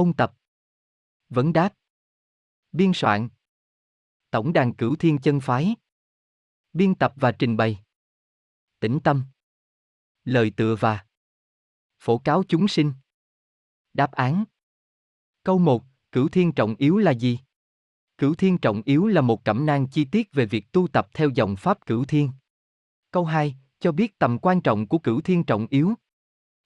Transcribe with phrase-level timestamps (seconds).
[0.00, 0.34] Ôn tập.
[1.28, 1.74] Vấn đáp.
[2.72, 3.28] Biên soạn.
[4.30, 5.76] Tổng đàn cửu thiên chân phái.
[6.72, 7.84] Biên tập và trình bày.
[8.78, 9.24] Tĩnh tâm.
[10.24, 11.06] Lời tựa và.
[11.98, 12.92] Phổ cáo chúng sinh.
[13.92, 14.44] Đáp án.
[15.42, 17.38] Câu 1, cửu thiên trọng yếu là gì?
[18.18, 21.28] Cửu thiên trọng yếu là một cẩm nang chi tiết về việc tu tập theo
[21.34, 22.30] dòng pháp cửu thiên.
[23.10, 25.94] Câu 2, cho biết tầm quan trọng của cửu thiên trọng yếu.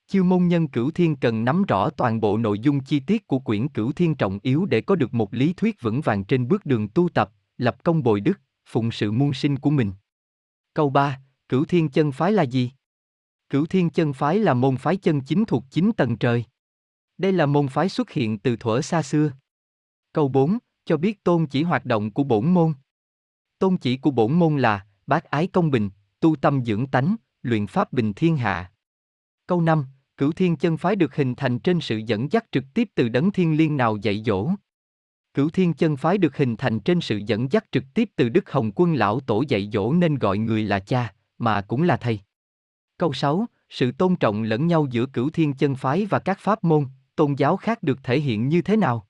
[0.07, 3.39] Chiêu môn nhân cửu thiên cần nắm rõ toàn bộ nội dung chi tiết của
[3.39, 6.67] quyển cửu thiên trọng yếu để có được một lý thuyết vững vàng trên bước
[6.67, 9.93] đường tu tập, lập công bồi đức, phụng sự muôn sinh của mình.
[10.75, 12.71] Câu 3, cửu thiên chân phái là gì?
[13.49, 16.45] Cửu thiên chân phái là môn phái chân chính thuộc chín tầng trời.
[17.19, 19.33] Đây là môn phái xuất hiện từ thuở xa xưa.
[20.13, 22.73] Câu 4, cho biết tôn chỉ hoạt động của bổn môn.
[23.59, 25.91] Tôn chỉ của bổn môn là bác ái công bình,
[26.21, 28.73] tu tâm dưỡng tánh, luyện pháp bình thiên hạ.
[29.47, 29.87] Câu 5,
[30.17, 33.31] Cửu Thiên chân phái được hình thành trên sự dẫn dắt trực tiếp từ đấng
[33.31, 34.51] thiên liên nào dạy dỗ.
[35.35, 38.51] Cửu Thiên chân phái được hình thành trên sự dẫn dắt trực tiếp từ Đức
[38.51, 42.21] Hồng Quân lão tổ dạy dỗ nên gọi người là cha, mà cũng là thầy.
[42.99, 46.65] Câu 6, sự tôn trọng lẫn nhau giữa Cửu Thiên chân phái và các pháp
[46.65, 49.07] môn, tôn giáo khác được thể hiện như thế nào?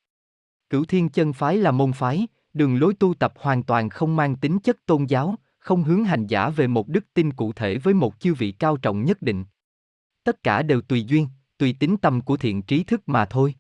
[0.71, 4.37] Cửu Thiên chân phái là môn phái, đường lối tu tập hoàn toàn không mang
[4.37, 7.95] tính chất tôn giáo, không hướng hành giả về một đức tin cụ thể với
[7.95, 9.45] một chiêu vị cao trọng nhất định.
[10.25, 13.55] Tất cả đều tùy duyên, tùy tính tâm của thiện trí thức mà thôi.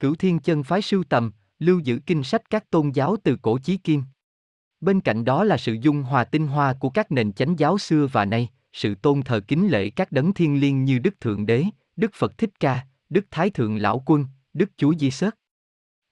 [0.00, 3.58] Cửu Thiên chân phái sưu tầm, lưu giữ kinh sách các tôn giáo từ cổ
[3.58, 4.02] chí kim.
[4.80, 8.06] Bên cạnh đó là sự dung hòa tinh hoa của các nền chánh giáo xưa
[8.12, 11.64] và nay, sự tôn thờ kính lễ các đấng thiên liêng như Đức Thượng Đế,
[11.96, 15.38] Đức Phật Thích Ca, Đức Thái Thượng Lão Quân, Đức Chúa Di Sớt.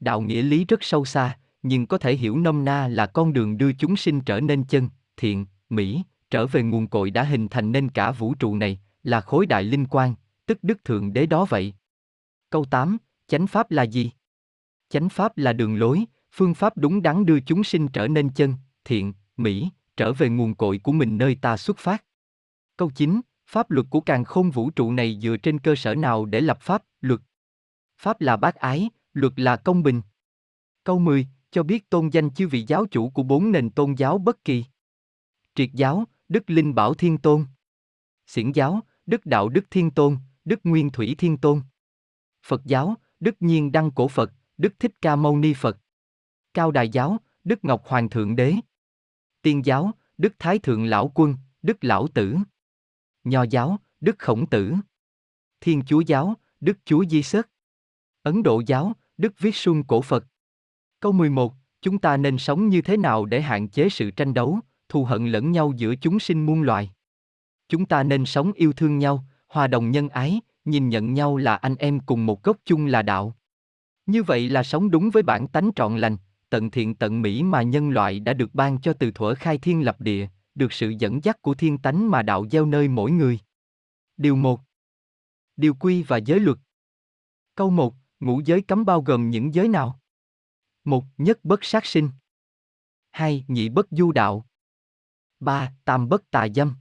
[0.00, 3.59] Đạo nghĩa lý rất sâu xa, nhưng có thể hiểu nôm na là con đường
[3.59, 7.72] đưa chúng sinh trở nên chân, thiện, mỹ, trở về nguồn cội đã hình thành
[7.72, 10.15] nên cả vũ trụ này, là khối đại linh quan,
[10.47, 11.75] tức Đức Thượng Đế đó vậy.
[12.51, 14.11] Câu 8, chánh pháp là gì?
[14.89, 18.55] Chánh pháp là đường lối, phương pháp đúng đắn đưa chúng sinh trở nên chân,
[18.84, 22.05] thiện, mỹ, trở về nguồn cội của mình nơi ta xuất phát.
[22.77, 26.25] Câu 9, pháp luật của càng khôn vũ trụ này dựa trên cơ sở nào
[26.25, 27.21] để lập pháp, luật?
[27.99, 30.03] Pháp là bác ái, luật là công bình.
[30.84, 34.19] Câu 10, cho biết tôn danh chư vị giáo chủ của bốn nền tôn giáo
[34.19, 34.65] bất kỳ.
[35.55, 37.44] Triệt giáo, Đức Linh Bảo Thiên Tôn.
[38.27, 41.62] Xiển giáo, Đức Đạo Đức Thiên Tôn, Đức Nguyên Thủy Thiên Tôn.
[42.47, 45.78] Phật giáo, Đức Nhiên Đăng Cổ Phật, Đức Thích Ca Mâu Ni Phật.
[46.54, 48.54] Cao Đài giáo, Đức Ngọc Hoàng Thượng Đế.
[49.43, 52.37] Tiên giáo, Đức Thái Thượng Lão Quân, Đức Lão Tử.
[53.25, 54.75] Nho giáo, Đức Khổng Tử.
[55.60, 57.48] Thiên Chúa giáo, Đức Chúa Di Sớt.
[58.22, 60.25] Ấn Độ giáo, Đức Viết Xuân Cổ Phật.
[61.00, 64.60] Câu 11, chúng ta nên sống như thế nào để hạn chế sự tranh đấu,
[64.88, 66.91] thù hận lẫn nhau giữa chúng sinh muôn loài?
[67.70, 71.56] Chúng ta nên sống yêu thương nhau, hòa đồng nhân ái, nhìn nhận nhau là
[71.56, 73.36] anh em cùng một gốc chung là đạo.
[74.06, 76.16] Như vậy là sống đúng với bản tánh trọn lành,
[76.48, 79.84] tận thiện tận mỹ mà nhân loại đã được ban cho từ thuở khai thiên
[79.84, 83.38] lập địa, được sự dẫn dắt của thiên tánh mà đạo gieo nơi mỗi người.
[84.16, 84.60] Điều 1.
[85.56, 86.59] Điều quy và giới luật.
[87.54, 90.00] Câu 1, ngũ giới cấm bao gồm những giới nào?
[90.84, 92.10] Một, nhất bất sát sinh.
[93.10, 94.47] Hai, nhị bất du đạo.
[95.41, 96.75] Ba, tam bất tà dâm.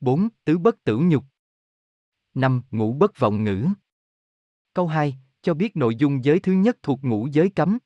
[0.00, 1.24] Bốn, tứ bất tử nhục.
[2.34, 3.66] Năm, ngũ bất vọng ngữ.
[4.74, 7.78] Câu 2, cho biết nội dung giới thứ nhất thuộc ngũ giới cấm.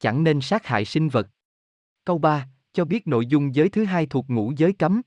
[0.00, 1.28] Chẳng nên sát hại sinh vật.
[2.04, 5.02] Câu 3, cho biết nội dung giới thứ hai thuộc ngũ giới cấm.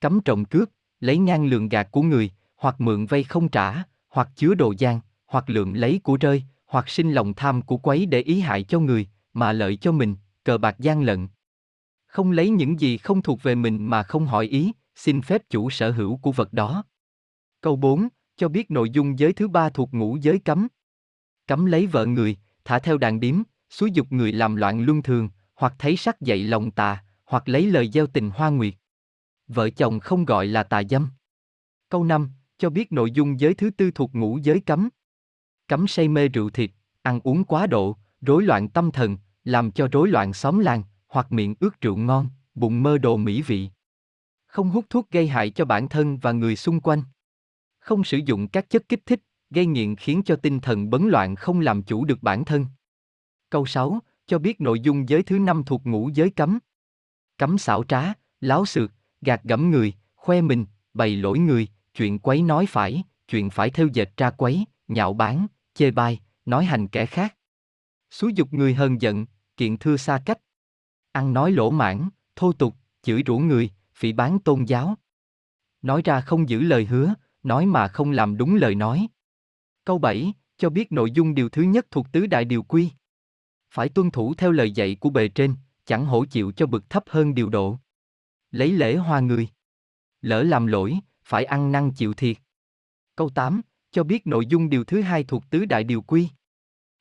[0.00, 0.68] Cấm trộm cướp,
[1.00, 5.00] lấy ngang lượng gạt của người, hoặc mượn vay không trả, hoặc chứa đồ gian,
[5.26, 8.80] hoặc lượng lấy của rơi, hoặc sinh lòng tham của quấy để ý hại cho
[8.80, 11.28] người, mà lợi cho mình, cờ bạc gian lận.
[12.06, 15.70] Không lấy những gì không thuộc về mình mà không hỏi ý, xin phép chủ
[15.70, 16.84] sở hữu của vật đó.
[17.60, 20.68] Câu 4, cho biết nội dung giới thứ ba thuộc ngũ giới cấm.
[21.46, 25.28] Cấm lấy vợ người, thả theo đàn điếm, xúi dục người làm loạn luân thường,
[25.54, 28.74] hoặc thấy sắc dậy lòng tà, hoặc lấy lời gieo tình hoa nguyệt.
[29.48, 31.08] Vợ chồng không gọi là tà dâm.
[31.88, 34.88] Câu 5, cho biết nội dung giới thứ tư thuộc ngũ giới cấm.
[35.68, 36.70] Cấm say mê rượu thịt,
[37.02, 41.32] ăn uống quá độ, rối loạn tâm thần, làm cho rối loạn xóm làng, hoặc
[41.32, 43.70] miệng ướt rượu ngon, bụng mơ đồ mỹ vị.
[44.48, 47.02] Không hút thuốc gây hại cho bản thân và người xung quanh.
[47.78, 51.36] Không sử dụng các chất kích thích, gây nghiện khiến cho tinh thần bấn loạn
[51.36, 52.66] không làm chủ được bản thân.
[53.50, 56.58] Câu 6, cho biết nội dung giới thứ năm thuộc ngũ giới cấm.
[57.38, 58.02] Cấm xảo trá,
[58.40, 63.50] láo xược, gạt gẫm người, khoe mình, bày lỗi người, chuyện quấy nói phải, chuyện
[63.50, 67.34] phải theo dệt tra quấy, nhạo báng, chê bai, nói hành kẻ khác.
[68.10, 70.38] Xúi dục người hờn giận, kiện thưa xa cách.
[71.12, 74.94] Ăn nói lỗ mãn, thô tục, chửi rủa người, phỉ bán tôn giáo.
[75.82, 79.08] Nói ra không giữ lời hứa, nói mà không làm đúng lời nói.
[79.84, 82.90] Câu 7, cho biết nội dung điều thứ nhất thuộc tứ đại điều quy.
[83.70, 85.54] Phải tuân thủ theo lời dạy của bề trên,
[85.84, 87.78] chẳng hổ chịu cho bực thấp hơn điều độ.
[88.50, 89.48] Lấy lễ hòa người.
[90.20, 92.36] Lỡ làm lỗi, phải ăn năn chịu thiệt.
[93.16, 93.60] Câu 8,
[93.90, 96.28] cho biết nội dung điều thứ hai thuộc tứ đại điều quy.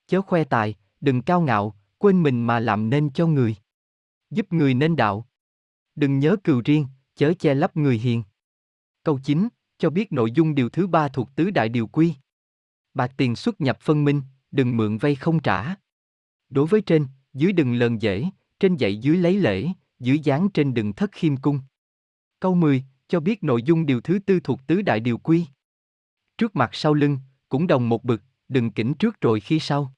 [0.08, 3.56] Chớ khoe tài, đừng cao ngạo, quên mình mà làm nên cho người.
[4.30, 5.28] Giúp người nên đạo.
[5.98, 6.86] Đừng nhớ cừu riêng,
[7.16, 8.24] chớ che lấp người hiền.
[9.04, 9.48] Câu 9,
[9.78, 12.14] cho biết nội dung điều thứ ba thuộc tứ đại điều quy.
[12.94, 14.22] Bạc tiền xuất nhập phân minh,
[14.52, 15.76] đừng mượn vay không trả.
[16.50, 18.26] Đối với trên, dưới đừng lờn dễ,
[18.60, 19.68] trên dạy dưới lấy lễ,
[20.00, 21.60] dưới dáng trên đừng thất khiêm cung.
[22.40, 25.46] Câu 10, cho biết nội dung điều thứ tư thuộc tứ đại điều quy.
[26.38, 29.94] Trước mặt sau lưng, cũng đồng một bực, đừng kỉnh trước rồi khi sau.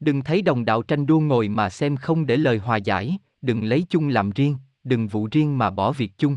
[0.00, 3.64] Đừng thấy đồng đạo tranh đua ngồi mà xem không để lời hòa giải, đừng
[3.64, 6.36] lấy chung làm riêng, đừng vụ riêng mà bỏ việc chung.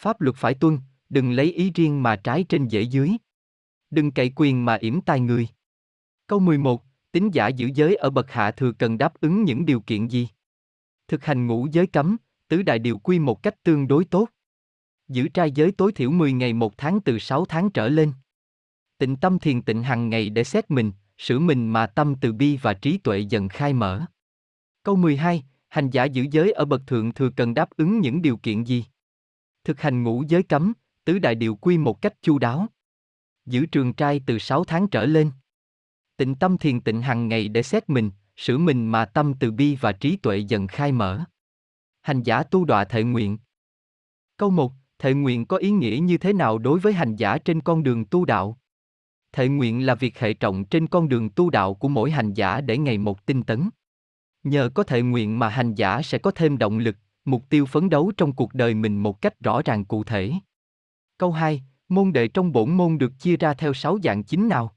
[0.00, 0.78] Pháp luật phải tuân,
[1.08, 3.10] đừng lấy ý riêng mà trái trên dễ dưới.
[3.90, 5.48] Đừng cậy quyền mà yểm tai người.
[6.26, 6.82] Câu 11,
[7.12, 10.28] tính giả giữ giới ở bậc hạ thừa cần đáp ứng những điều kiện gì?
[11.08, 12.16] Thực hành ngũ giới cấm,
[12.48, 14.28] tứ đại điều quy một cách tương đối tốt.
[15.08, 18.12] Giữ trai giới tối thiểu 10 ngày một tháng từ 6 tháng trở lên.
[18.98, 22.58] Tịnh tâm thiền tịnh hàng ngày để xét mình, sửa mình mà tâm từ bi
[22.62, 24.04] và trí tuệ dần khai mở.
[24.82, 28.36] Câu 12, hành giả giữ giới ở bậc thượng thừa cần đáp ứng những điều
[28.36, 28.84] kiện gì?
[29.64, 30.72] Thực hành ngũ giới cấm,
[31.04, 32.66] tứ đại điều quy một cách chu đáo.
[33.46, 35.30] Giữ trường trai từ 6 tháng trở lên.
[36.16, 39.76] Tịnh tâm thiền tịnh hàng ngày để xét mình, sửa mình mà tâm từ bi
[39.80, 41.24] và trí tuệ dần khai mở.
[42.02, 43.38] Hành giả tu đọa thệ nguyện.
[44.36, 47.60] Câu 1, thệ nguyện có ý nghĩa như thế nào đối với hành giả trên
[47.60, 48.58] con đường tu đạo?
[49.32, 52.60] Thệ nguyện là việc hệ trọng trên con đường tu đạo của mỗi hành giả
[52.60, 53.70] để ngày một tinh tấn.
[54.42, 57.90] Nhờ có thể nguyện mà hành giả sẽ có thêm động lực, mục tiêu phấn
[57.90, 60.32] đấu trong cuộc đời mình một cách rõ ràng cụ thể.
[61.18, 64.76] Câu 2, môn đệ trong bổn môn được chia ra theo 6 dạng chính nào?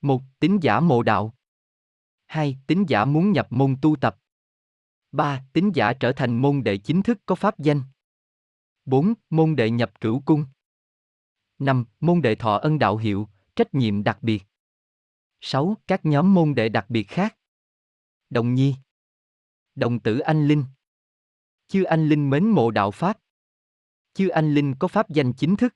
[0.00, 0.22] 1.
[0.40, 1.34] Tính giả mộ đạo
[2.26, 2.58] 2.
[2.66, 4.18] Tính giả muốn nhập môn tu tập
[5.12, 5.44] 3.
[5.52, 7.82] Tính giả trở thành môn đệ chính thức có pháp danh
[8.84, 9.14] 4.
[9.30, 10.44] Môn đệ nhập cửu cung
[11.58, 11.84] 5.
[12.00, 14.42] Môn đệ thọ ân đạo hiệu, trách nhiệm đặc biệt
[15.40, 15.76] 6.
[15.86, 17.36] Các nhóm môn đệ đặc biệt khác
[18.32, 18.74] Đồng Nhi
[19.74, 20.64] Đồng tử Anh Linh
[21.68, 23.18] Chư Anh Linh mến mộ đạo Pháp
[24.14, 25.74] Chư Anh Linh có pháp danh chính thức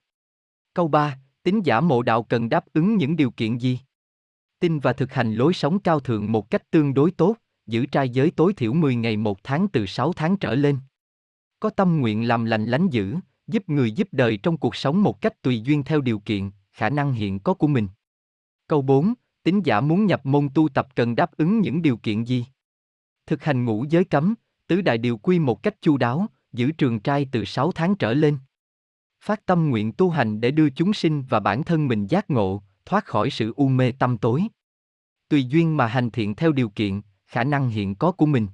[0.75, 1.19] Câu 3.
[1.43, 3.81] Tín giả mộ đạo cần đáp ứng những điều kiện gì?
[4.59, 7.37] Tin và thực hành lối sống cao thượng một cách tương đối tốt,
[7.67, 10.79] giữ trai giới tối thiểu 10 ngày một tháng từ 6 tháng trở lên.
[11.61, 13.17] Có tâm nguyện làm lành lánh dữ,
[13.47, 16.91] giúp người giúp đời trong cuộc sống một cách tùy duyên theo điều kiện, khả
[16.91, 17.89] năng hiện có của mình.
[18.67, 19.15] Câu 4.
[19.47, 22.47] Tín giả muốn nhập môn tu tập cần đáp ứng những điều kiện gì?
[23.27, 24.35] Thực hành ngũ giới cấm,
[24.67, 28.15] tứ đại điều quy một cách chu đáo, giữ trường trai từ 6 tháng trở
[28.15, 28.39] lên.
[29.25, 32.63] Phát tâm nguyện tu hành để đưa chúng sinh và bản thân mình giác ngộ,
[32.87, 34.43] thoát khỏi sự u mê tâm tối.
[35.29, 38.47] Tùy duyên mà hành thiện theo điều kiện, khả năng hiện có của mình.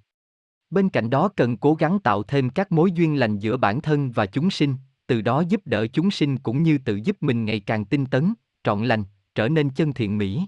[0.71, 4.13] Bên cạnh đó cần cố gắng tạo thêm các mối duyên lành giữa bản thân
[4.13, 4.75] và chúng sinh,
[5.07, 8.35] từ đó giúp đỡ chúng sinh cũng như tự giúp mình ngày càng tinh tấn,
[8.65, 9.05] trọn lành,
[9.35, 10.47] trở nên chân thiện mỹ.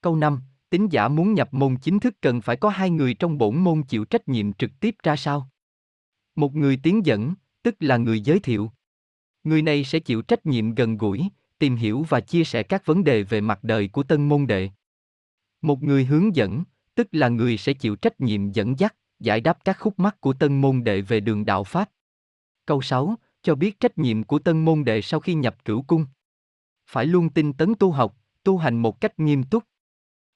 [0.00, 3.38] Câu 5, tín giả muốn nhập môn chính thức cần phải có hai người trong
[3.38, 5.48] bổn môn chịu trách nhiệm trực tiếp ra sao?
[6.34, 8.70] Một người tiến dẫn, tức là người giới thiệu.
[9.44, 13.04] Người này sẽ chịu trách nhiệm gần gũi, tìm hiểu và chia sẻ các vấn
[13.04, 14.70] đề về mặt đời của tân môn đệ.
[15.62, 16.64] Một người hướng dẫn,
[16.94, 20.32] tức là người sẽ chịu trách nhiệm dẫn dắt, giải đáp các khúc mắc của
[20.32, 21.90] tân môn đệ về đường đạo Pháp.
[22.66, 26.06] Câu 6, cho biết trách nhiệm của tân môn đệ sau khi nhập cửu cung.
[26.86, 29.64] Phải luôn tinh tấn tu học, tu hành một cách nghiêm túc.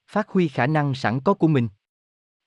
[0.07, 1.69] Phát huy khả năng sẵn có của mình.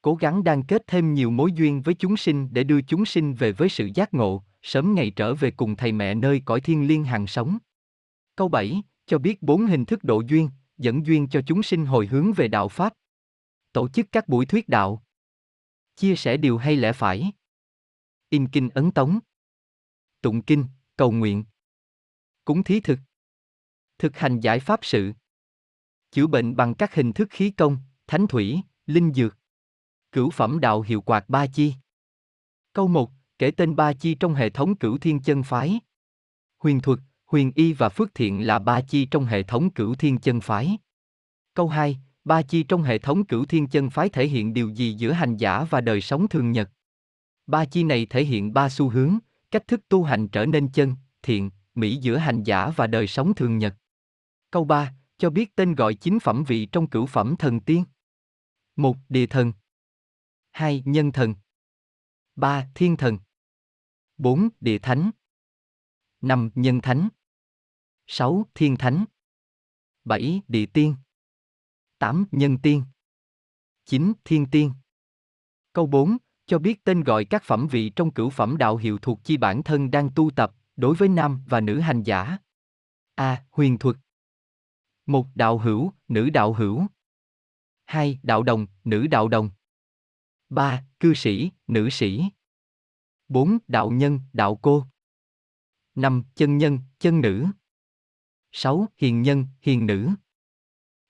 [0.03, 3.35] Cố gắng đan kết thêm nhiều mối duyên với chúng sinh để đưa chúng sinh
[3.35, 6.89] về với sự giác ngộ, sớm ngày trở về cùng thầy mẹ nơi cõi thiên
[6.89, 7.59] liên hàng sống.
[8.37, 12.07] Câu 7, cho biết bốn hình thức độ duyên, dẫn duyên cho chúng sinh hồi
[12.07, 12.93] hướng về đạo Pháp.
[13.73, 15.03] Tổ chức các buổi thuyết đạo.
[15.97, 17.33] Chia sẻ điều hay lẽ phải.
[18.29, 19.19] In kinh ấn tống.
[20.23, 20.65] Tụng kinh,
[20.97, 21.45] cầu nguyện.
[22.45, 22.99] Cúng thí thực.
[23.99, 25.13] Thực hành giải pháp sự.
[26.11, 29.37] Chữa bệnh bằng các hình thức khí công, thánh thủy, linh dược.
[30.13, 31.75] Cửu phẩm đạo hiệu quạt ba chi.
[32.73, 35.81] Câu 1, kể tên ba chi trong hệ thống cửu thiên chân phái.
[36.59, 40.19] Huyền thuật, huyền y và phước thiện là ba chi trong hệ thống cửu thiên
[40.19, 40.79] chân phái.
[41.55, 44.93] Câu 2, ba chi trong hệ thống cửu thiên chân phái thể hiện điều gì
[44.93, 46.71] giữa hành giả và đời sống thường nhật?
[47.47, 49.19] Ba chi này thể hiện ba xu hướng,
[49.51, 53.35] cách thức tu hành trở nên chân, thiện, mỹ giữa hành giả và đời sống
[53.35, 53.75] thường nhật.
[54.51, 57.85] Câu 3, cho biết tên gọi chính phẩm vị trong cửu phẩm thần tiên.
[58.77, 58.97] 1.
[59.09, 59.53] Địa thần
[60.51, 60.83] 2.
[60.87, 61.35] Nhân thần
[62.37, 62.69] 3.
[62.75, 63.19] Thiên thần
[64.17, 64.49] 4.
[64.61, 65.11] Địa thánh
[66.21, 66.51] 5.
[66.55, 67.09] Nhân thánh
[68.07, 68.47] 6.
[68.55, 69.05] Thiên thánh
[70.05, 70.43] 7.
[70.49, 70.97] Địa tiên
[71.99, 72.27] 8.
[72.31, 72.85] Nhân tiên
[73.85, 74.13] 9.
[74.25, 74.73] Thiên tiên
[75.73, 76.17] Câu 4.
[76.47, 79.63] Cho biết tên gọi các phẩm vị trong cửu phẩm đạo hiệu thuộc chi bản
[79.63, 82.39] thân đang tu tập, đối với nam và nữ hành giả.
[83.15, 83.45] A.
[83.51, 83.97] Huyền thuật
[85.09, 86.87] một đạo hữu, nữ đạo hữu.
[87.85, 89.51] Hai đạo đồng, nữ đạo đồng.
[90.49, 92.25] Ba, cư sĩ, nữ sĩ.
[93.29, 94.87] Bốn, đạo nhân, đạo cô.
[95.95, 97.47] Năm, chân nhân, chân nữ.
[98.53, 100.11] Sáu, hiền nhân, hiền nữ.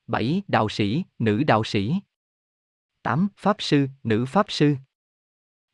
[0.06, 1.94] Bảy, đạo sĩ, nữ đạo sĩ.
[3.02, 4.76] Tám, pháp sư, nữ pháp sư.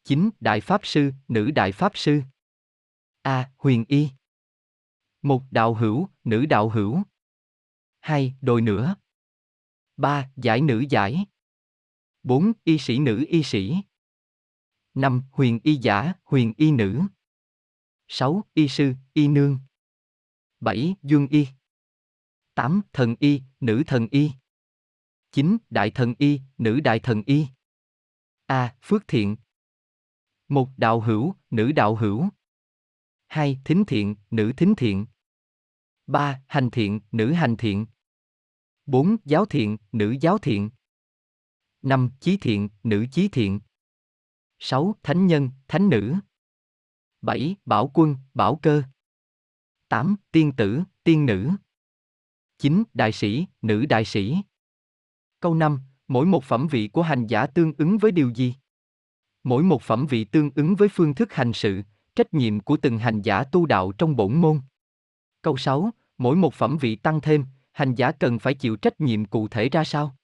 [0.05, 2.23] Chín, đại pháp sư, nữ đại pháp sư.
[3.23, 4.09] A, huyền y.
[5.23, 7.03] Một đạo hữu, nữ đạo hữu.
[8.05, 8.35] 2.
[8.41, 8.97] Đồi nữa
[9.97, 10.31] 3.
[10.37, 11.27] Giải nữ giải
[12.23, 12.53] 4.
[12.65, 13.77] Y sĩ nữ y sĩ
[14.95, 15.23] 5.
[15.31, 17.03] Huyền y giả, huyền y nữ
[18.09, 18.45] 6.
[18.55, 19.59] Y sư, y nương
[20.61, 20.95] 7.
[21.03, 21.47] Dương y
[22.55, 22.83] 8.
[22.93, 24.31] Thần y, nữ thần y
[25.33, 25.57] 9.
[25.71, 27.47] Đại thần y, nữ đại thần y
[28.47, 28.77] A.
[28.83, 29.37] Phước thiện
[30.49, 30.69] 1.
[30.77, 32.29] Đạo hữu, nữ đạo hữu
[33.27, 33.61] 2.
[33.65, 35.07] Thính thiện, nữ thính thiện
[36.07, 36.43] 3.
[36.47, 37.87] Hành thiện, nữ hành thiện
[38.87, 39.17] 4.
[39.25, 40.71] Giáo thiện, nữ giáo thiện
[41.83, 42.11] 5.
[42.21, 43.61] Chí thiện, nữ chí thiện
[44.59, 44.95] 6.
[45.03, 46.15] Thánh nhân, thánh nữ
[47.23, 47.57] 7.
[47.65, 48.83] Bảo quân, bảo cơ
[49.89, 50.17] 8.
[50.33, 51.51] Tiên tử, tiên nữ
[52.59, 52.83] 9.
[52.95, 54.37] Đại sĩ, nữ đại sĩ
[55.41, 55.81] Câu 5.
[56.09, 58.55] Mỗi một phẩm vị của hành giả tương ứng với điều gì?
[59.45, 61.83] Mỗi một phẩm vị tương ứng với phương thức hành sự,
[62.17, 64.61] trách nhiệm của từng hành giả tu đạo trong bổn môn.
[65.43, 65.91] Câu 6.
[66.19, 69.69] Mỗi một phẩm vị tăng thêm, hành giả cần phải chịu trách nhiệm cụ thể
[69.69, 70.17] ra sao?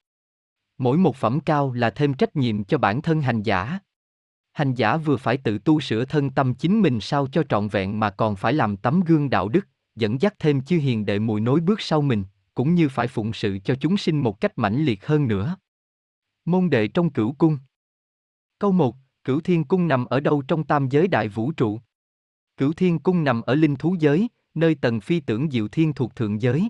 [0.77, 3.79] Mỗi một phẩm cao là thêm trách nhiệm cho bản thân hành giả.
[4.51, 7.99] Hành giả vừa phải tự tu sửa thân tâm chính mình sao cho trọn vẹn
[7.99, 11.41] mà còn phải làm tấm gương đạo đức, dẫn dắt thêm chư hiền đệ mùi
[11.41, 14.85] nối bước sau mình, cũng như phải phụng sự cho chúng sinh một cách mãnh
[14.85, 15.55] liệt hơn nữa.
[16.45, 17.57] Môn đệ trong cửu cung
[18.59, 21.79] Câu 1, cửu thiên cung nằm ở đâu trong tam giới đại vũ trụ?
[22.57, 26.15] Cửu thiên cung nằm ở linh thú giới, nơi tầng phi tưởng diệu thiên thuộc
[26.15, 26.69] thượng giới.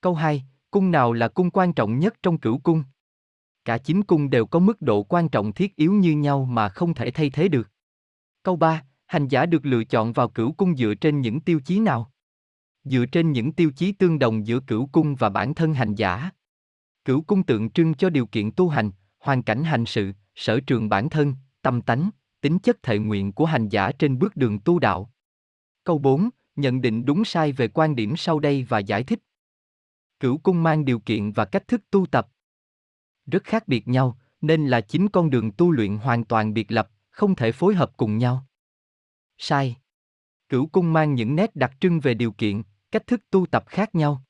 [0.00, 2.84] Câu 2, cung nào là cung quan trọng nhất trong cửu cung?
[3.64, 6.94] Cả chín cung đều có mức độ quan trọng thiết yếu như nhau mà không
[6.94, 7.70] thể thay thế được.
[8.42, 11.80] Câu 3, hành giả được lựa chọn vào cửu cung dựa trên những tiêu chí
[11.80, 12.12] nào?
[12.84, 16.30] Dựa trên những tiêu chí tương đồng giữa cửu cung và bản thân hành giả.
[17.04, 20.88] Cửu cung tượng trưng cho điều kiện tu hành, hoàn cảnh hành sự, sở trường
[20.88, 22.10] bản thân, tâm tánh,
[22.40, 25.10] tính chất thệ nguyện của hành giả trên bước đường tu đạo.
[25.84, 29.18] Câu 4, nhận định đúng sai về quan điểm sau đây và giải thích.
[30.20, 32.28] Cửu cung mang điều kiện và cách thức tu tập.
[33.26, 36.90] Rất khác biệt nhau, nên là chính con đường tu luyện hoàn toàn biệt lập,
[37.10, 38.46] không thể phối hợp cùng nhau.
[39.38, 39.76] Sai.
[40.48, 43.94] Cửu cung mang những nét đặc trưng về điều kiện, cách thức tu tập khác
[43.94, 44.22] nhau.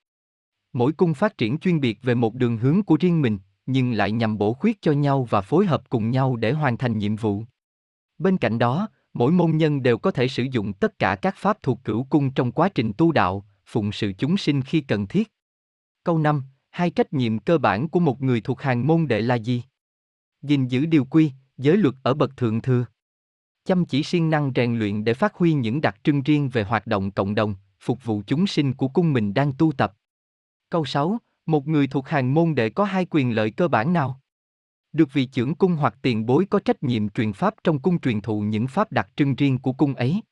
[0.73, 4.13] Mỗi cung phát triển chuyên biệt về một đường hướng của riêng mình, nhưng lại
[4.13, 7.45] nhằm bổ khuyết cho nhau và phối hợp cùng nhau để hoàn thành nhiệm vụ.
[8.19, 11.63] Bên cạnh đó, mỗi môn nhân đều có thể sử dụng tất cả các pháp
[11.63, 15.33] thuộc cửu cung trong quá trình tu đạo, phụng sự chúng sinh khi cần thiết.
[16.07, 19.35] Câu 5, hai trách nhiệm cơ bản của một người thuộc hàng môn đệ là
[19.35, 19.63] gì?
[20.43, 22.87] gìn giữ điều quy, giới luật ở bậc thượng thừa.
[23.65, 26.87] Chăm chỉ siêng năng rèn luyện để phát huy những đặc trưng riêng về hoạt
[26.87, 29.93] động cộng đồng, phục vụ chúng sinh của cung mình đang tu tập.
[30.71, 34.21] Câu 6, một người thuộc hàng môn đệ có hai quyền lợi cơ bản nào?
[34.93, 38.21] Được vị trưởng cung hoặc tiền bối có trách nhiệm truyền pháp trong cung truyền
[38.21, 40.23] thụ những pháp đặc trưng riêng của cung ấy.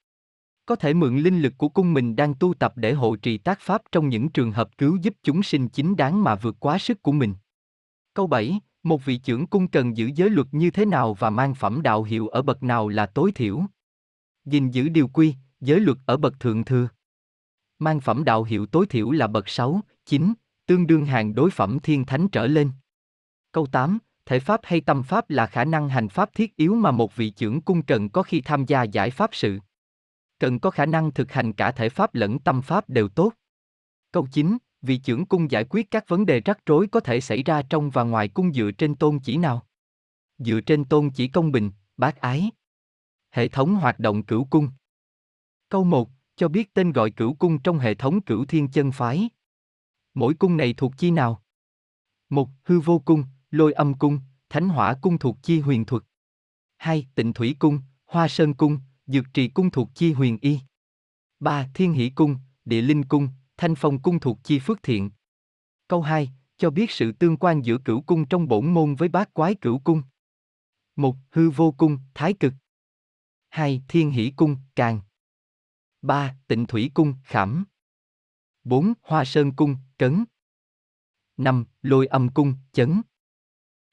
[0.66, 3.60] Có thể mượn linh lực của cung mình đang tu tập để hộ trì tác
[3.60, 7.02] pháp trong những trường hợp cứu giúp chúng sinh chính đáng mà vượt quá sức
[7.02, 7.34] của mình.
[8.14, 11.54] Câu 7, một vị trưởng cung cần giữ giới luật như thế nào và mang
[11.54, 13.62] phẩm đạo hiệu ở bậc nào là tối thiểu?
[14.44, 16.88] gìn giữ điều quy, giới luật ở bậc thượng thừa.
[17.78, 20.32] Mang phẩm đạo hiệu tối thiểu là bậc 6, 9,
[20.66, 22.70] tương đương hàng đối phẩm thiên thánh trở lên.
[23.52, 26.90] Câu 8, thể pháp hay tâm pháp là khả năng hành pháp thiết yếu mà
[26.90, 29.58] một vị trưởng cung cần có khi tham gia giải pháp sự.
[30.44, 33.32] Cần có khả năng thực hành cả thể pháp lẫn tâm pháp đều tốt.
[34.12, 37.42] Câu 9, vị trưởng cung giải quyết các vấn đề rắc rối có thể xảy
[37.42, 39.66] ra trong và ngoài cung dựa trên tôn chỉ nào?
[40.38, 42.50] Dựa trên tôn chỉ công bình, bác ái.
[43.30, 44.70] Hệ thống hoạt động cửu cung.
[45.68, 49.28] Câu 1, cho biết tên gọi cửu cung trong hệ thống cửu thiên chân phái.
[50.14, 51.42] Mỗi cung này thuộc chi nào?
[52.28, 56.02] Một, hư vô cung, lôi âm cung, thánh hỏa cung thuộc chi huyền thuật.
[56.76, 57.06] 2.
[57.14, 60.60] Tịnh thủy cung, hoa sơn cung, dược trì cung thuộc chi huyền y.
[61.40, 61.68] 3.
[61.74, 65.10] Thiên hỷ cung, địa linh cung, thanh phong cung thuộc chi phước thiện.
[65.88, 66.30] Câu 2.
[66.56, 69.78] Cho biết sự tương quan giữa cửu cung trong bổn môn với bát quái cửu
[69.78, 70.02] cung.
[70.96, 71.16] 1.
[71.30, 72.52] Hư vô cung, thái cực.
[73.48, 73.82] 2.
[73.88, 75.00] Thiên hỷ cung, càng.
[76.02, 76.36] 3.
[76.46, 77.64] Tịnh thủy cung, khảm.
[78.64, 78.92] 4.
[79.02, 80.24] Hoa sơn cung, cấn.
[81.36, 81.64] 5.
[81.82, 83.02] Lôi âm cung, chấn.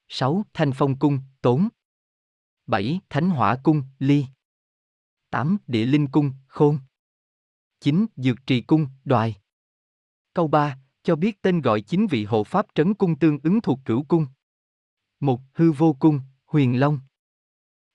[0.08, 0.44] 6.
[0.52, 1.68] Thanh phong cung, tốn.
[2.66, 3.00] 7.
[3.08, 4.26] Thánh hỏa cung, ly.
[5.32, 5.56] 8.
[5.66, 6.78] Địa linh cung, khôn.
[7.80, 8.06] 9.
[8.16, 9.36] Dược trì cung, đoài.
[10.34, 13.78] Câu 3, cho biết tên gọi chính vị hộ pháp trấn cung tương ứng thuộc
[13.84, 14.26] cửu cung.
[15.20, 15.40] 1.
[15.52, 17.00] Hư vô cung, huyền long.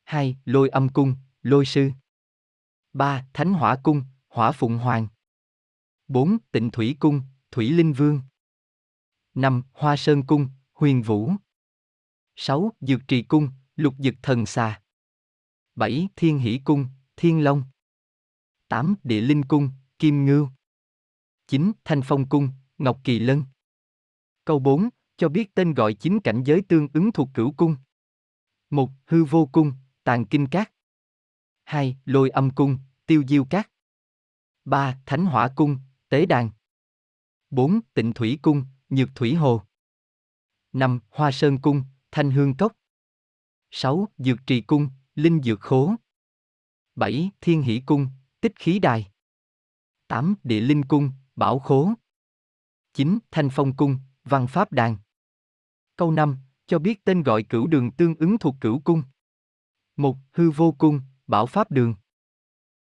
[0.04, 0.38] 2.
[0.46, 1.92] Lôi âm cung, lôi sư.
[2.94, 3.28] 3.
[3.34, 5.08] Thánh hỏa cung, hỏa phụng hoàng.
[6.08, 6.38] 4.
[6.52, 8.22] Tịnh thủy cung, thủy linh vương.
[9.34, 9.64] 5.
[9.72, 11.32] Hoa sơn cung, huyền vũ.
[12.36, 12.72] 6.
[12.80, 14.82] Dược trì cung, lục dực thần xà.
[15.76, 16.08] 7.
[16.16, 17.64] Thiên hỷ cung, thiên long.
[18.68, 18.96] 8.
[19.04, 20.50] Địa linh cung, kim ngưu.
[21.48, 21.72] 9.
[21.84, 23.44] Thanh phong cung, ngọc kỳ lân.
[24.46, 27.76] Câu 4, cho biết tên gọi chính cảnh giới tương ứng thuộc cửu cung.
[28.70, 28.90] 1.
[29.06, 30.72] Hư vô cung, Tàng kinh cát.
[31.64, 31.98] 2.
[32.06, 33.70] Lôi âm cung, tiêu diêu cát.
[34.66, 35.00] 3.
[35.06, 36.50] Thánh hỏa cung, tế đàn.
[37.50, 37.80] 4.
[37.94, 39.62] Tịnh thủy cung, nhược thủy hồ.
[40.74, 41.00] 5.
[41.10, 42.72] Hoa sơn cung, thanh hương cốc.
[43.72, 44.08] 6.
[44.18, 45.96] Dược trì cung, linh dược khố.
[46.98, 47.32] 7.
[47.42, 48.08] Thiên hỷ cung,
[48.42, 49.12] tích khí đài.
[50.08, 50.36] 8.
[50.44, 51.94] Địa linh cung, bảo khố.
[52.94, 53.20] 9.
[53.32, 54.98] Thanh phong cung, văn pháp đàn.
[55.96, 56.38] Câu 5,
[56.68, 59.04] cho biết tên gọi cửu đường tương ứng thuộc cửu cung.
[59.96, 60.18] 1.
[60.32, 61.96] Hư vô cung, bảo pháp đường.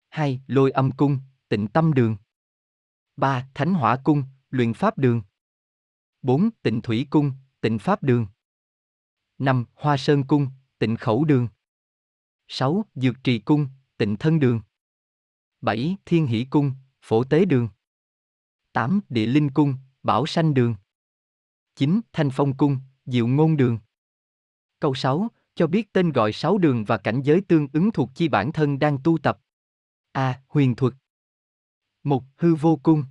[0.09, 0.41] 2.
[0.47, 1.19] Lôi âm cung,
[1.49, 2.17] tịnh tâm đường.
[3.17, 3.49] 3.
[3.55, 5.23] Thánh hỏa cung, luyện pháp đường.
[6.23, 6.51] 4.
[6.63, 8.27] Tịnh thủy cung, tịnh pháp đường.
[9.39, 9.65] 5.
[9.75, 11.49] Hoa sơn cung, tịnh khẩu đường.
[12.49, 12.85] 6.
[12.95, 14.61] Dược trì cung, tịnh thân đường.
[15.61, 15.97] 7.
[16.05, 16.73] Thiên hỷ cung,
[17.03, 17.69] phổ tế đường.
[18.73, 19.01] 8.
[19.09, 20.75] Địa linh cung, bảo sanh đường.
[21.77, 22.01] 9.
[22.13, 23.79] Thanh phong cung, diệu ngôn đường.
[24.81, 28.29] Câu 6, cho biết tên gọi sáu đường và cảnh giới tương ứng thuộc chi
[28.29, 29.41] bản thân đang tu tập.
[30.13, 30.43] A.
[30.49, 30.95] Huyền thuật.
[32.03, 32.25] 1.
[32.37, 33.05] Hư vô cung.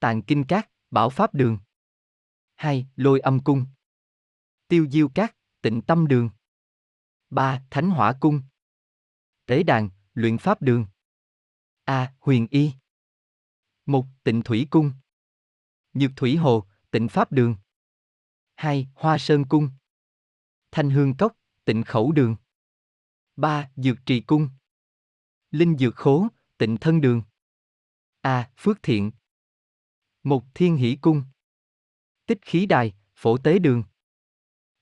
[0.00, 1.58] Tàng kinh cát, bảo pháp đường.
[2.54, 2.86] 2.
[2.96, 3.66] Lôi âm cung.
[4.68, 6.30] Tiêu diêu cát, tịnh tâm đường.
[7.30, 7.62] 3.
[7.70, 8.42] Thánh hỏa cung.
[9.46, 10.86] Tế đàn, luyện pháp đường.
[11.84, 12.14] A.
[12.20, 12.72] Huyền y.
[13.86, 14.92] một Tịnh thủy cung.
[15.92, 17.56] Nhược thủy hồ, tịnh pháp đường.
[18.56, 18.88] 2.
[18.94, 19.70] Hoa Sơn Cung
[20.70, 22.36] Thanh Hương Cốc, Tịnh Khẩu Đường
[23.36, 23.70] 3.
[23.76, 24.48] Dược Trì Cung
[25.50, 26.28] Linh Dược Khố,
[26.58, 27.22] Tịnh Thân Đường
[28.20, 28.50] A.
[28.56, 29.10] Phước Thiện
[30.22, 31.22] một Thiên Hỷ Cung
[32.26, 33.84] Tích Khí Đài, Phổ Tế Đường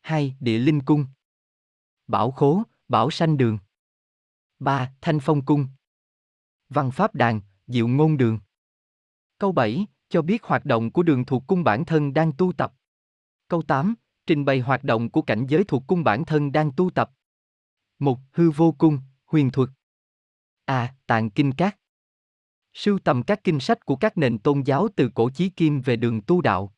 [0.01, 0.37] 2.
[0.41, 1.07] Địa Linh Cung
[2.07, 3.59] Bảo Khố, Bảo Sanh Đường
[4.63, 4.93] 3.
[5.01, 5.67] Thanh Phong Cung
[6.69, 8.39] Văn Pháp Đàn, Diệu Ngôn Đường
[9.39, 12.75] Câu 7, cho biết hoạt động của đường thuộc cung bản thân đang tu tập.
[13.49, 13.95] Câu 8,
[14.27, 17.11] trình bày hoạt động của cảnh giới thuộc cung bản thân đang tu tập.
[17.99, 19.69] một Hư vô cung, huyền thuật.
[20.65, 20.95] A.
[21.07, 21.79] tạng kinh các.
[22.75, 25.97] Sưu tầm các kinh sách của các nền tôn giáo từ cổ chí kim về
[25.97, 26.75] đường tu đạo.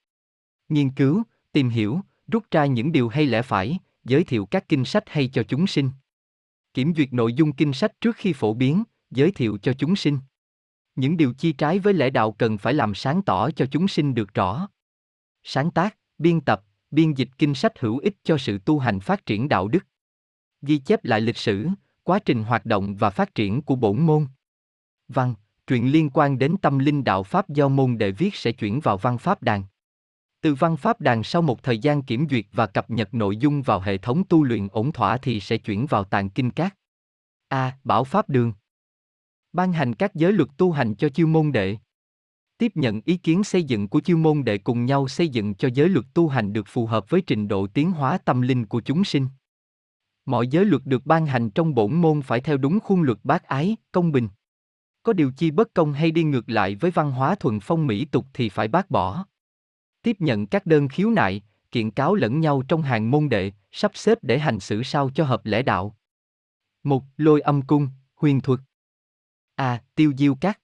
[0.68, 4.85] Nghiên cứu, tìm hiểu, rút ra những điều hay lẽ phải, giới thiệu các kinh
[4.85, 5.90] sách hay cho chúng sinh.
[6.74, 10.18] Kiểm duyệt nội dung kinh sách trước khi phổ biến, giới thiệu cho chúng sinh.
[10.94, 14.14] Những điều chi trái với lẽ đạo cần phải làm sáng tỏ cho chúng sinh
[14.14, 14.68] được rõ.
[15.42, 19.26] Sáng tác, biên tập, biên dịch kinh sách hữu ích cho sự tu hành phát
[19.26, 19.87] triển đạo đức.
[20.62, 21.68] Ghi chép lại lịch sử,
[22.02, 24.26] quá trình hoạt động và phát triển của bổn môn.
[25.08, 25.34] Văn,
[25.66, 28.98] truyện liên quan đến tâm linh đạo Pháp do môn đệ viết sẽ chuyển vào
[28.98, 29.64] văn Pháp đàn.
[30.44, 33.62] Từ văn Pháp đàn sau một thời gian kiểm duyệt và cập nhật nội dung
[33.62, 36.76] vào hệ thống tu luyện ổn thỏa thì sẽ chuyển vào tàng kinh các.
[37.48, 37.78] A.
[37.85, 38.52] Bảo Pháp đường.
[39.52, 41.76] Ban hành các giới luật tu hành cho chiêu môn đệ
[42.59, 45.68] tiếp nhận ý kiến xây dựng của chiêu môn đệ cùng nhau xây dựng cho
[45.74, 48.80] giới luật tu hành được phù hợp với trình độ tiến hóa tâm linh của
[48.80, 49.26] chúng sinh.
[50.26, 53.42] Mọi giới luật được ban hành trong bổn môn phải theo đúng khuôn luật bác
[53.42, 54.28] ái, công bình.
[55.02, 58.04] Có điều chi bất công hay đi ngược lại với văn hóa thuần phong mỹ
[58.04, 59.26] tục thì phải bác bỏ.
[60.05, 63.90] Tiếp nhận các đơn khiếu nại, kiện cáo lẫn nhau trong hàng môn đệ, sắp
[63.95, 65.97] xếp để hành xử sao cho hợp lẽ đạo.
[66.83, 68.61] Một, lôi âm cung, huyền thuật.
[69.55, 69.83] A.
[69.95, 70.61] tiêu diêu các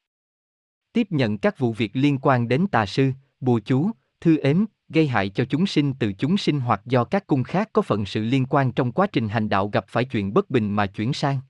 [0.92, 5.08] tiếp nhận các vụ việc liên quan đến tà sư, bùa chú, thư ếm, gây
[5.08, 8.22] hại cho chúng sinh từ chúng sinh hoặc do các cung khác có phận sự
[8.22, 11.40] liên quan trong quá trình hành đạo gặp phải chuyện bất bình mà chuyển sang.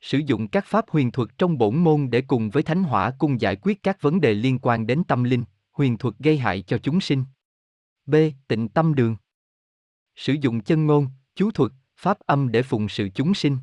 [0.00, 3.40] Sử dụng các pháp huyền thuật trong bổn môn để cùng với thánh hỏa cung
[3.40, 5.44] giải quyết các vấn đề liên quan đến tâm linh,
[5.80, 7.24] huyền thuật gây hại cho chúng sinh.
[8.06, 8.14] B.
[8.48, 9.16] Tịnh tâm đường
[10.16, 13.58] Sử dụng chân ngôn, chú thuật, pháp âm để phụng sự chúng sinh.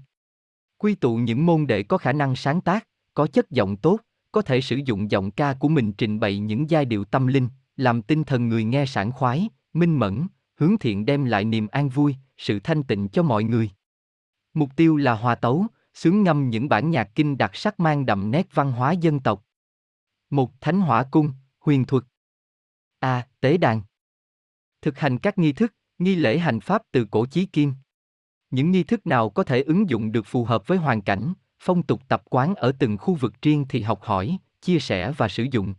[0.77, 3.99] Quy tụ những môn đệ có khả năng sáng tác, có chất giọng tốt,
[4.31, 7.49] có thể sử dụng giọng ca của mình trình bày những giai điệu tâm linh,
[7.75, 11.89] làm tinh thần người nghe sảng khoái, minh mẫn, hướng thiện đem lại niềm an
[11.89, 13.71] vui, sự thanh tịnh cho mọi người.
[14.53, 18.31] Mục tiêu là hòa tấu, sướng ngâm những bản nhạc kinh đặc sắc mang đậm
[18.31, 19.43] nét văn hóa dân tộc.
[20.29, 21.31] Một Thánh Hỏa Cung,
[21.67, 22.03] huyền thuật.
[22.99, 23.27] A.
[23.39, 23.81] tế đàn.
[24.81, 27.73] Thực hành các nghi thức, nghi lễ hành pháp từ cổ chí kim.
[28.49, 31.83] Những nghi thức nào có thể ứng dụng được phù hợp với hoàn cảnh, phong
[31.83, 35.45] tục tập quán ở từng khu vực riêng thì học hỏi, chia sẻ và sử
[35.51, 35.73] dụng.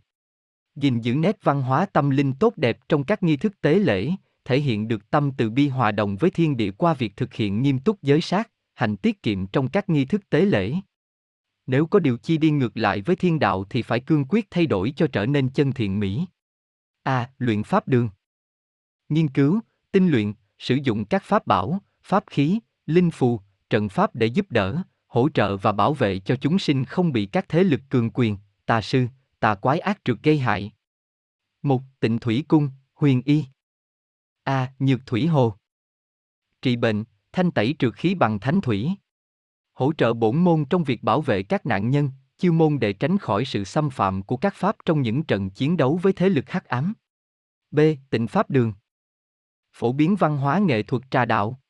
[0.77, 4.11] Gìn giữ nét văn hóa tâm linh tốt đẹp trong các nghi thức tế lễ,
[4.44, 7.62] thể hiện được tâm từ bi hòa đồng với thiên địa qua việc thực hiện
[7.62, 10.74] nghiêm túc giới sát, hành tiết kiệm trong các nghi thức tế lễ.
[11.68, 14.66] Nếu có điều chi đi ngược lại với thiên đạo thì phải cương quyết thay
[14.66, 16.26] đổi cho trở nên chân thiện mỹ.
[17.02, 17.18] A.
[17.18, 18.09] À, luyện pháp đường.
[19.09, 19.61] Nghiên cứu,
[19.92, 24.46] tinh luyện, sử dụng các pháp bảo, pháp khí, linh phù, trận pháp để giúp
[24.50, 28.11] đỡ, hỗ trợ và bảo vệ cho chúng sinh không bị các thế lực cường
[28.11, 29.07] quyền, tà sư,
[29.40, 30.72] tà quái ác trượt gây hại.
[31.62, 33.44] Một, tịnh thủy cung, huyền y.
[34.42, 34.72] A.
[34.78, 35.54] Nhược thủy hồ.
[36.62, 38.90] Trị bệnh, thanh tẩy trượt khí bằng thánh thủy.
[39.79, 43.19] Hỗ trợ bổn môn trong việc bảo vệ các nạn nhân, chiêu môn để tránh
[43.19, 46.51] khỏi sự xâm phạm của các pháp trong những trận chiến đấu với thế lực
[46.51, 46.95] hắc ám.
[47.71, 47.81] B.
[48.11, 48.73] Tịnh pháp đường.
[49.73, 51.61] Phổ biến văn hóa nghệ thuật trà đạo.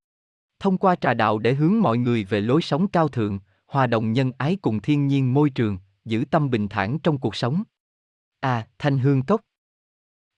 [0.59, 4.13] Thông qua trà đạo để hướng mọi người về lối sống cao thượng, hòa đồng
[4.13, 7.63] nhân ái cùng thiên nhiên môi trường, giữ tâm bình thản trong cuộc sống.
[8.41, 8.67] A.
[8.79, 9.41] Thanh hương cốc.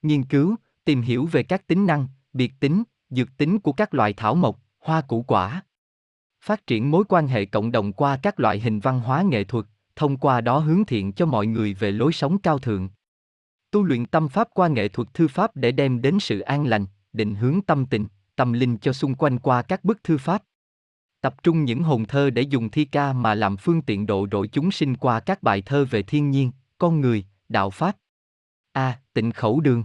[0.02, 4.12] Nghiên cứu, tìm hiểu về các tính năng, biệt tính, dược tính của các loại
[4.12, 5.62] thảo mộc, hoa củ quả.
[6.44, 9.66] Phát triển mối quan hệ cộng đồng qua các loại hình văn hóa nghệ thuật,
[9.96, 12.88] thông qua đó hướng thiện cho mọi người về lối sống cao thượng.
[13.70, 16.86] Tu luyện tâm pháp qua nghệ thuật thư pháp để đem đến sự an lành,
[17.12, 20.42] định hướng tâm tình, tâm linh cho xung quanh qua các bức thư pháp.
[21.20, 24.48] Tập trung những hồn thơ để dùng thi ca mà làm phương tiện độ đội
[24.48, 27.96] chúng sinh qua các bài thơ về thiên nhiên, con người, đạo pháp.
[28.72, 28.98] A.
[29.12, 29.84] tịnh khẩu đường.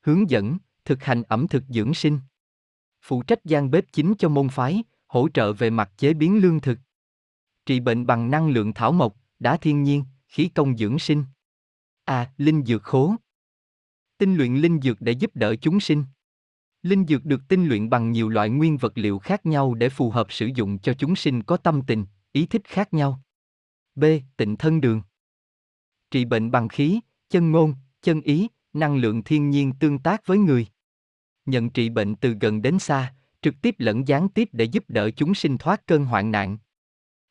[0.00, 2.20] Hướng dẫn, thực hành ẩm thực dưỡng sinh.
[3.02, 6.60] Phụ trách gian bếp chính cho môn phái, hỗ trợ về mặt chế biến lương
[6.60, 6.78] thực.
[7.66, 11.24] Trị bệnh bằng năng lượng thảo mộc, đá thiên nhiên, khí công dưỡng sinh.
[12.04, 12.32] A.
[12.36, 13.14] Linh dược khố.
[14.18, 16.04] Tinh luyện linh dược để giúp đỡ chúng sinh.
[16.82, 20.10] Linh dược được tinh luyện bằng nhiều loại nguyên vật liệu khác nhau để phù
[20.10, 23.22] hợp sử dụng cho chúng sinh có tâm tình, ý thích khác nhau.
[23.94, 24.04] B.
[24.36, 25.02] Tịnh thân đường.
[26.10, 30.38] Trị bệnh bằng khí, chân ngôn, chân ý, năng lượng thiên nhiên tương tác với
[30.38, 30.66] người.
[31.46, 35.10] Nhận trị bệnh từ gần đến xa, trực tiếp lẫn gián tiếp để giúp đỡ
[35.10, 36.58] chúng sinh thoát cơn hoạn nạn.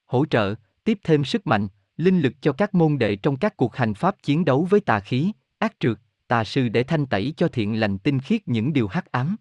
[0.05, 1.67] Hỗ trợ, tiếp thêm sức mạnh,
[1.97, 4.99] linh lực cho các môn đệ trong các cuộc hành pháp chiến đấu với tà
[4.99, 8.87] khí, ác trượt, tà sư để thanh tẩy cho thiện lành tinh khiết những điều
[8.87, 9.35] hắc ám.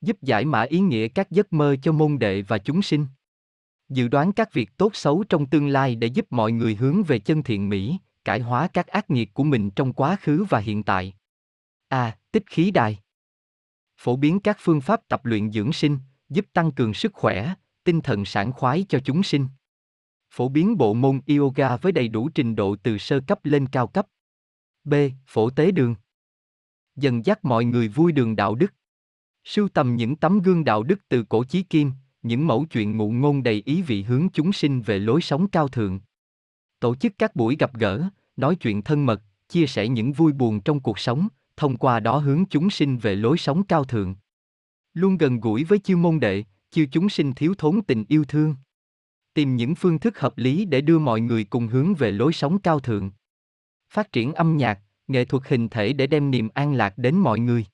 [0.00, 3.06] Giúp giải mã ý nghĩa các giấc mơ cho môn đệ và chúng sinh.
[3.88, 7.18] Dự đoán các việc tốt xấu trong tương lai để giúp mọi người hướng về
[7.18, 10.82] chân thiện mỹ, cải hóa các ác nghiệt của mình trong quá khứ và hiện
[10.82, 11.14] tại.
[11.88, 12.04] A.
[12.04, 12.98] À, tích khí đài.
[14.04, 18.00] Phổ biến các phương pháp tập luyện dưỡng sinh, giúp tăng cường sức khỏe, tinh
[18.00, 19.48] thần sảng khoái cho chúng sinh.
[20.30, 23.86] Phổ biến bộ môn yoga với đầy đủ trình độ từ sơ cấp lên cao
[23.86, 24.06] cấp.
[24.84, 24.94] B.
[25.26, 25.94] Phổ tế đường.
[26.96, 28.74] Dần dắt mọi người vui đường đạo đức.
[29.44, 33.10] Sưu tầm những tấm gương đạo đức từ cổ chí kim, những mẫu chuyện ngụ
[33.10, 36.00] ngôn đầy ý vị hướng chúng sinh về lối sống cao thượng.
[36.80, 40.60] Tổ chức các buổi gặp gỡ, nói chuyện thân mật, chia sẻ những vui buồn
[40.60, 44.14] trong cuộc sống, thông qua đó hướng chúng sinh về lối sống cao thượng.
[44.94, 48.54] Luôn gần gũi với chiêu môn đệ, chiêu chúng sinh thiếu thốn tình yêu thương.
[49.34, 52.58] Tìm những phương thức hợp lý để đưa mọi người cùng hướng về lối sống
[52.58, 53.10] cao thượng.
[53.90, 57.38] Phát triển âm nhạc, nghệ thuật hình thể để đem niềm an lạc đến mọi
[57.38, 57.66] người.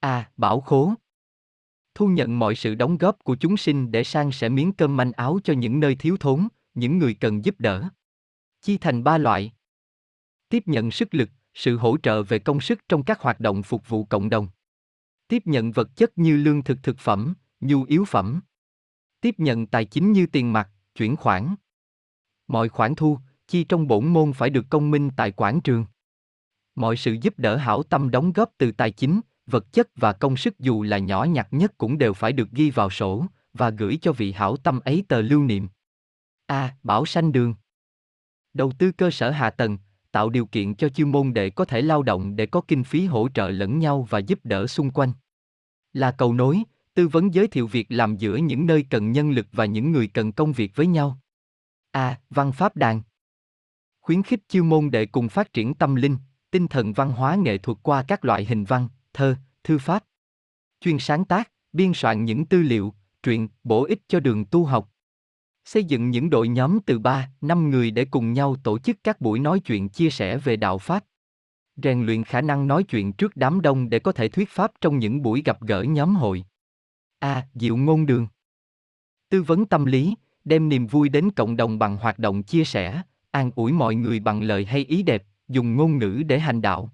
[0.00, 0.16] A.
[0.16, 0.94] À, bảo khố.
[1.94, 5.12] Thu nhận mọi sự đóng góp của chúng sinh để sang sẻ miếng cơm manh
[5.12, 7.88] áo cho những nơi thiếu thốn, những người cần giúp đỡ.
[8.60, 9.52] Chi thành ba loại.
[10.48, 13.88] Tiếp nhận sức lực, sự hỗ trợ về công sức trong các hoạt động phục
[13.88, 14.48] vụ cộng đồng.
[15.28, 18.40] Tiếp nhận vật chất như lương thực thực phẩm, nhu yếu phẩm.
[19.20, 21.54] Tiếp nhận tài chính như tiền mặt, chuyển khoản.
[22.48, 25.86] Mọi khoản thu, chi trong bổn môn phải được công minh tại quảng trường.
[26.74, 30.36] Mọi sự giúp đỡ hảo tâm đóng góp từ tài chính, vật chất và công
[30.36, 33.98] sức dù là nhỏ nhặt nhất cũng đều phải được ghi vào sổ và gửi
[34.02, 35.68] cho vị hảo tâm ấy tờ lưu niệm.
[36.46, 36.56] A.
[36.56, 37.54] À, bảo sanh đường.
[38.54, 39.78] Đầu tư cơ sở hạ tầng,
[40.12, 43.06] tạo điều kiện cho chuyên môn để có thể lao động để có kinh phí
[43.06, 45.12] hỗ trợ lẫn nhau và giúp đỡ xung quanh.
[45.92, 46.62] Là cầu nối,
[46.94, 50.06] tư vấn giới thiệu việc làm giữa những nơi cần nhân lực và những người
[50.06, 51.18] cần công việc với nhau.
[51.90, 52.08] A.
[52.08, 53.02] À, văn pháp đàn.
[54.00, 56.16] Khuyến khích chiêu môn để cùng phát triển tâm linh,
[56.50, 60.04] tinh thần văn hóa nghệ thuật qua các loại hình văn, thơ, thư pháp.
[60.80, 64.91] Chuyên sáng tác, biên soạn những tư liệu, truyện, bổ ích cho đường tu học.
[65.64, 69.20] Xây dựng những đội nhóm từ 3, 5 người để cùng nhau tổ chức các
[69.20, 71.04] buổi nói chuyện chia sẻ về đạo Pháp.
[71.76, 74.98] Rèn luyện khả năng nói chuyện trước đám đông để có thể thuyết Pháp trong
[74.98, 76.44] những buổi gặp gỡ nhóm hội.
[77.18, 77.34] A.
[77.34, 78.26] À, diệu ngôn đường.
[79.28, 83.02] Tư vấn tâm lý, đem niềm vui đến cộng đồng bằng hoạt động chia sẻ,
[83.30, 86.92] an ủi mọi người bằng lời hay ý đẹp, dùng ngôn ngữ để hành đạo.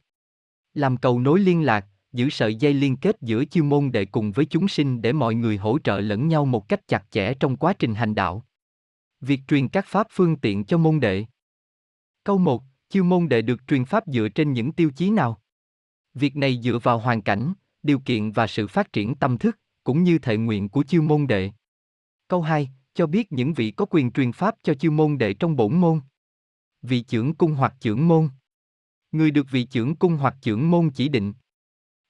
[0.74, 4.33] Làm cầu nối liên lạc, giữ sợi dây liên kết giữa chiêu môn đệ cùng
[4.33, 7.57] với chúng sinh để mọi người hỗ trợ lẫn nhau một cách chặt chẽ trong
[7.57, 8.44] quá trình hành đạo.
[9.20, 11.24] Việc truyền các pháp phương tiện cho môn đệ.
[12.24, 15.40] Câu 1, chiêu môn đệ được truyền pháp dựa trên những tiêu chí nào?
[16.14, 17.52] Việc này dựa vào hoàn cảnh,
[17.83, 21.26] điều kiện và sự phát triển tâm thức, cũng như thệ nguyện của chiêu môn
[21.26, 21.50] đệ.
[22.28, 25.57] Câu 2, cho biết những vị có quyền truyền pháp cho chiêu môn đệ trong
[25.57, 26.00] bổn môn.
[26.83, 28.28] Vị trưởng cung hoặc trưởng môn.
[29.12, 31.35] Người được vị trưởng cung hoặc trưởng môn chỉ định.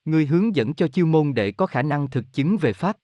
[0.05, 2.97] Người hướng dẫn cho chiêu môn đệ có khả năng thực chứng về pháp.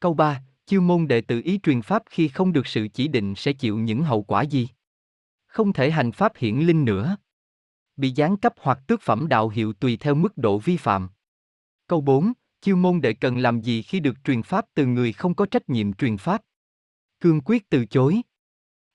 [0.00, 3.34] Câu 3, chiêu môn đệ tự ý truyền pháp khi không được sự chỉ định
[3.36, 4.68] sẽ chịu những hậu quả gì?
[5.46, 7.16] Không thể hành pháp hiển linh nữa.
[7.96, 11.08] Bị giáng cấp hoặc tước phẩm đạo hiệu tùy theo mức độ vi phạm.
[11.86, 15.34] Câu 4, chiêu môn đệ cần làm gì khi được truyền pháp từ người không
[15.34, 16.42] có trách nhiệm truyền pháp?
[17.20, 18.20] Cương quyết từ chối.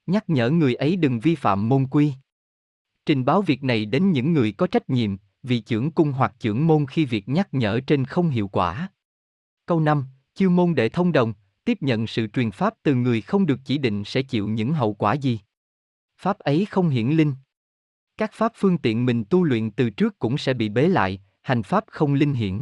[0.08, 2.14] Nhắc nhở người ấy đừng vi phạm môn quy.
[3.06, 6.68] Trình báo việc này đến những người có trách nhiệm, vị trưởng cung hoặc trưởng
[6.68, 8.90] môn khi việc nhắc nhở trên không hiệu quả.
[9.66, 11.34] Câu 5, chiêu môn đệ thông đồng,
[11.66, 14.94] tiếp nhận sự truyền pháp từ người không được chỉ định sẽ chịu những hậu
[14.94, 15.40] quả gì?
[16.18, 17.34] Pháp ấy không hiển linh.
[18.18, 21.64] Các pháp phương tiện mình tu luyện từ trước cũng sẽ bị bế lại, hành
[21.64, 22.60] pháp không linh hiển.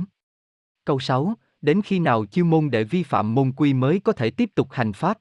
[0.86, 4.32] Câu 6, đến khi nào chiêu môn đệ vi phạm môn quy mới có thể
[4.32, 5.20] tiếp tục hành pháp?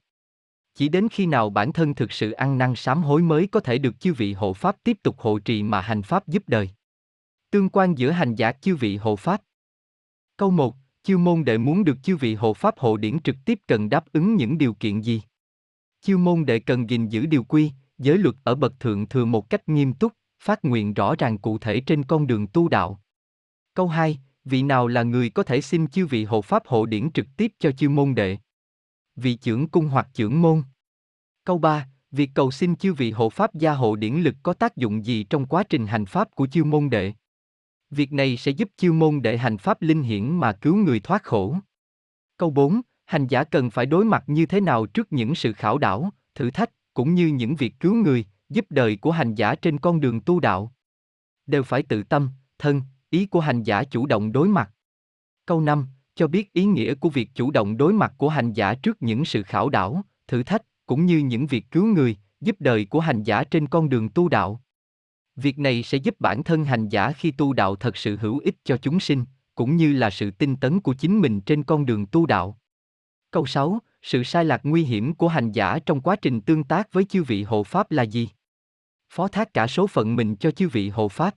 [0.74, 3.78] Chỉ đến khi nào bản thân thực sự ăn năn sám hối mới có thể
[3.78, 6.70] được chư vị hộ pháp tiếp tục hộ trì mà hành pháp giúp đời.
[7.50, 9.42] Tương quan giữa hành giả chư vị hộ pháp.
[10.36, 10.76] Câu 1,
[11.08, 14.04] chiêu môn đệ muốn được chư vị hộ pháp hộ điển trực tiếp cần đáp
[14.12, 15.22] ứng những điều kiện gì?
[16.00, 19.50] Chiêu môn đệ cần gìn giữ điều quy, giới luật ở bậc thượng thừa một
[19.50, 23.00] cách nghiêm túc, phát nguyện rõ ràng cụ thể trên con đường tu đạo.
[23.74, 27.10] Câu 2, vị nào là người có thể xin chư vị hộ pháp hộ điển
[27.10, 28.38] trực tiếp cho chư môn đệ?
[29.16, 30.62] Vị trưởng cung hoặc trưởng môn.
[31.44, 34.76] Câu 3, việc cầu xin chư vị hộ pháp gia hộ điển lực có tác
[34.76, 37.12] dụng gì trong quá trình hành pháp của chư môn đệ?
[37.90, 41.22] Việc này sẽ giúp chiêu môn đệ hành pháp linh hiển mà cứu người thoát
[41.22, 41.56] khổ.
[42.36, 45.78] Câu 4, hành giả cần phải đối mặt như thế nào trước những sự khảo
[45.78, 49.78] đảo, thử thách, cũng như những việc cứu người, giúp đời của hành giả trên
[49.78, 50.72] con đường tu đạo.
[51.46, 54.70] Đều phải tự tâm, thân, ý của hành giả chủ động đối mặt.
[55.46, 58.74] Câu 5, cho biết ý nghĩa của việc chủ động đối mặt của hành giả
[58.74, 62.84] trước những sự khảo đảo, thử thách, cũng như những việc cứu người, giúp đời
[62.84, 64.62] của hành giả trên con đường tu đạo.
[65.40, 68.54] Việc này sẽ giúp bản thân hành giả khi tu đạo thật sự hữu ích
[68.64, 69.24] cho chúng sinh,
[69.54, 72.58] cũng như là sự tinh tấn của chính mình trên con đường tu đạo.
[73.30, 76.92] Câu 6, sự sai lạc nguy hiểm của hành giả trong quá trình tương tác
[76.92, 78.28] với chư vị hộ pháp là gì?
[79.10, 81.34] Phó thác cả số phận mình cho chư vị hộ pháp.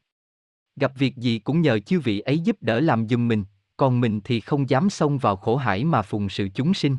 [0.76, 3.44] Gặp việc gì cũng nhờ chư vị ấy giúp đỡ làm giùm mình,
[3.78, 6.98] còn mình thì không dám xông vào khổ hải mà phụng sự chúng sinh.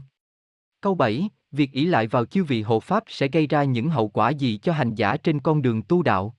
[0.80, 4.08] Câu 7, việc ỷ lại vào chư vị hộ pháp sẽ gây ra những hậu
[4.08, 6.36] quả gì cho hành giả trên con đường tu đạo?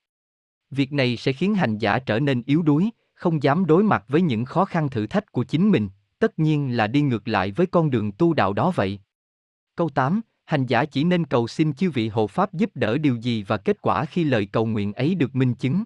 [0.73, 4.21] Việc này sẽ khiến hành giả trở nên yếu đuối, không dám đối mặt với
[4.21, 7.65] những khó khăn thử thách của chính mình, tất nhiên là đi ngược lại với
[7.67, 8.99] con đường tu đạo đó vậy.
[9.75, 13.15] Câu 8, hành giả chỉ nên cầu xin chư vị hộ pháp giúp đỡ điều
[13.15, 15.83] gì và kết quả khi lời cầu nguyện ấy được minh chứng.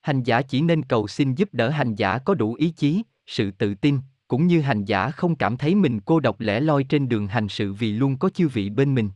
[0.00, 3.50] Hành giả chỉ nên cầu xin giúp đỡ hành giả có đủ ý chí, sự
[3.50, 3.98] tự tin,
[4.28, 7.48] cũng như hành giả không cảm thấy mình cô độc lẻ loi trên đường hành
[7.48, 9.10] sự vì luôn có chư vị bên mình.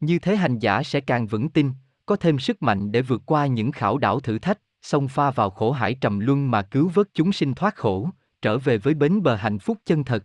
[0.00, 1.70] Như thế hành giả sẽ càng vững tin,
[2.10, 5.50] có thêm sức mạnh để vượt qua những khảo đảo thử thách, xông pha vào
[5.50, 8.10] khổ hải trầm luân mà cứu vớt chúng sinh thoát khổ,
[8.42, 10.24] trở về với bến bờ hạnh phúc chân thật.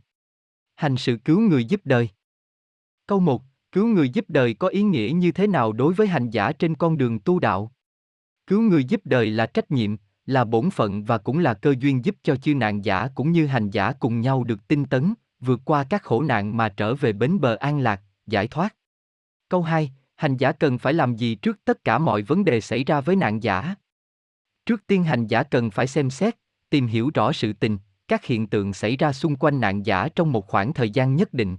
[0.76, 2.10] Hành sự cứu người giúp đời.
[3.08, 3.41] Câu 1.
[3.71, 6.76] Cứu người giúp đời có ý nghĩa như thế nào đối với hành giả trên
[6.76, 7.71] con đường tu đạo?
[8.48, 9.95] Cứu người giúp đời là trách nhiệm,
[10.26, 13.48] là bổn phận và cũng là cơ duyên giúp cho chư nạn giả cũng như
[13.48, 17.13] hành giả cùng nhau được tinh tấn, vượt qua các khổ nạn mà trở về
[17.13, 18.76] bến bờ an lạc, giải thoát.
[19.50, 22.84] Câu 2, hành giả cần phải làm gì trước tất cả mọi vấn đề xảy
[22.84, 23.75] ra với nạn giả?
[24.65, 26.36] Trước tiên hành giả cần phải xem xét,
[26.69, 30.32] tìm hiểu rõ sự tình, các hiện tượng xảy ra xung quanh nạn giả trong
[30.32, 31.58] một khoảng thời gian nhất định.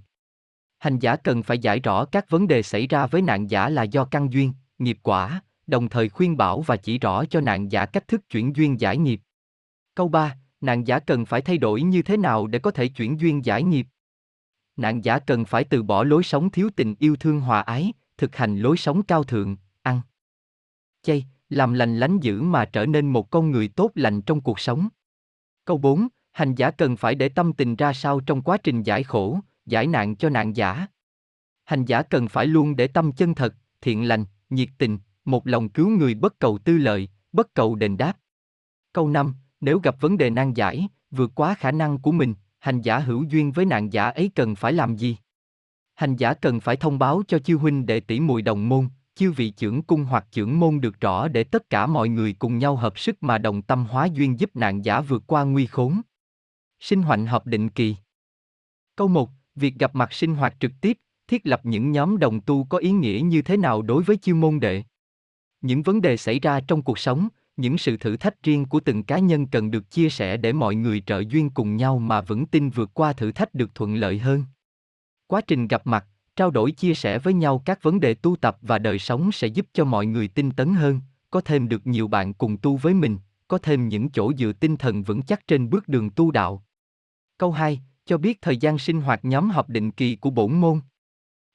[0.79, 3.83] Hành giả cần phải giải rõ các vấn đề xảy ra với nạn giả là
[3.83, 7.85] do căn duyên, nghiệp quả, đồng thời khuyên bảo và chỉ rõ cho nạn giả
[7.85, 9.21] cách thức chuyển duyên giải nghiệp.
[9.95, 13.19] Câu 3, nạn giả cần phải thay đổi như thế nào để có thể chuyển
[13.19, 13.87] duyên giải nghiệp?
[14.75, 18.35] Nạn giả cần phải từ bỏ lối sống thiếu tình yêu thương hòa ái, thực
[18.35, 20.01] hành lối sống cao thượng, ăn
[21.03, 24.59] chay, làm lành lánh dữ mà trở nên một con người tốt lành trong cuộc
[24.59, 24.87] sống.
[25.65, 29.03] Câu 4, hành giả cần phải để tâm tình ra sao trong quá trình giải
[29.03, 30.87] khổ, giải nạn cho nạn giả.
[31.65, 35.69] Hành giả cần phải luôn để tâm chân thật, thiện lành, nhiệt tình, một lòng
[35.69, 38.17] cứu người bất cầu tư lợi, bất cầu đền đáp.
[38.93, 42.81] Câu 5, nếu gặp vấn đề nan giải, vượt quá khả năng của mình, hành
[42.81, 45.17] giả hữu duyên với nạn giả ấy cần phải làm gì?
[45.97, 49.31] Hành giả cần phải thông báo cho chư huynh đệ tỷ mùi đồng môn, chư
[49.31, 52.75] vị trưởng cung hoặc trưởng môn được rõ để tất cả mọi người cùng nhau
[52.75, 56.01] hợp sức mà đồng tâm hóa duyên giúp nạn giả vượt qua nguy khốn.
[56.79, 57.95] Sinh hoạt hợp định kỳ.
[58.95, 59.29] Câu 1.
[59.55, 62.91] Việc gặp mặt sinh hoạt trực tiếp, thiết lập những nhóm đồng tu có ý
[62.91, 64.83] nghĩa như thế nào đối với chư môn đệ?
[65.61, 69.03] Những vấn đề xảy ra trong cuộc sống, những sự thử thách riêng của từng
[69.03, 72.45] cá nhân cần được chia sẻ để mọi người trợ duyên cùng nhau mà vững
[72.45, 74.43] tin vượt qua thử thách được thuận lợi hơn.
[75.27, 78.57] Quá trình gặp mặt, trao đổi chia sẻ với nhau các vấn đề tu tập
[78.61, 82.07] và đời sống sẽ giúp cho mọi người tinh tấn hơn, có thêm được nhiều
[82.07, 85.69] bạn cùng tu với mình, có thêm những chỗ dựa tinh thần vững chắc trên
[85.69, 86.63] bước đường tu đạo.
[87.37, 90.81] Câu 2, cho biết thời gian sinh hoạt nhóm họp định kỳ của bổn môn.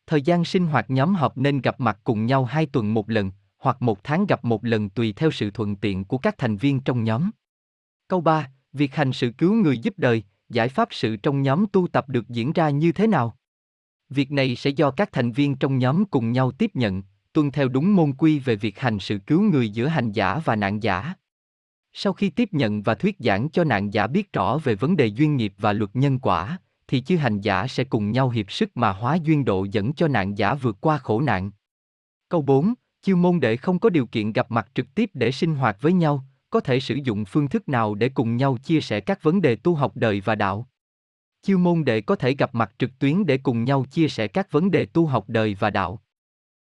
[0.06, 3.30] Thời gian sinh hoạt nhóm họp nên gặp mặt cùng nhau hai tuần một lần,
[3.58, 6.80] hoặc một tháng gặp một lần tùy theo sự thuận tiện của các thành viên
[6.80, 7.30] trong nhóm.
[8.08, 11.88] Câu 3, việc hành sự cứu người giúp đời, giải pháp sự trong nhóm tu
[11.88, 13.36] tập được diễn ra như thế nào?
[14.12, 17.68] Việc này sẽ do các thành viên trong nhóm cùng nhau tiếp nhận, tuân theo
[17.68, 21.14] đúng môn quy về việc hành sự cứu người giữa hành giả và nạn giả.
[21.92, 25.06] Sau khi tiếp nhận và thuyết giảng cho nạn giả biết rõ về vấn đề
[25.06, 28.76] duyên nghiệp và luật nhân quả, thì chư hành giả sẽ cùng nhau hiệp sức
[28.76, 31.50] mà hóa duyên độ dẫn cho nạn giả vượt qua khổ nạn.
[32.28, 35.54] Câu 4, chư môn đệ không có điều kiện gặp mặt trực tiếp để sinh
[35.54, 39.00] hoạt với nhau, có thể sử dụng phương thức nào để cùng nhau chia sẻ
[39.00, 40.68] các vấn đề tu học đời và đạo.
[41.42, 44.52] Chiêu môn đệ có thể gặp mặt trực tuyến để cùng nhau chia sẻ các
[44.52, 46.02] vấn đề tu học đời và đạo.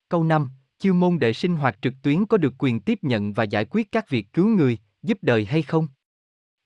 [0.09, 3.43] Câu 5, chiêu môn đệ sinh hoạt trực tuyến có được quyền tiếp nhận và
[3.43, 5.88] giải quyết các việc cứu người, giúp đời hay không?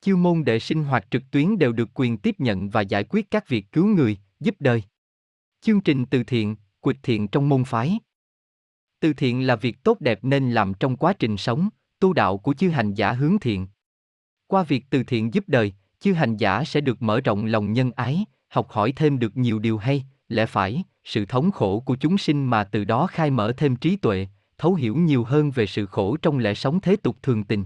[0.01, 3.31] Chiêu môn đệ sinh hoạt trực tuyến đều được quyền tiếp nhận và giải quyết
[3.31, 4.83] các việc cứu người, giúp đời.
[5.61, 7.99] Chương trình từ thiện, quịch thiện trong môn phái.
[8.99, 11.69] Từ thiện là việc tốt đẹp nên làm trong quá trình sống,
[11.99, 13.67] tu đạo của chư hành giả hướng thiện.
[14.47, 17.91] Qua việc từ thiện giúp đời, chư hành giả sẽ được mở rộng lòng nhân
[17.91, 22.17] ái, học hỏi thêm được nhiều điều hay, lẽ phải, sự thống khổ của chúng
[22.17, 25.85] sinh mà từ đó khai mở thêm trí tuệ, thấu hiểu nhiều hơn về sự
[25.85, 27.63] khổ trong lẽ sống thế tục thường tình.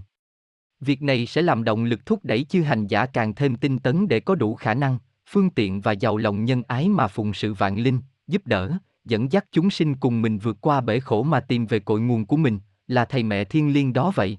[0.80, 4.08] Việc này sẽ làm động lực thúc đẩy chư hành giả càng thêm tinh tấn
[4.08, 7.54] để có đủ khả năng, phương tiện và giàu lòng nhân ái mà phụng sự
[7.54, 8.72] vạn linh, giúp đỡ,
[9.04, 12.26] dẫn dắt chúng sinh cùng mình vượt qua bể khổ mà tìm về cội nguồn
[12.26, 14.38] của mình, là thầy mẹ thiên liêng đó vậy.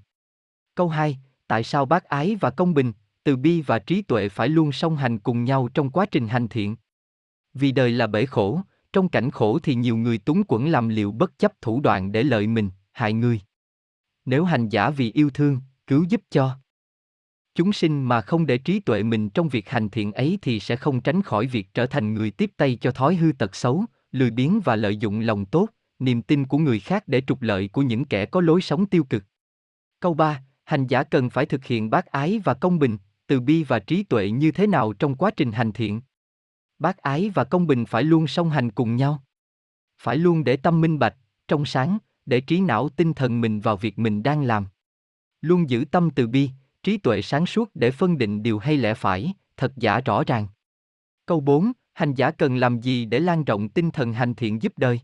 [0.76, 2.94] Câu 2, tại sao bác ái và công bình,
[3.26, 6.48] từ bi và trí tuệ phải luôn song hành cùng nhau trong quá trình hành
[6.48, 6.76] thiện?
[7.54, 8.62] Vì đời là bể khổ,
[8.94, 12.24] trong cảnh khổ thì nhiều người túng quẫn làm liệu bất chấp thủ đoạn để
[12.24, 13.42] lợi mình, hại người.
[14.26, 16.58] Nếu hành giả vì yêu thương, cứu giúp cho
[17.56, 20.76] chúng sinh mà không để trí tuệ mình trong việc hành thiện ấy thì sẽ
[20.76, 24.32] không tránh khỏi việc trở thành người tiếp tay cho thói hư tật xấu, lười
[24.32, 25.68] biếng và lợi dụng lòng tốt,
[26.00, 29.04] niềm tin của người khác để trục lợi của những kẻ có lối sống tiêu
[29.04, 29.24] cực.
[30.00, 33.64] Câu 3, hành giả cần phải thực hiện bác ái và công bình, từ bi
[33.64, 36.02] và trí tuệ như thế nào trong quá trình hành thiện?
[36.80, 39.24] Bác ái và công bình phải luôn song hành cùng nhau.
[39.98, 41.16] Phải luôn để tâm minh bạch,
[41.48, 44.66] trong sáng, để trí não tinh thần mình vào việc mình đang làm.
[45.42, 46.50] Luôn giữ tâm từ bi,
[46.84, 50.48] trí tuệ sáng suốt để phân định điều hay lẽ phải, thật giả rõ ràng.
[51.26, 54.74] Câu 4, hành giả cần làm gì để lan rộng tinh thần hành thiện giúp
[54.78, 55.00] đời?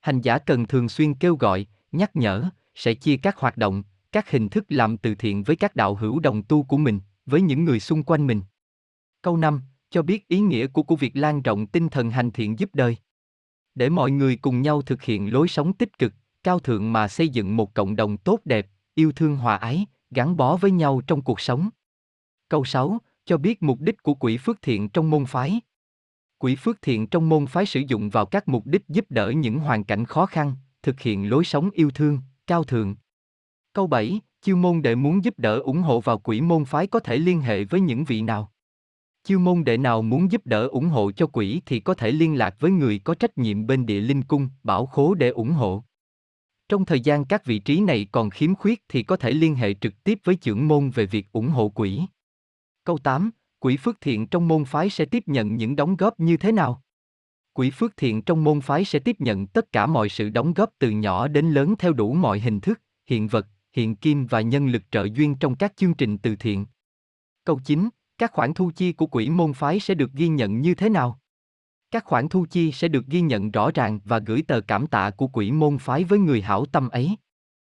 [0.00, 3.82] Hành giả cần thường xuyên kêu gọi, nhắc nhở, sẽ chia các hoạt động,
[4.12, 7.40] các hình thức làm từ thiện với các đạo hữu đồng tu của mình, với
[7.40, 8.42] những người xung quanh mình.
[9.22, 12.58] Câu 5, cho biết ý nghĩa của của việc lan rộng tinh thần hành thiện
[12.58, 12.96] giúp đời.
[13.74, 16.12] Để mọi người cùng nhau thực hiện lối sống tích cực,
[16.42, 20.36] cao thượng mà xây dựng một cộng đồng tốt đẹp, yêu thương hòa ái, gắn
[20.36, 21.68] bó với nhau trong cuộc sống.
[22.48, 25.60] Câu 6, cho biết mục đích của quỹ phước thiện trong môn phái.
[26.38, 29.58] Quỹ phước thiện trong môn phái sử dụng vào các mục đích giúp đỡ những
[29.58, 32.96] hoàn cảnh khó khăn, thực hiện lối sống yêu thương, cao thượng.
[33.72, 37.00] Câu 7, chiêu môn đệ muốn giúp đỡ ủng hộ vào quỹ môn phái có
[37.00, 38.52] thể liên hệ với những vị nào?
[39.24, 42.38] Chiêu môn đệ nào muốn giúp đỡ ủng hộ cho quỹ thì có thể liên
[42.38, 45.84] lạc với người có trách nhiệm bên địa linh cung, bảo khố để ủng hộ.
[46.68, 49.74] Trong thời gian các vị trí này còn khiếm khuyết thì có thể liên hệ
[49.74, 52.00] trực tiếp với trưởng môn về việc ủng hộ quỹ.
[52.84, 56.36] Câu 8, quỹ phước thiện trong môn phái sẽ tiếp nhận những đóng góp như
[56.36, 56.82] thế nào?
[57.52, 60.70] Quỹ phước thiện trong môn phái sẽ tiếp nhận tất cả mọi sự đóng góp
[60.78, 64.66] từ nhỏ đến lớn theo đủ mọi hình thức, hiện vật, hiện kim và nhân
[64.66, 66.66] lực trợ duyên trong các chương trình từ thiện.
[67.44, 67.88] Câu 9,
[68.18, 71.20] các khoản thu chi của quỹ môn phái sẽ được ghi nhận như thế nào?
[71.90, 75.10] Các khoản thu chi sẽ được ghi nhận rõ ràng và gửi tờ cảm tạ
[75.10, 77.16] của quỹ môn phái với người hảo tâm ấy.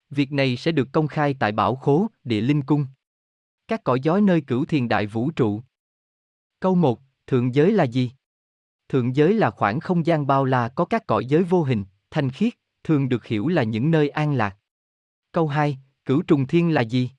[0.10, 2.86] Việc này sẽ được công khai tại Bảo Khố, Địa Linh Cung.
[3.68, 5.62] Các cõi giói nơi cửu thiền đại vũ trụ.
[6.60, 7.00] Câu 1.
[7.28, 8.12] Thượng giới là gì?
[8.90, 12.30] Thượng giới là khoảng không gian bao la có các cõi giới vô hình, thanh
[12.30, 14.58] khiết, thường được hiểu là những nơi an lạc.
[15.32, 15.78] Câu 2.
[16.06, 17.12] Cửu trùng thiên là gì?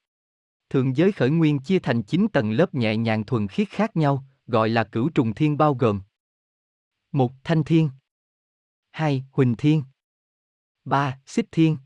[0.70, 4.24] Thượng giới khởi nguyên chia thành 9 tầng lớp nhẹ nhàng thuần khiết khác nhau,
[4.46, 6.00] gọi là cửu trùng thiên bao gồm
[7.12, 7.90] một Thanh Thiên
[8.90, 9.24] 2.
[9.32, 9.84] Huỳnh Thiên
[10.84, 11.20] 3.
[11.26, 11.78] Xích Thiên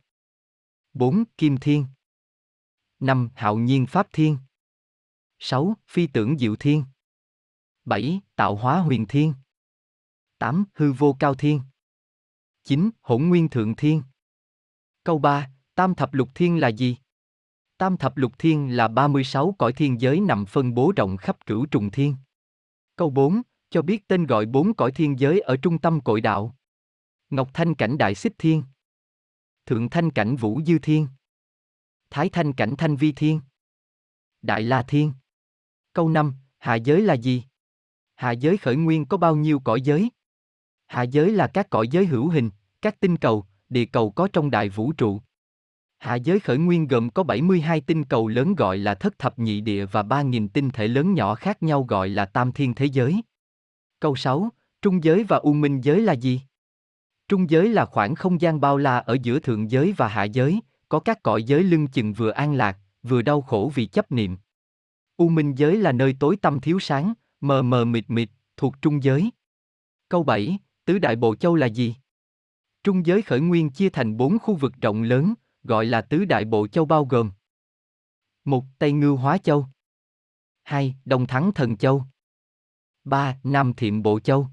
[0.93, 1.25] 4.
[1.39, 1.87] Kim Thiên
[3.01, 3.29] 5.
[3.35, 4.39] Hạo Nhiên Pháp Thiên
[5.39, 5.75] 6.
[5.87, 6.85] Phi tưởng Diệu Thiên
[7.85, 8.21] 7.
[8.37, 9.35] Tạo hóa huyền thiên.
[10.39, 10.65] 8.
[10.75, 11.61] Hư vô cao thiên.
[12.63, 12.91] 9.
[13.01, 14.03] Hỗn nguyên thượng thiên.
[15.05, 15.51] Câu 3.
[15.75, 16.97] Tam thập lục thiên là gì?
[17.79, 21.67] Tam thập lục thiên là 36 cõi thiên giới nằm phân bố rộng khắp cửu
[21.67, 22.17] trùng thiên.
[22.97, 23.43] Câu 4.
[23.71, 26.57] Cho biết tên gọi bốn cõi thiên giới ở trung tâm cội đạo.
[27.31, 28.63] Ngọc Thanh cảnh Đại Xích Thiên.
[29.67, 31.09] Thượng Thanh cảnh Vũ Dư Thiên.
[32.11, 33.41] Thái Thanh cảnh Thanh Vi Thiên.
[34.43, 35.13] Đại La Thiên.
[35.93, 36.35] Câu 5.
[36.59, 37.45] Hạ giới là gì?
[38.15, 40.11] Hạ giới khởi nguyên có bao nhiêu cõi giới?
[40.87, 42.51] Hạ giới là các cõi giới hữu hình,
[42.83, 45.21] các tinh cầu, địa cầu có trong đại vũ trụ.
[46.05, 49.61] Hạ giới khởi nguyên gồm có 72 tinh cầu lớn gọi là thất thập nhị
[49.61, 53.23] địa và 3.000 tinh thể lớn nhỏ khác nhau gọi là tam thiên thế giới.
[54.01, 54.49] Câu 6.
[54.83, 56.41] Trung giới và u minh giới là gì?
[57.29, 60.61] Trung giới là khoảng không gian bao la ở giữa thượng giới và hạ giới,
[60.89, 64.37] có các cõi giới lưng chừng vừa an lạc, vừa đau khổ vì chấp niệm.
[65.17, 69.03] U minh giới là nơi tối tâm thiếu sáng, mờ mờ mịt mịt, thuộc trung
[69.03, 69.31] giới.
[70.09, 71.95] Câu 7, tứ đại bộ châu là gì?
[72.85, 75.35] Trung giới khởi nguyên chia thành bốn khu vực rộng lớn,
[75.65, 77.31] gọi là tứ đại bộ châu bao gồm
[78.45, 79.67] một Tây Ngưu Hóa Châu
[80.63, 80.95] 2.
[81.05, 82.05] Đông Thắng Thần Châu
[83.05, 83.39] 3.
[83.45, 84.49] Nam Thiệm Bộ Châu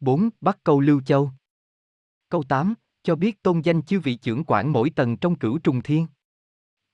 [0.00, 0.28] 4.
[0.40, 1.30] Bắc Câu Lưu Châu
[2.28, 5.82] Câu 8, cho biết tôn danh chư vị trưởng quản mỗi tầng trong cửu trùng
[5.82, 6.06] thiên.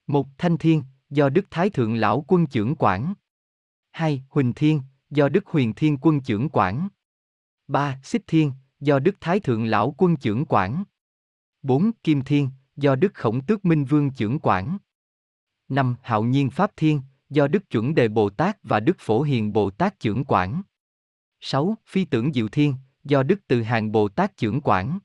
[0.06, 3.14] một Thanh Thiên, do Đức Thái Thượng Lão Quân trưởng quản.
[3.90, 4.24] 2.
[4.28, 6.88] Huỳnh Thiên, do Đức Huyền Thiên Quân trưởng quản.
[7.68, 8.00] 3.
[8.02, 10.84] Xích Thiên, do Đức Thái Thượng Lão Quân trưởng quản.
[11.62, 11.90] 4.
[12.02, 14.78] Kim Thiên, do Đức Khổng Tước Minh Vương trưởng quản.
[15.68, 15.96] 5.
[16.02, 17.00] Hạo Nhiên Pháp Thiên,
[17.30, 20.62] do Đức Chuẩn Đề Bồ Tát và Đức Phổ Hiền Bồ Tát trưởng quản.
[21.40, 21.76] 6.
[21.86, 24.98] Phi tưởng Diệu Thiên, do Đức Từ Hàng Bồ Tát trưởng quản.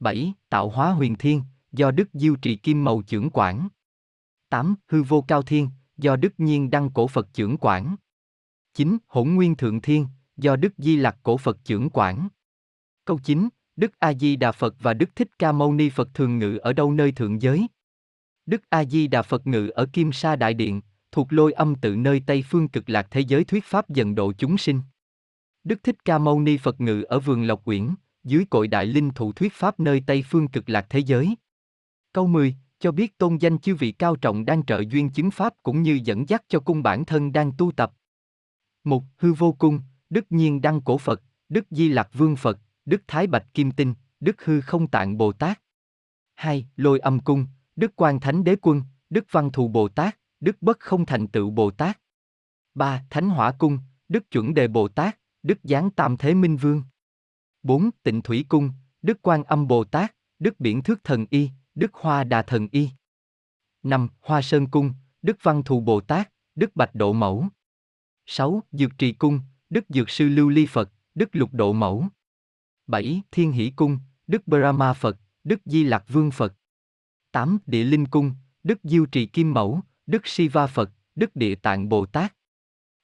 [0.00, 0.32] 7.
[0.48, 1.42] Tạo hóa huyền thiên,
[1.72, 3.68] do Đức Diêu Trì Kim Màu trưởng quản.
[4.48, 4.74] 8.
[4.86, 7.96] Hư vô cao thiên, do Đức Nhiên Đăng Cổ Phật trưởng quản.
[8.74, 8.98] 9.
[9.06, 12.28] Hỗn Nguyên Thượng Thiên, do Đức Di Lặc Cổ Phật trưởng quản.
[13.04, 13.48] Câu 9.
[13.76, 16.72] Đức A Di Đà Phật và Đức Thích Ca Mâu Ni Phật thường ngự ở
[16.72, 17.66] đâu nơi thượng giới?
[18.46, 20.80] Đức A Di Đà Phật ngự ở Kim Sa Đại Điện,
[21.12, 24.32] thuộc lôi âm tự nơi Tây phương cực lạc thế giới thuyết pháp dần độ
[24.38, 24.80] chúng sinh.
[25.64, 27.88] Đức Thích Ca Mâu Ni Phật ngự ở vườn Lộc Uyển,
[28.24, 31.34] dưới cội đại linh thụ thuyết pháp nơi Tây phương cực lạc thế giới.
[32.12, 35.54] Câu 10, cho biết tôn danh chư vị cao trọng đang trợ duyên chứng pháp
[35.62, 37.92] cũng như dẫn dắt cho cung bản thân đang tu tập.
[38.84, 43.02] Một, hư vô cung, Đức Nhiên Đăng Cổ Phật, Đức Di Lạc Vương Phật, Đức
[43.06, 45.62] Thái Bạch Kim Tinh, Đức Hư Không Tạng Bồ Tát.
[46.34, 46.66] 2.
[46.76, 50.80] Lôi âm cung, Đức Quan Thánh Đế Quân, Đức Văn Thù Bồ Tát, Đức Bất
[50.80, 52.00] Không Thành Tựu Bồ Tát.
[52.74, 53.04] 3.
[53.10, 53.78] Thánh Hỏa Cung,
[54.08, 56.82] Đức Chuẩn Đề Bồ Tát, Đức Giáng Tam Thế Minh Vương.
[57.62, 57.90] 4.
[58.02, 58.70] Tịnh Thủy Cung,
[59.02, 62.90] Đức Quan Âm Bồ Tát, Đức Biển Thước Thần Y, Đức Hoa Đà Thần Y.
[63.82, 64.08] 5.
[64.20, 67.46] Hoa Sơn Cung, Đức Văn Thù Bồ Tát, Đức Bạch Độ Mẫu.
[68.26, 68.62] 6.
[68.72, 72.08] Dược Trì Cung, Đức Dược Sư Lưu Ly Phật, Đức Lục Độ Mẫu.
[72.86, 73.22] 7.
[73.30, 76.54] Thiên Hỷ Cung, Đức Brahma Phật, Đức Di Lạc Vương Phật.
[77.32, 77.58] 8.
[77.66, 82.06] Địa Linh Cung, Đức Diêu Trì Kim Mẫu, Đức Siva Phật, Đức Địa Tạng Bồ
[82.06, 82.34] Tát.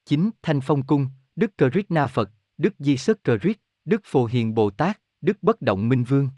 [0.05, 0.30] 9.
[0.43, 1.07] Thanh Phong Cung,
[1.37, 5.89] Đức Krishna Phật, Đức Di Sức Krishna, Đức Phổ Hiền Bồ Tát, Đức Bất Động
[5.89, 6.28] Minh Vương.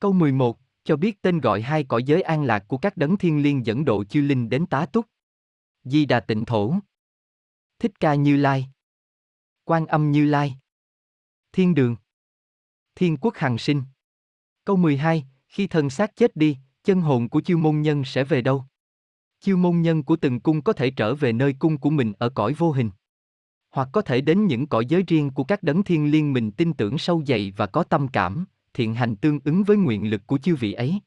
[0.00, 3.42] Câu 11, cho biết tên gọi hai cõi giới an lạc của các đấng thiên
[3.42, 5.06] liên dẫn độ chư linh đến tá túc.
[5.84, 6.74] Di Đà Tịnh Thổ.
[7.78, 8.68] Thích Ca Như Lai.
[9.64, 10.56] Quan Âm Như Lai.
[11.52, 11.96] Thiên Đường.
[12.94, 13.82] Thiên Quốc Hằng Sinh.
[14.64, 18.42] Câu 12, khi thân xác chết đi, chân hồn của chiêu môn nhân sẽ về
[18.42, 18.64] đâu?
[19.40, 22.28] Chiêu môn nhân của từng cung có thể trở về nơi cung của mình ở
[22.28, 22.90] cõi vô hình
[23.72, 26.72] hoặc có thể đến những cõi giới riêng của các đấng thiên liên mình tin
[26.72, 30.38] tưởng sâu dày và có tâm cảm, thiện hành tương ứng với nguyện lực của
[30.38, 31.00] chư vị ấy.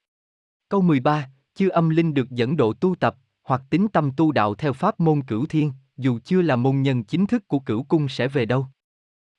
[0.69, 4.55] Câu 13, chư âm linh được dẫn độ tu tập, hoặc tính tâm tu đạo
[4.55, 8.09] theo pháp môn cửu thiên, dù chưa là môn nhân chính thức của cửu cung
[8.09, 8.67] sẽ về đâu.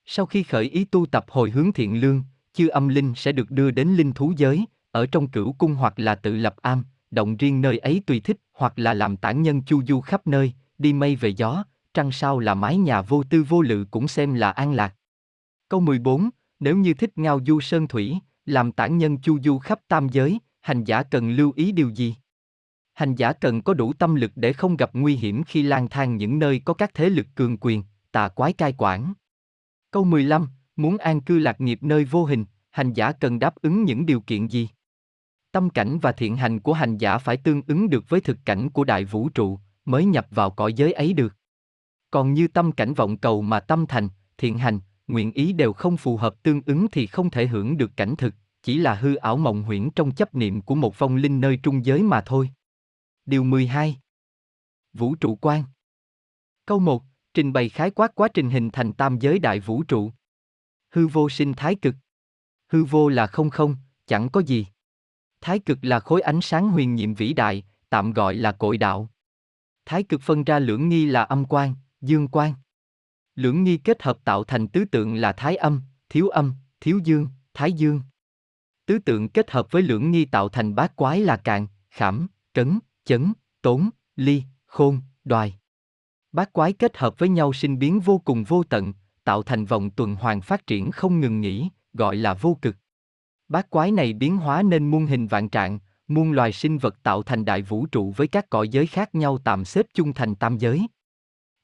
[0.04, 2.22] Sau khi khởi ý tu tập hồi hướng thiện lương,
[2.56, 5.98] chư âm linh sẽ được đưa đến linh thú giới, ở trong cửu cung hoặc
[5.98, 9.62] là tự lập am, động riêng nơi ấy tùy thích, hoặc là làm tản nhân
[9.62, 13.42] chu du khắp nơi, đi mây về gió, trăng sao là mái nhà vô tư
[13.42, 14.94] vô lự cũng xem là an lạc.
[15.68, 16.30] Câu 14,
[16.60, 20.38] nếu như thích ngao du sơn thủy, làm tản nhân chu du khắp tam giới,
[20.60, 22.14] hành giả cần lưu ý điều gì?
[22.94, 26.16] Hành giả cần có đủ tâm lực để không gặp nguy hiểm khi lang thang
[26.16, 27.82] những nơi có các thế lực cường quyền,
[28.12, 29.14] tà quái cai quản.
[29.90, 33.84] Câu 15, muốn an cư lạc nghiệp nơi vô hình, hành giả cần đáp ứng
[33.84, 34.68] những điều kiện gì?
[35.52, 38.70] Tâm cảnh và thiện hành của hành giả phải tương ứng được với thực cảnh
[38.70, 41.34] của đại vũ trụ, mới nhập vào cõi giới ấy được.
[42.10, 44.08] Còn như tâm cảnh vọng cầu mà tâm thành,
[44.38, 47.96] thiện hành, nguyện ý đều không phù hợp tương ứng thì không thể hưởng được
[47.96, 51.40] cảnh thực, chỉ là hư ảo mộng huyễn trong chấp niệm của một phong linh
[51.40, 52.50] nơi trung giới mà thôi.
[53.26, 53.96] Điều 12
[54.92, 55.64] Vũ trụ quan
[56.66, 57.02] Câu 1.
[57.34, 60.12] Trình bày khái quát quá trình hình thành tam giới đại vũ trụ.
[60.90, 61.94] Hư vô sinh thái cực.
[62.68, 63.76] Hư vô là không không,
[64.06, 64.66] chẳng có gì.
[65.40, 69.10] Thái cực là khối ánh sáng huyền nhiệm vĩ đại, tạm gọi là cội đạo.
[69.86, 72.54] Thái cực phân ra lưỡng nghi là âm quan dương quan
[73.34, 77.28] Lưỡng nghi kết hợp tạo thành tứ tượng là thái âm, thiếu âm, thiếu dương,
[77.54, 78.00] thái dương.
[78.86, 82.78] Tứ tượng kết hợp với lưỡng nghi tạo thành bát quái là cạn, khảm, cấn,
[83.04, 83.32] chấn,
[83.62, 85.58] tốn, ly, khôn, đoài.
[86.32, 88.92] Bát quái kết hợp với nhau sinh biến vô cùng vô tận,
[89.26, 92.76] tạo thành vòng tuần hoàn phát triển không ngừng nghỉ, gọi là vô cực.
[93.48, 97.22] Bát quái này biến hóa nên muôn hình vạn trạng, muôn loài sinh vật tạo
[97.22, 100.58] thành đại vũ trụ với các cõi giới khác nhau tạm xếp chung thành tam
[100.58, 100.86] giới.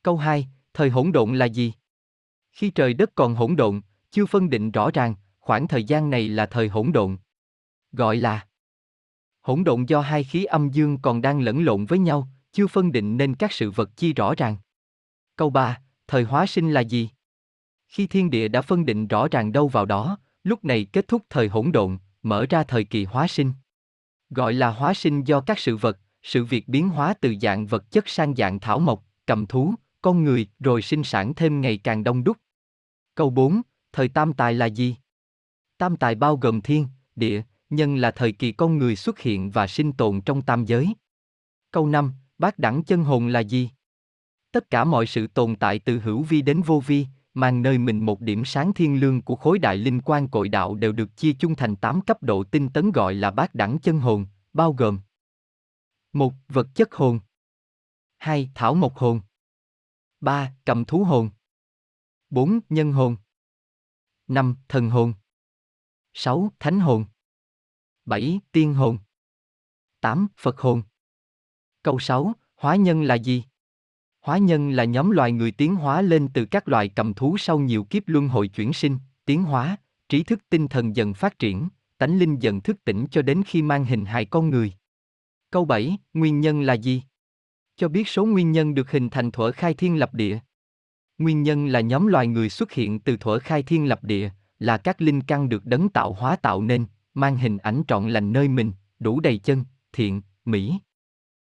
[0.02, 1.72] Câu 2, thời hỗn độn là gì?
[2.52, 6.28] Khi trời đất còn hỗn độn, chưa phân định rõ ràng, khoảng thời gian này
[6.28, 7.16] là thời hỗn độn.
[7.92, 8.46] Gọi là
[9.40, 12.92] hỗn độn do hai khí âm dương còn đang lẫn lộn với nhau, chưa phân
[12.92, 14.56] định nên các sự vật chi rõ ràng.
[15.36, 17.10] Câu 3, thời hóa sinh là gì?
[17.92, 21.22] Khi thiên địa đã phân định rõ ràng đâu vào đó, lúc này kết thúc
[21.30, 23.52] thời hỗn độn, mở ra thời kỳ hóa sinh.
[24.30, 27.90] Gọi là hóa sinh do các sự vật, sự việc biến hóa từ dạng vật
[27.90, 32.04] chất sang dạng thảo mộc, cầm thú, con người, rồi sinh sản thêm ngày càng
[32.04, 32.36] đông đúc.
[33.14, 33.62] Câu 4,
[33.92, 34.96] thời tam tài là gì?
[35.78, 36.86] Tam tài bao gồm thiên,
[37.16, 40.94] địa, nhân là thời kỳ con người xuất hiện và sinh tồn trong tam giới.
[41.70, 43.70] Câu 5, bát đẳng chân hồn là gì?
[44.52, 48.06] Tất cả mọi sự tồn tại từ hữu vi đến vô vi, mang nơi mình
[48.06, 51.32] một điểm sáng thiên lương của khối đại linh quan cội đạo đều được chia
[51.32, 55.00] chung thành 8 cấp độ tinh tấn gọi là bát đẳng chân hồn, bao gồm
[56.12, 57.20] một Vật chất hồn
[58.18, 58.50] 2.
[58.54, 59.20] Thảo mộc hồn
[60.20, 60.54] 3.
[60.64, 61.30] Cầm thú hồn
[62.30, 62.60] 4.
[62.68, 63.16] Nhân hồn
[64.28, 64.56] 5.
[64.68, 65.14] Thần hồn
[66.14, 66.52] 6.
[66.58, 67.04] Thánh hồn
[68.04, 68.40] 7.
[68.52, 68.98] Tiên hồn
[70.00, 70.28] 8.
[70.36, 70.82] Phật hồn
[71.82, 72.32] Câu 6.
[72.56, 73.44] Hóa nhân là gì?
[74.22, 77.58] Hóa nhân là nhóm loài người tiến hóa lên từ các loài cầm thú sau
[77.58, 79.76] nhiều kiếp luân hồi chuyển sinh, tiến hóa,
[80.08, 81.68] trí thức tinh thần dần phát triển,
[81.98, 84.72] tánh linh dần thức tỉnh cho đến khi mang hình hài con người.
[85.50, 87.02] Câu 7, nguyên nhân là gì?
[87.76, 90.38] Cho biết số nguyên nhân được hình thành thuở khai thiên lập địa.
[91.18, 94.78] Nguyên nhân là nhóm loài người xuất hiện từ thuở khai thiên lập địa, là
[94.78, 98.48] các linh căn được đấng tạo hóa tạo nên, mang hình ảnh trọn lành nơi
[98.48, 100.78] mình, đủ đầy chân, thiện, mỹ.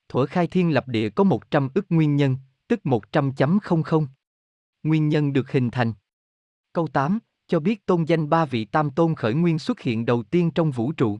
[0.08, 2.36] Thuở khai thiên lập địa có 100 ức nguyên nhân,
[2.68, 4.06] tức 100.00.
[4.82, 5.92] Nguyên nhân được hình thành.
[6.72, 10.22] Câu 8, cho biết tôn danh ba vị tam tôn khởi nguyên xuất hiện đầu
[10.22, 11.18] tiên trong vũ trụ.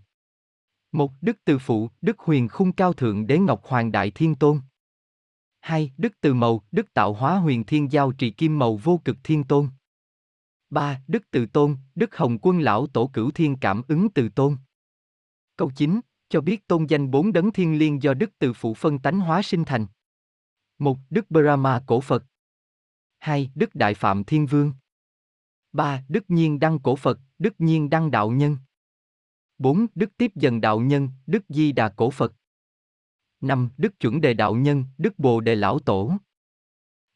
[0.93, 4.61] Một Đức Từ Phụ, Đức Huyền Khung Cao Thượng Đế Ngọc Hoàng Đại Thiên Tôn.
[5.61, 9.17] Hai Đức Từ Mầu, Đức Tạo Hóa Huyền Thiên Giao Trì Kim Mầu Vô Cực
[9.25, 9.69] Thiên Tôn.
[10.71, 14.57] Ba Đức Từ Tôn, Đức Hồng Quân Lão Tổ Cửu Thiên Cảm ứng Từ Tôn.
[15.57, 18.99] Câu 9, cho biết tôn danh bốn đấng thiên liên do Đức Từ Phụ phân
[18.99, 19.87] tánh hóa sinh thành.
[20.85, 20.99] 1.
[21.11, 22.25] Đức Brahma Cổ Phật.
[23.19, 23.51] 2.
[23.55, 24.73] Đức Đại Phạm Thiên Vương.
[25.73, 26.05] 3.
[26.09, 28.57] Đức Nhiên Đăng Cổ Phật, Đức Nhiên Đăng Đạo Nhân.
[29.59, 29.87] 4.
[29.95, 32.33] Đức Tiếp Dần Đạo Nhân, Đức Di Đà Cổ Phật.
[33.41, 33.71] 5.
[33.77, 36.13] Đức Chuẩn Đề Đạo Nhân, Đức Bồ Đề Lão Tổ.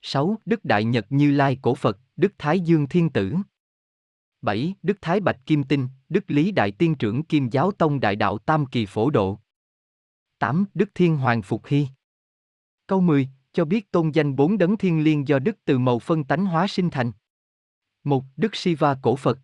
[0.03, 0.37] 6.
[0.45, 3.35] Đức Đại Nhật Như Lai Cổ Phật, Đức Thái Dương Thiên Tử.
[4.43, 4.75] 7.
[4.83, 8.39] Đức Thái Bạch Kim Tinh, Đức Lý Đại Tiên Trưởng Kim Giáo Tông Đại Đạo
[8.39, 9.39] Tam Kỳ Phổ Độ.
[10.39, 10.64] 8.
[10.75, 11.87] Đức Thiên Hoàng Phục Hy.
[12.87, 16.25] Câu 10, cho biết tôn danh bốn đấng thiên liêng do Đức từ màu phân
[16.25, 17.13] tánh hóa sinh thành.
[18.05, 19.39] một, Đức Siva cổ Phật.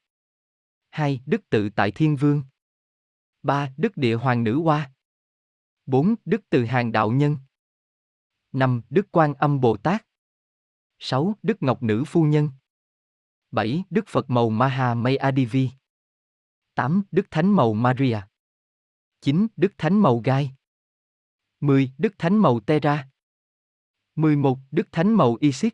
[0.91, 1.21] 2.
[1.27, 2.43] Đức tự tại Thiên Vương.
[3.43, 3.73] 3.
[3.77, 4.91] Đức Địa Hoàng Nữ Hoa.
[5.87, 6.15] 4.
[6.25, 7.37] Đức Từ Hàng Đạo Nhân.
[8.53, 8.83] 5.
[8.91, 10.07] Đức Quan Âm Bồ Tát.
[10.99, 11.35] 6.
[11.43, 12.51] Đức Ngọc Nữ Phu Nhân.
[13.51, 13.85] 7.
[13.91, 15.71] Đức Phật Màu Maha Mayadivi.
[16.75, 17.03] 8.
[17.11, 18.21] Đức Thánh Màu Maria.
[19.21, 19.47] 9.
[19.57, 20.55] Đức Thánh Màu Gai.
[21.61, 21.93] 10.
[21.99, 23.09] Đức Thánh Màu Tera.
[24.17, 24.59] 11.
[24.71, 25.73] Đức Thánh Màu Isis.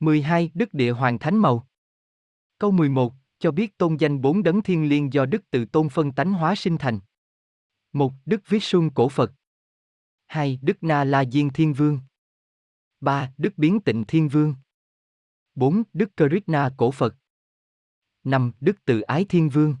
[0.00, 0.50] 12.
[0.54, 1.68] Đức Địa Hoàng Thánh Màu.
[2.58, 6.12] Câu 11 cho biết tôn danh bốn đấng thiên liêng do Đức tự tôn phân
[6.12, 7.00] tánh hóa sinh thành.
[7.92, 8.12] 1.
[8.26, 9.32] Đức Viết Xuân Cổ Phật
[10.26, 10.58] 2.
[10.62, 12.00] Đức Na La Diên Thiên Vương
[13.00, 13.32] 3.
[13.38, 14.54] Đức Biến Tịnh Thiên Vương
[15.54, 15.82] 4.
[15.92, 17.16] Đức Krishna Cổ Phật
[18.24, 18.52] 5.
[18.60, 19.76] Đức Tự Ái Thiên Vương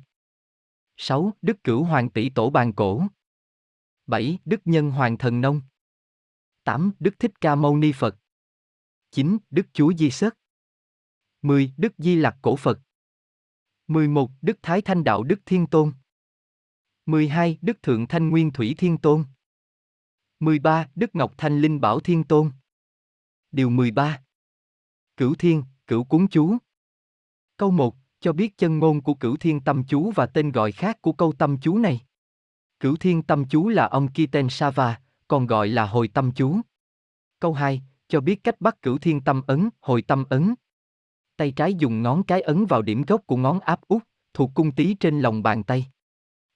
[0.96, 1.32] 6.
[1.42, 3.06] Đức Cửu Hoàng Tỷ Tổ Bàn Cổ
[4.06, 4.38] 7.
[4.44, 5.60] Đức Nhân Hoàng Thần Nông
[6.64, 6.92] 8.
[7.00, 8.16] Đức Thích Ca Mâu Ni Phật
[9.10, 9.38] 9.
[9.50, 10.38] Đức Chúa Di Sất
[11.42, 11.72] 10.
[11.76, 12.78] Đức Di Lặc Cổ Phật
[13.86, 14.30] 11.
[14.42, 15.92] Đức Thái Thanh Đạo Đức Thiên Tôn
[17.06, 17.58] 12.
[17.62, 19.24] Đức Thượng Thanh Nguyên Thủy Thiên Tôn
[20.40, 20.88] 13.
[20.94, 22.50] Đức Ngọc Thanh Linh Bảo Thiên Tôn
[23.52, 24.22] Điều 13
[25.16, 26.56] Cửu Thiên, Cửu Cúng Chú
[27.56, 31.02] Câu 1, cho biết chân ngôn của Cửu Thiên Tâm Chú và tên gọi khác
[31.02, 32.00] của câu tâm chú này.
[32.80, 35.00] Cửu Thiên Tâm Chú là ông Kiten Sava,
[35.32, 36.60] còn gọi là hồi tâm chú.
[37.40, 40.54] Câu 2, cho biết cách bắt cửu thiên tâm ấn, hồi tâm ấn.
[41.36, 44.02] Tay trái dùng ngón cái ấn vào điểm gốc của ngón áp út,
[44.34, 45.86] thuộc cung tí trên lòng bàn tay.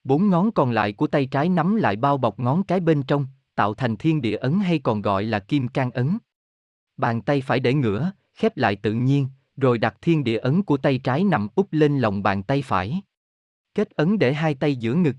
[0.03, 3.27] Bốn ngón còn lại của tay trái nắm lại bao bọc ngón cái bên trong,
[3.55, 6.17] tạo thành thiên địa ấn hay còn gọi là kim can ấn.
[6.97, 10.77] Bàn tay phải để ngửa, khép lại tự nhiên, rồi đặt thiên địa ấn của
[10.77, 13.01] tay trái nằm úp lên lòng bàn tay phải.
[13.73, 15.15] Kết ấn để hai tay giữa ngực.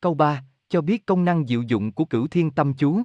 [0.00, 0.44] Câu 3,
[0.74, 3.02] cho biết công năng diệu dụng của cửu thiên tâm chú.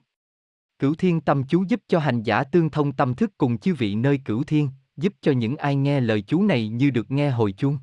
[0.79, 3.95] Cửu thiên tâm chú giúp cho hành giả tương thông tâm thức cùng chư vị
[3.95, 7.51] nơi cửu thiên, giúp cho những ai nghe lời chú này như được nghe hồi
[7.51, 7.77] chuông.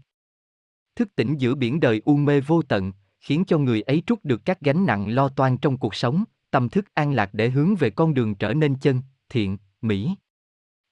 [0.96, 4.44] Thức tỉnh giữa biển đời u mê vô tận, khiến cho người ấy trút được
[4.44, 7.90] các gánh nặng lo toan trong cuộc sống, tâm thức an lạc để hướng về
[7.90, 10.14] con đường trở nên chân, thiện, mỹ.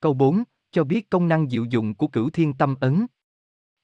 [0.01, 0.43] Câu 4,
[0.73, 3.07] cho biết công năng diệu dụng của cửu thiên tâm ấn.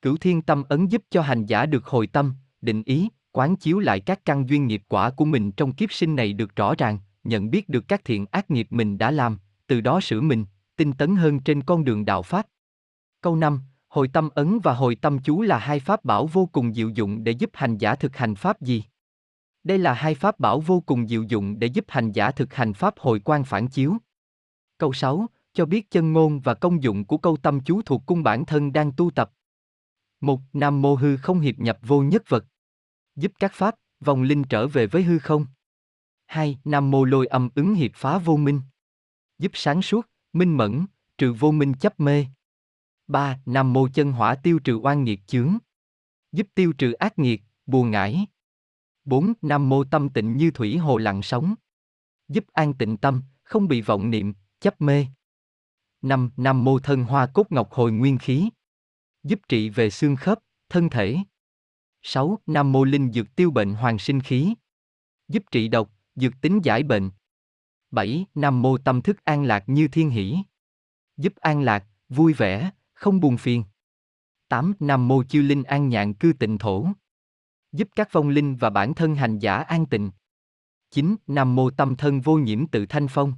[0.02, 3.78] Cửu thiên tâm ấn giúp cho hành giả được hồi tâm, định ý, quán chiếu
[3.78, 6.98] lại các căn duyên nghiệp quả của mình trong kiếp sinh này được rõ ràng,
[7.24, 10.44] nhận biết được các thiện ác nghiệp mình đã làm, từ đó sửa mình,
[10.76, 12.46] tinh tấn hơn trên con đường đạo Pháp.
[13.20, 16.74] Câu 5, hồi tâm ấn và hồi tâm chú là hai pháp bảo vô cùng
[16.74, 18.84] diệu dụng để giúp hành giả thực hành Pháp gì?
[19.64, 22.74] Đây là hai pháp bảo vô cùng diệu dụng để giúp hành giả thực hành
[22.74, 23.96] Pháp hồi quan phản chiếu.
[24.78, 28.22] Câu 6, cho biết chân ngôn và công dụng của câu tâm chú thuộc cung
[28.22, 29.30] bản thân đang tu tập.
[30.20, 32.44] Một, Nam mô hư không hiệp nhập vô nhất vật.
[33.20, 35.46] Giúp các pháp, vòng linh trở về với hư không.
[36.26, 38.60] Hai, Nam mô lôi âm ứng hiệp phá vô minh.
[39.38, 40.86] Giúp sáng suốt, minh mẫn,
[41.18, 42.26] trừ vô minh chấp mê.
[43.06, 45.58] Ba, Nam mô chân hỏa tiêu trừ oan nghiệt chướng.
[46.32, 48.26] Giúp tiêu trừ ác nghiệt, buồn ngãi.
[49.04, 51.54] Bốn, Nam mô tâm tịnh như thủy hồ lặng sóng.
[52.28, 55.06] Giúp an tịnh tâm, không bị vọng niệm, chấp mê.
[56.02, 56.30] 5.
[56.36, 58.50] Nam mô thân hoa cốt ngọc hồi nguyên khí.
[59.22, 61.16] Giúp trị về xương khớp, thân thể.
[62.02, 62.38] 6.
[62.46, 64.54] Nam mô linh dược tiêu bệnh hoàng sinh khí.
[65.28, 67.10] Giúp trị độc, dược tính giải bệnh.
[67.90, 68.26] 7.
[68.34, 70.36] Nam mô tâm thức an lạc như thiên hỷ.
[71.16, 73.64] Giúp an lạc, vui vẻ, không buồn phiền.
[74.48, 74.74] 8.
[74.80, 76.86] Nam mô chiêu linh an nhạn cư tịnh thổ.
[77.72, 80.10] Giúp các vong linh và bản thân hành giả an tịnh.
[80.90, 81.16] 9.
[81.26, 83.32] Nam mô tâm thân vô nhiễm tự thanh phong.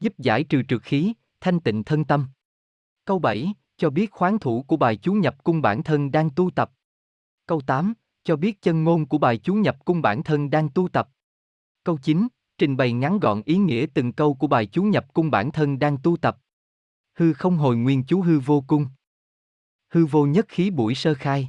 [0.00, 2.28] Giúp giải trừ trượt khí, thanh tịnh thân tâm.
[3.04, 6.50] Câu 7, cho biết khoáng thủ của bài chú nhập cung bản thân đang tu
[6.50, 6.72] tập.
[7.50, 7.94] Câu 8,
[8.24, 11.08] cho biết chân ngôn của bài chú nhập cung bản thân đang tu tập.
[11.84, 12.28] Câu 9,
[12.58, 15.78] trình bày ngắn gọn ý nghĩa từng câu của bài chú nhập cung bản thân
[15.78, 16.38] đang tu tập.
[17.14, 18.86] Hư không hồi nguyên chú hư vô cung.
[19.88, 21.48] Hư vô nhất khí buổi sơ khai.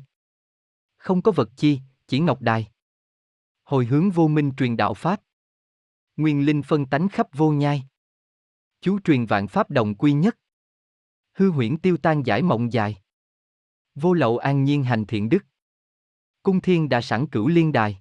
[0.98, 2.68] Không có vật chi, chỉ ngọc đài.
[3.64, 5.22] Hồi hướng vô minh truyền đạo Pháp.
[6.18, 7.88] Nguyên linh phân tánh khắp vô nhai
[8.82, 10.38] chú truyền vạn pháp đồng quy nhất.
[11.34, 12.98] Hư huyễn tiêu tan giải mộng dài.
[13.96, 15.46] Vô lậu an nhiên hành thiện đức.
[16.44, 17.98] Cung thiên đã sẵn cửu liên đài.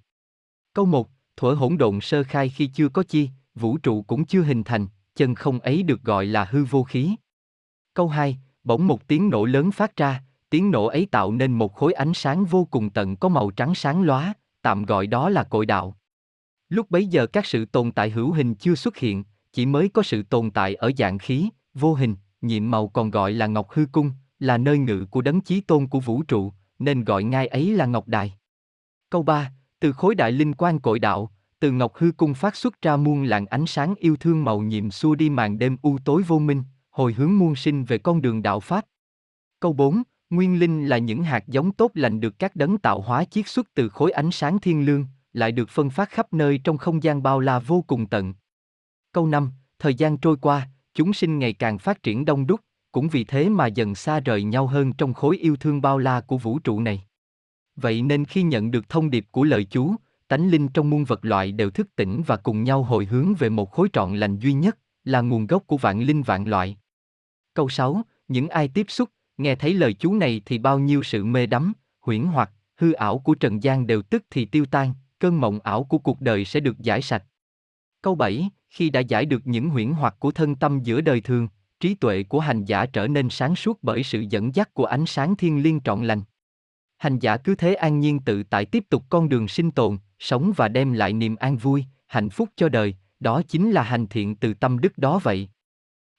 [0.73, 4.41] Câu 1, thuở hỗn độn sơ khai khi chưa có chi, vũ trụ cũng chưa
[4.41, 7.15] hình thành, chân không ấy được gọi là hư vô khí.
[7.93, 11.75] Câu 2, bỗng một tiếng nổ lớn phát ra, tiếng nổ ấy tạo nên một
[11.75, 15.43] khối ánh sáng vô cùng tận có màu trắng sáng lóa, tạm gọi đó là
[15.43, 15.97] cội đạo.
[16.69, 19.23] Lúc bấy giờ các sự tồn tại hữu hình chưa xuất hiện,
[19.53, 23.33] chỉ mới có sự tồn tại ở dạng khí, vô hình, nhiệm màu còn gọi
[23.33, 26.53] là Ngọc Hư Cung, là nơi ngự của đấng chí tôn của vũ trụ,
[26.83, 28.33] nên gọi ngay ấy là Ngọc Đại.
[29.09, 32.81] Câu 3, từ khối đại linh quan cội đạo, từ Ngọc Hư Cung phát xuất
[32.81, 36.23] ra muôn làn ánh sáng yêu thương màu nhiệm xua đi màn đêm u tối
[36.27, 38.85] vô minh, hồi hướng muôn sinh về con đường đạo Pháp.
[39.59, 43.25] Câu 4, Nguyên linh là những hạt giống tốt lành được các đấng tạo hóa
[43.25, 46.77] chiết xuất từ khối ánh sáng thiên lương, lại được phân phát khắp nơi trong
[46.77, 48.33] không gian bao la vô cùng tận.
[49.11, 52.61] Câu 5, thời gian trôi qua, chúng sinh ngày càng phát triển đông đúc,
[52.91, 56.21] cũng vì thế mà dần xa rời nhau hơn trong khối yêu thương bao la
[56.21, 57.03] của vũ trụ này.
[57.75, 59.95] Vậy nên khi nhận được thông điệp của lời chú,
[60.27, 63.49] tánh linh trong muôn vật loại đều thức tỉnh và cùng nhau hồi hướng về
[63.49, 66.77] một khối trọn lành duy nhất, là nguồn gốc của vạn linh vạn loại.
[67.53, 71.25] Câu 6, những ai tiếp xúc, nghe thấy lời chú này thì bao nhiêu sự
[71.25, 75.41] mê đắm, huyễn hoặc, hư ảo của trần gian đều tức thì tiêu tan, cơn
[75.41, 77.23] mộng ảo của cuộc đời sẽ được giải sạch.
[78.01, 81.47] Câu 7, khi đã giải được những huyễn hoặc của thân tâm giữa đời thường,
[81.81, 85.05] trí tuệ của hành giả trở nên sáng suốt bởi sự dẫn dắt của ánh
[85.05, 86.21] sáng thiên liêng trọn lành.
[86.97, 90.51] Hành giả cứ thế an nhiên tự tại tiếp tục con đường sinh tồn, sống
[90.55, 94.35] và đem lại niềm an vui, hạnh phúc cho đời, đó chính là hành thiện
[94.35, 95.49] từ tâm đức đó vậy.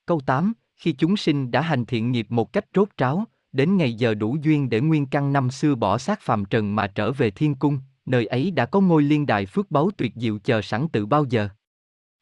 [0.07, 3.95] Câu 8, khi chúng sinh đã hành thiện nghiệp một cách rốt ráo, đến ngày
[3.95, 7.31] giờ đủ duyên để nguyên căn năm xưa bỏ xác phàm trần mà trở về
[7.31, 10.87] thiên cung, nơi ấy đã có ngôi liên đài phước báu tuyệt diệu chờ sẵn
[10.93, 11.49] từ bao giờ.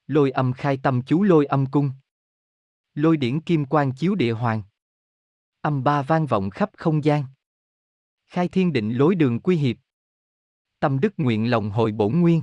[0.07, 1.91] Lôi âm khai tâm chú lôi âm cung.
[3.01, 4.62] Lôi điển kim quang chiếu địa hoàng.
[5.61, 7.24] Âm ba vang vọng khắp không gian.
[8.26, 9.76] Khai thiên định lối đường quy hiệp.
[10.80, 12.42] Tâm đức nguyện lòng hội bổn nguyên.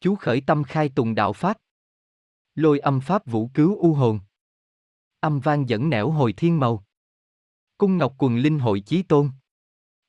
[0.00, 1.56] Chú khởi tâm khai tùng đạo pháp.
[2.54, 4.20] Lôi âm pháp vũ cứu u hồn.
[5.20, 6.84] Âm vang dẫn nẻo hồi thiên màu.
[7.78, 9.30] Cung ngọc quần linh hội chí tôn.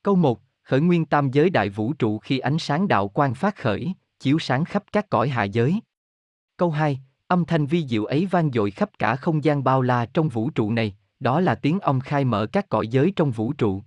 [0.03, 3.55] Câu 1, khởi nguyên tam giới đại vũ trụ khi ánh sáng đạo quang phát
[3.55, 5.79] khởi, chiếu sáng khắp các cõi hạ giới.
[6.57, 10.05] Câu 2, âm thanh vi diệu ấy vang dội khắp cả không gian bao la
[10.05, 13.53] trong vũ trụ này, đó là tiếng ông khai mở các cõi giới trong vũ
[13.53, 13.83] trụ.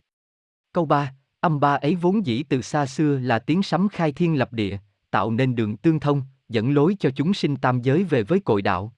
[0.72, 4.38] Câu 3, âm ba ấy vốn dĩ từ xa xưa là tiếng sấm khai thiên
[4.38, 4.78] lập địa,
[5.11, 8.62] tạo nên đường tương thông, dẫn lối cho chúng sinh tam giới về với cội
[8.62, 8.93] đạo.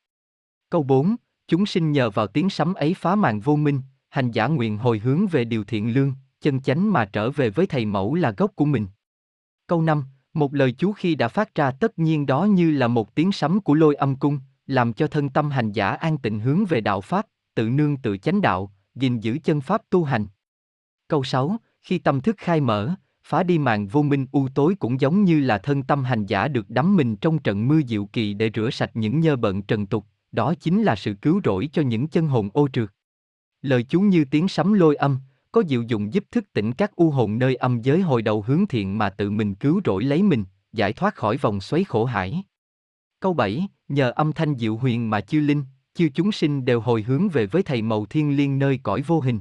[0.71, 1.17] Câu 4,
[1.49, 4.99] chúng sinh nhờ vào tiếng sấm ấy phá màn vô minh, hành giả nguyện hồi
[4.99, 8.53] hướng về điều thiện lương, chân chánh mà trở về với thầy mẫu là gốc
[8.57, 8.87] của mình.
[9.67, 13.15] Câu 5, một lời chú khi đã phát ra tất nhiên đó như là một
[13.15, 16.65] tiếng sấm của lôi âm cung, làm cho thân tâm hành giả an tịnh hướng
[16.65, 20.27] về đạo Pháp, tự nương tự chánh đạo, gìn giữ chân Pháp tu hành.
[21.09, 25.01] Câu 6, khi tâm thức khai mở, phá đi màn vô minh u tối cũng
[25.01, 28.35] giống như là thân tâm hành giả được đắm mình trong trận mưa diệu kỳ
[28.35, 31.83] để rửa sạch những nhơ bận trần tục, đó chính là sự cứu rỗi cho
[31.83, 32.91] những chân hồn ô trượt.
[33.63, 35.19] Lời chú như tiếng sấm lôi âm,
[35.53, 38.67] có diệu dụng giúp thức tỉnh các u hồn nơi âm giới hồi đầu hướng
[38.67, 42.43] thiện mà tự mình cứu rỗi lấy mình, giải thoát khỏi vòng xoáy khổ hải.
[43.21, 47.03] Câu 7, nhờ âm thanh diệu huyền mà chư linh, chư chúng sinh đều hồi
[47.03, 49.41] hướng về với thầy màu thiên liên nơi cõi vô hình.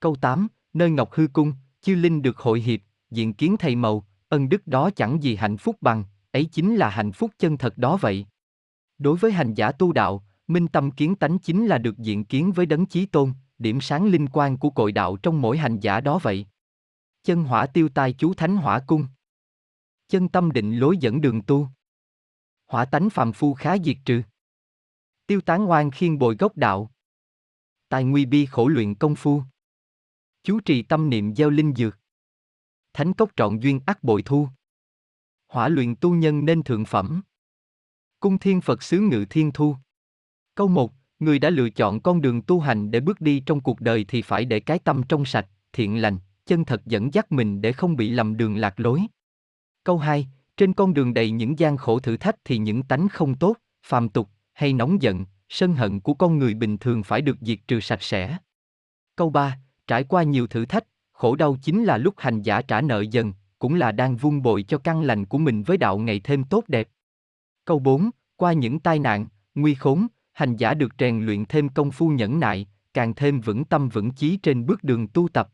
[0.00, 1.52] Câu 8, nơi Ngọc Hư Cung,
[1.82, 2.80] chư linh được hội hiệp,
[3.10, 6.88] diện kiến thầy màu, ân đức đó chẳng gì hạnh phúc bằng, ấy chính là
[6.88, 8.26] hạnh phúc chân thật đó vậy.
[8.98, 12.52] Đối với hành giả tu đạo, minh tâm kiến tánh chính là được diện kiến
[12.52, 16.00] với đấng chí tôn, điểm sáng linh quan của cội đạo trong mỗi hành giả
[16.00, 16.46] đó vậy.
[17.22, 19.06] Chân hỏa tiêu tai chú thánh hỏa cung.
[20.08, 21.68] Chân tâm định lối dẫn đường tu.
[22.66, 24.22] Hỏa tánh phàm phu khá diệt trừ.
[25.26, 26.90] Tiêu tán oan khiên bồi gốc đạo.
[27.88, 29.42] Tài nguy bi khổ luyện công phu.
[30.42, 31.98] Chú trì tâm niệm gieo linh dược.
[32.92, 34.48] Thánh cốc trọn duyên ác bội thu.
[35.48, 37.22] Hỏa luyện tu nhân nên thượng phẩm.
[38.20, 39.76] Cung thiên Phật xứ ngự thiên thu.
[40.54, 40.92] Câu 1,
[41.22, 44.22] người đã lựa chọn con đường tu hành để bước đi trong cuộc đời thì
[44.22, 47.96] phải để cái tâm trong sạch, thiện lành, chân thật dẫn dắt mình để không
[47.96, 49.02] bị lầm đường lạc lối.
[49.84, 53.34] Câu 2, trên con đường đầy những gian khổ thử thách thì những tánh không
[53.34, 53.56] tốt,
[53.86, 57.58] phàm tục, hay nóng giận, sân hận của con người bình thường phải được diệt
[57.68, 58.38] trừ sạch sẽ.
[59.16, 62.80] Câu 3, trải qua nhiều thử thách, khổ đau chính là lúc hành giả trả
[62.80, 66.20] nợ dần, cũng là đang vun bồi cho căn lành của mình với đạo ngày
[66.24, 66.88] thêm tốt đẹp.
[67.64, 71.90] Câu 4, qua những tai nạn, nguy khốn, hành giả được rèn luyện thêm công
[71.90, 75.48] phu nhẫn nại, càng thêm vững tâm vững chí trên bước đường tu tập.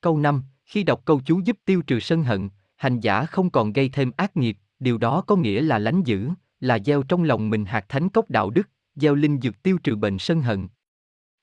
[0.00, 3.72] Câu 5, khi đọc câu chú giúp tiêu trừ sân hận, hành giả không còn
[3.72, 6.30] gây thêm ác nghiệp, điều đó có nghĩa là lánh giữ,
[6.60, 9.96] là gieo trong lòng mình hạt thánh cốc đạo đức, gieo linh dược tiêu trừ
[9.96, 10.68] bệnh sân hận.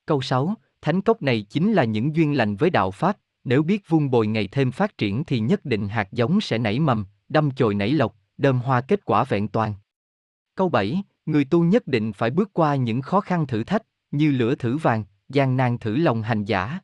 [0.06, 3.88] Câu 6, thánh cốc này chính là những duyên lành với đạo Pháp, nếu biết
[3.88, 7.50] vun bồi ngày thêm phát triển thì nhất định hạt giống sẽ nảy mầm, đâm
[7.50, 9.74] chồi nảy lộc, đơm hoa kết quả vẹn toàn.
[10.54, 14.30] Câu 7, người tu nhất định phải bước qua những khó khăn thử thách, như
[14.30, 16.80] lửa thử vàng, gian nan thử lòng hành giả.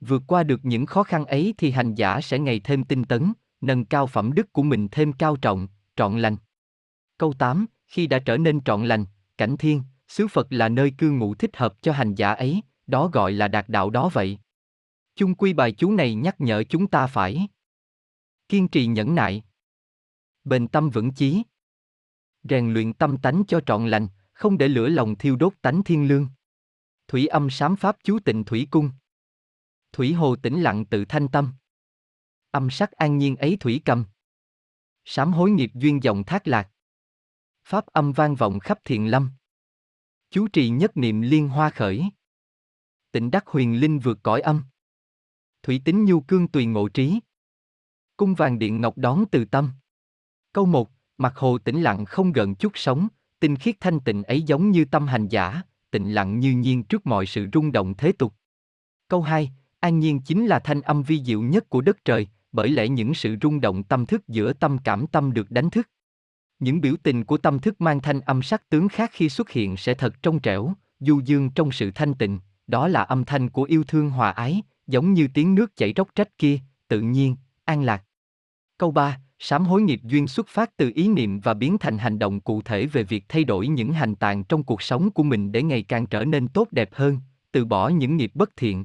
[0.00, 3.32] Vượt qua được những khó khăn ấy thì hành giả sẽ ngày thêm tinh tấn,
[3.60, 6.36] nâng cao phẩm đức của mình thêm cao trọng, trọn lành.
[7.18, 9.04] Câu 8, khi đã trở nên trọn lành,
[9.38, 13.08] cảnh thiên, xứ Phật là nơi cư ngụ thích hợp cho hành giả ấy, đó
[13.08, 14.38] gọi là đạt đạo đó vậy.
[15.16, 17.48] Chung quy bài chú này nhắc nhở chúng ta phải
[18.48, 19.42] kiên trì nhẫn nại,
[20.44, 21.42] bền tâm vững chí,
[22.44, 26.08] rèn luyện tâm tánh cho trọn lành, không để lửa lòng thiêu đốt tánh thiên
[26.08, 26.28] lương.
[27.08, 28.90] Thủy âm sám pháp chú tịnh thủy cung.
[29.92, 31.52] Thủy hồ tĩnh lặng tự thanh tâm.
[32.50, 34.04] Âm sắc an nhiên ấy thủy cầm.
[35.04, 36.70] Sám hối nghiệp duyên dòng thác lạc.
[37.64, 39.30] Pháp âm vang vọng khắp thiện lâm.
[40.30, 42.04] Chú trì nhất niệm liên hoa khởi.
[43.12, 44.64] Tịnh đắc huyền linh vượt cõi âm.
[45.62, 47.20] Thủy tính nhu cương tùy ngộ trí.
[48.16, 49.70] Cung vàng điện ngọc đón từ tâm.
[50.52, 53.08] Câu 1, mặt hồ tĩnh lặng không gần chút sóng,
[53.40, 57.06] tinh khiết thanh tịnh ấy giống như tâm hành giả, tịnh lặng như nhiên trước
[57.06, 58.34] mọi sự rung động thế tục.
[59.08, 62.68] Câu 2, an nhiên chính là thanh âm vi diệu nhất của đất trời, bởi
[62.68, 65.88] lẽ những sự rung động tâm thức giữa tâm cảm tâm được đánh thức.
[66.58, 69.76] Những biểu tình của tâm thức mang thanh âm sắc tướng khác khi xuất hiện
[69.76, 73.62] sẽ thật trong trẻo, du dương trong sự thanh tịnh, đó là âm thanh của
[73.62, 76.58] yêu thương hòa ái, giống như tiếng nước chảy róc rách kia,
[76.88, 78.04] tự nhiên, an lạc.
[78.78, 82.18] Câu 3, sám hối nghiệp duyên xuất phát từ ý niệm và biến thành hành
[82.18, 85.52] động cụ thể về việc thay đổi những hành tàn trong cuộc sống của mình
[85.52, 87.18] để ngày càng trở nên tốt đẹp hơn,
[87.52, 88.84] từ bỏ những nghiệp bất thiện.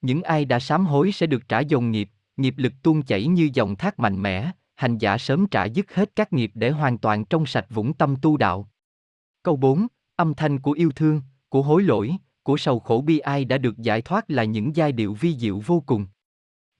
[0.00, 3.50] Những ai đã sám hối sẽ được trả dồn nghiệp, nghiệp lực tuôn chảy như
[3.54, 7.24] dòng thác mạnh mẽ, hành giả sớm trả dứt hết các nghiệp để hoàn toàn
[7.24, 8.68] trong sạch vũng tâm tu đạo.
[9.42, 13.44] Câu 4, âm thanh của yêu thương, của hối lỗi, của sầu khổ bi ai
[13.44, 16.06] đã được giải thoát là những giai điệu vi diệu vô cùng.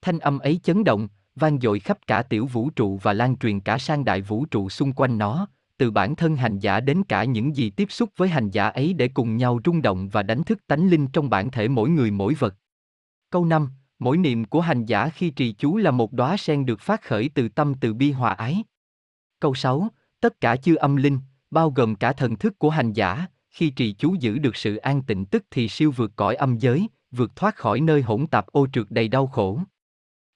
[0.02, 3.60] Thanh âm ấy chấn động, vang dội khắp cả tiểu vũ trụ và lan truyền
[3.60, 7.24] cả sang đại vũ trụ xung quanh nó, từ bản thân hành giả đến cả
[7.24, 10.42] những gì tiếp xúc với hành giả ấy để cùng nhau rung động và đánh
[10.42, 12.54] thức tánh linh trong bản thể mỗi người mỗi vật.
[13.30, 13.68] Câu 5,
[13.98, 17.30] mỗi niệm của hành giả khi trì chú là một đóa sen được phát khởi
[17.34, 18.64] từ tâm từ bi hòa ái.
[19.40, 19.88] Câu 6,
[20.20, 21.18] tất cả chư âm linh,
[21.50, 25.02] bao gồm cả thần thức của hành giả, khi trì chú giữ được sự an
[25.02, 28.66] tịnh tức thì siêu vượt cõi âm giới, vượt thoát khỏi nơi hỗn tạp ô
[28.72, 29.60] trượt đầy đau khổ.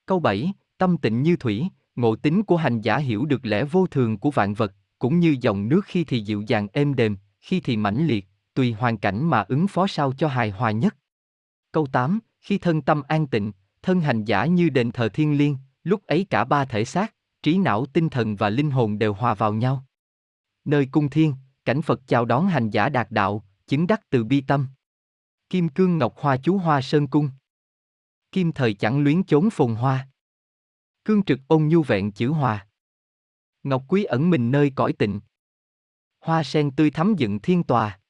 [0.07, 3.87] Câu 7, tâm tịnh như thủy, ngộ tính của hành giả hiểu được lẽ vô
[3.87, 7.61] thường của vạn vật, cũng như dòng nước khi thì dịu dàng êm đềm, khi
[7.61, 10.97] thì mãnh liệt, tùy hoàn cảnh mà ứng phó sao cho hài hòa nhất.
[11.72, 13.53] Câu 8, khi thân tâm an tịnh,
[13.83, 17.59] thân hành giả như đền thờ thiên liêng, lúc ấy cả ba thể xác, trí
[17.59, 19.85] não tinh thần và linh hồn đều hòa vào nhau.
[20.64, 24.41] Nơi cung thiên, cảnh Phật chào đón hành giả đạt đạo, chứng đắc từ bi
[24.41, 24.68] tâm.
[25.51, 27.31] Kim cương ngọc hoa chú hoa sơn cung.
[28.33, 30.09] Kim thời chẳng luyến chốn phồn hoa.
[31.09, 32.66] Cương trực ôn nhu vẹn chữ hòa.
[33.62, 35.20] Ngọc quý ẩn mình nơi cõi tịnh.
[36.20, 38.00] Hoa sen tươi thắm dựng thiên tòa.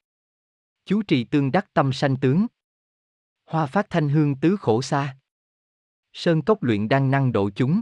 [0.84, 2.46] Chú trì tương đắc tâm sanh tướng.
[3.46, 5.16] Hoa phát thanh hương tứ khổ xa.
[6.12, 7.80] Sơn cốc luyện đang năng độ chúng.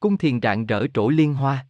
[0.00, 1.66] Cung thiền rạng rỡ trổ liên hoa.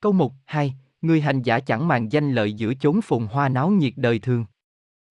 [0.00, 3.70] Câu 1, 2, người hành giả chẳng màng danh lợi giữa chốn phồn hoa náo
[3.70, 4.44] nhiệt đời thường.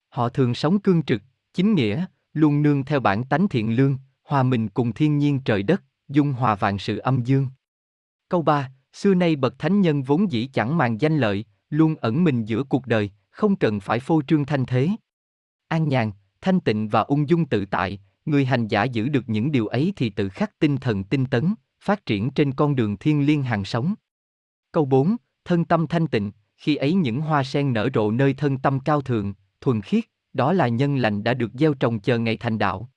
[0.08, 4.42] Họ thường sống cương trực, chính nghĩa, luôn nương theo bản tánh thiện lương, hòa
[4.42, 7.46] mình cùng thiên nhiên trời đất, dung hòa vạn sự âm dương.
[8.28, 12.24] Câu 3, xưa nay bậc thánh nhân vốn dĩ chẳng màng danh lợi, luôn ẩn
[12.24, 14.88] mình giữa cuộc đời, không cần phải phô trương thanh thế.
[15.68, 19.52] An nhàn, thanh tịnh và ung dung tự tại, người hành giả giữ được những
[19.52, 23.26] điều ấy thì tự khắc tinh thần tinh tấn, phát triển trên con đường thiên
[23.26, 23.94] liêng hàng sống.
[24.72, 28.58] Câu 4, thân tâm thanh tịnh, khi ấy những hoa sen nở rộ nơi thân
[28.58, 32.36] tâm cao thượng, thuần khiết, đó là nhân lành đã được gieo trồng chờ ngày
[32.36, 32.90] thành đạo.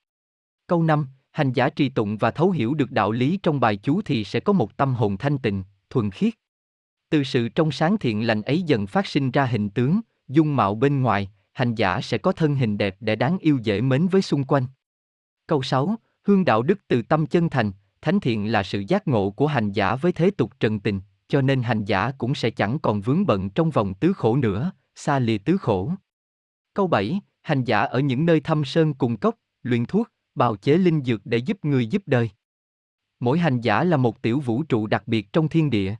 [0.66, 4.02] Câu 5, hành giả trì tụng và thấu hiểu được đạo lý trong bài chú
[4.04, 6.34] thì sẽ có một tâm hồn thanh tịnh, thuần khiết.
[7.10, 10.74] Từ sự trong sáng thiện lành ấy dần phát sinh ra hình tướng, dung mạo
[10.74, 14.22] bên ngoài, hành giả sẽ có thân hình đẹp để đáng yêu dễ mến với
[14.22, 14.66] xung quanh.
[15.46, 17.72] Câu 6, hương đạo đức từ tâm chân thành,
[18.02, 21.42] thánh thiện là sự giác ngộ của hành giả với thế tục trần tình, cho
[21.42, 25.18] nên hành giả cũng sẽ chẳng còn vướng bận trong vòng tứ khổ nữa, xa
[25.18, 25.92] lìa tứ khổ.
[26.74, 30.76] Câu 7, hành giả ở những nơi thâm sơn cùng cốc, luyện thuốc, bào chế
[30.76, 32.30] linh dược để giúp người giúp đời.
[33.20, 35.94] Mỗi hành giả là một tiểu vũ trụ đặc biệt trong thiên địa.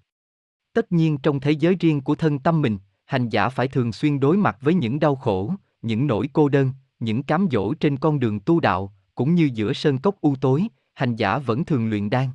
[0.72, 4.20] Tất nhiên trong thế giới riêng của thân tâm mình, hành giả phải thường xuyên
[4.20, 8.20] đối mặt với những đau khổ, những nỗi cô đơn, những cám dỗ trên con
[8.20, 12.10] đường tu đạo, cũng như giữa sơn cốc u tối, hành giả vẫn thường luyện
[12.10, 12.28] đan.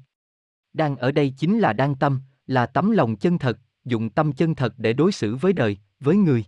[0.74, 4.56] Đan ở đây chính là đan tâm, là tấm lòng chân thật, dùng tâm chân
[4.56, 6.46] thật để đối xử với đời, với người.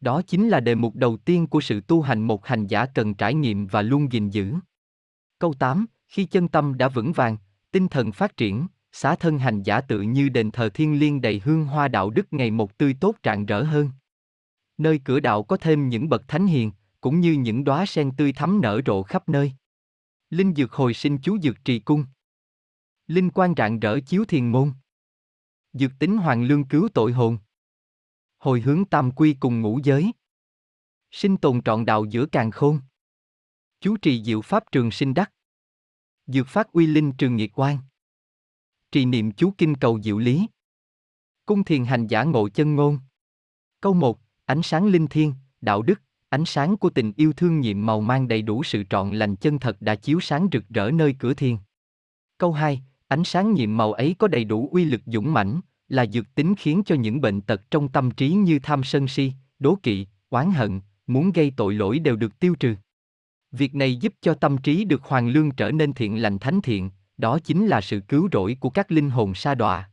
[0.00, 3.14] Đó chính là đề mục đầu tiên của sự tu hành một hành giả cần
[3.14, 4.54] trải nghiệm và luôn gìn giữ.
[5.40, 7.36] Câu 8, khi chân tâm đã vững vàng,
[7.70, 11.40] tinh thần phát triển, xá thân hành giả tự như đền thờ thiên liêng đầy
[11.44, 13.90] hương hoa đạo đức ngày một tươi tốt trạng rỡ hơn.
[14.78, 18.32] Nơi cửa đạo có thêm những bậc thánh hiền, cũng như những đóa sen tươi
[18.32, 19.52] thắm nở rộ khắp nơi.
[20.30, 22.04] Linh dược hồi sinh chú dược trì cung.
[23.06, 24.72] Linh quan rạng rỡ chiếu thiền môn.
[25.72, 27.38] Dược tính hoàng lương cứu tội hồn.
[28.38, 30.12] Hồi hướng tam quy cùng ngũ giới.
[31.10, 32.80] Sinh tồn trọn đạo giữa càng khôn.
[33.82, 35.32] Chú trì diệu pháp trường sinh đắc.
[36.26, 37.78] Dược phát uy linh trường nghiệt quan.
[38.92, 40.46] Trì niệm chú kinh cầu diệu lý.
[41.46, 42.98] Cung thiền hành giả ngộ chân ngôn.
[43.80, 47.86] Câu 1, ánh sáng linh thiên, đạo đức, ánh sáng của tình yêu thương nhiệm
[47.86, 51.14] màu mang đầy đủ sự trọn lành chân thật đã chiếu sáng rực rỡ nơi
[51.18, 51.58] cửa thiên.
[52.38, 56.06] Câu 2, ánh sáng nhiệm màu ấy có đầy đủ uy lực dũng mãnh, là
[56.06, 59.78] dược tính khiến cho những bệnh tật trong tâm trí như tham sân si, đố
[59.82, 62.74] kỵ, oán hận, muốn gây tội lỗi đều được tiêu trừ.
[63.52, 66.90] Việc này giúp cho tâm trí được hoàn lương trở nên thiện lành thánh thiện,
[67.18, 69.90] đó chính là sự cứu rỗi của các linh hồn sa đọa.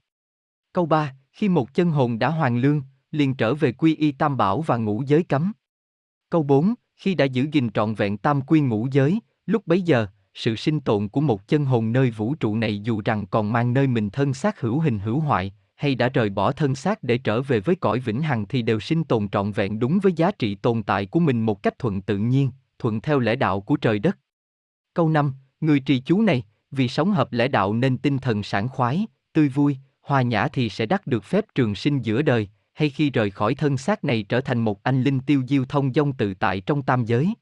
[0.73, 2.81] Câu 3, khi một chân hồn đã hoàn lương,
[3.11, 5.51] liền trở về quy y tam bảo và ngũ giới cấm.
[6.29, 10.07] Câu 4, khi đã giữ gìn trọn vẹn tam quy ngũ giới, lúc bấy giờ,
[10.33, 13.73] sự sinh tồn của một chân hồn nơi vũ trụ này dù rằng còn mang
[13.73, 17.17] nơi mình thân xác hữu hình hữu hoại, hay đã rời bỏ thân xác để
[17.17, 20.31] trở về với cõi vĩnh hằng thì đều sinh tồn trọn vẹn đúng với giá
[20.31, 23.77] trị tồn tại của mình một cách thuận tự nhiên, thuận theo lẽ đạo của
[23.77, 24.17] trời đất.
[24.93, 28.69] Câu 5, người trì chú này, vì sống hợp lẽ đạo nên tinh thần sảng
[28.69, 32.89] khoái, tươi vui, hòa nhã thì sẽ đắc được phép trường sinh giữa đời, hay
[32.89, 36.13] khi rời khỏi thân xác này trở thành một anh linh tiêu diêu thông dong
[36.13, 37.33] tự tại trong tam giới.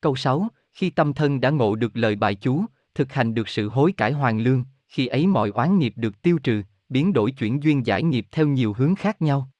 [0.00, 3.68] Câu 6, khi tâm thân đã ngộ được lời bài chú, thực hành được sự
[3.68, 7.62] hối cải hoàng lương, khi ấy mọi oán nghiệp được tiêu trừ, biến đổi chuyển
[7.62, 9.50] duyên giải nghiệp theo nhiều hướng khác nhau.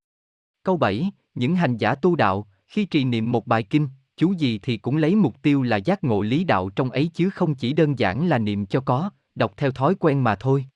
[0.62, 4.58] Câu 7, những hành giả tu đạo, khi trì niệm một bài kinh, chú gì
[4.58, 7.72] thì cũng lấy mục tiêu là giác ngộ lý đạo trong ấy chứ không chỉ
[7.72, 10.66] đơn giản là niệm cho có, đọc theo thói quen mà thôi.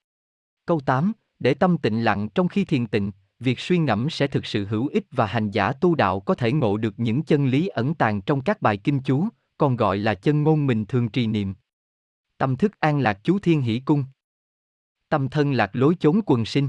[0.66, 4.46] Câu 8, để tâm tịnh lặng trong khi thiền tịnh, việc suy ngẫm sẽ thực
[4.46, 7.68] sự hữu ích và hành giả tu đạo có thể ngộ được những chân lý
[7.68, 9.28] ẩn tàng trong các bài kinh chú,
[9.58, 11.54] còn gọi là chân ngôn mình thường trì niệm.
[12.38, 14.04] Tâm thức an lạc chú thiên hỷ cung.
[15.08, 16.68] Tâm thân lạc lối chốn quần sinh.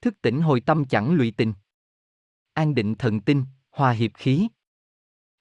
[0.00, 1.52] Thức tỉnh hồi tâm chẳng lụy tình.
[2.52, 4.48] An định thần tinh, hòa hiệp khí.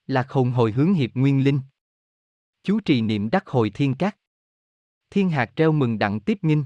[0.08, 1.60] Lạc hồn hồi hướng hiệp nguyên linh.
[2.64, 4.18] Chú trì niệm đắc hồi thiên cát.
[5.10, 6.66] Thiên hạt treo mừng đặng tiếp nghinh.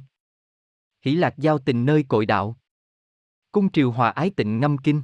[1.01, 2.57] Hỷ lạc giao tình nơi cội đạo.
[3.51, 5.01] Cung triều hòa ái tịnh ngâm kinh.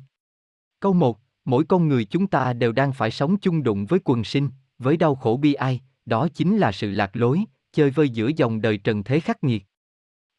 [0.80, 4.24] Câu 1, mỗi con người chúng ta đều đang phải sống chung đụng với quần
[4.24, 8.32] sinh, với đau khổ bi ai, đó chính là sự lạc lối, chơi vơi giữa
[8.38, 9.64] dòng đời trần thế khắc nghiệt.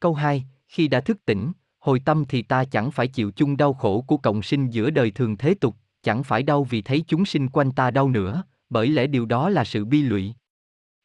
[0.00, 3.74] Câu 2, khi đã thức tỉnh, hồi tâm thì ta chẳng phải chịu chung đau
[3.74, 7.24] khổ của cộng sinh giữa đời thường thế tục, chẳng phải đau vì thấy chúng
[7.24, 10.34] sinh quanh ta đau nữa, bởi lẽ điều đó là sự bi lụy.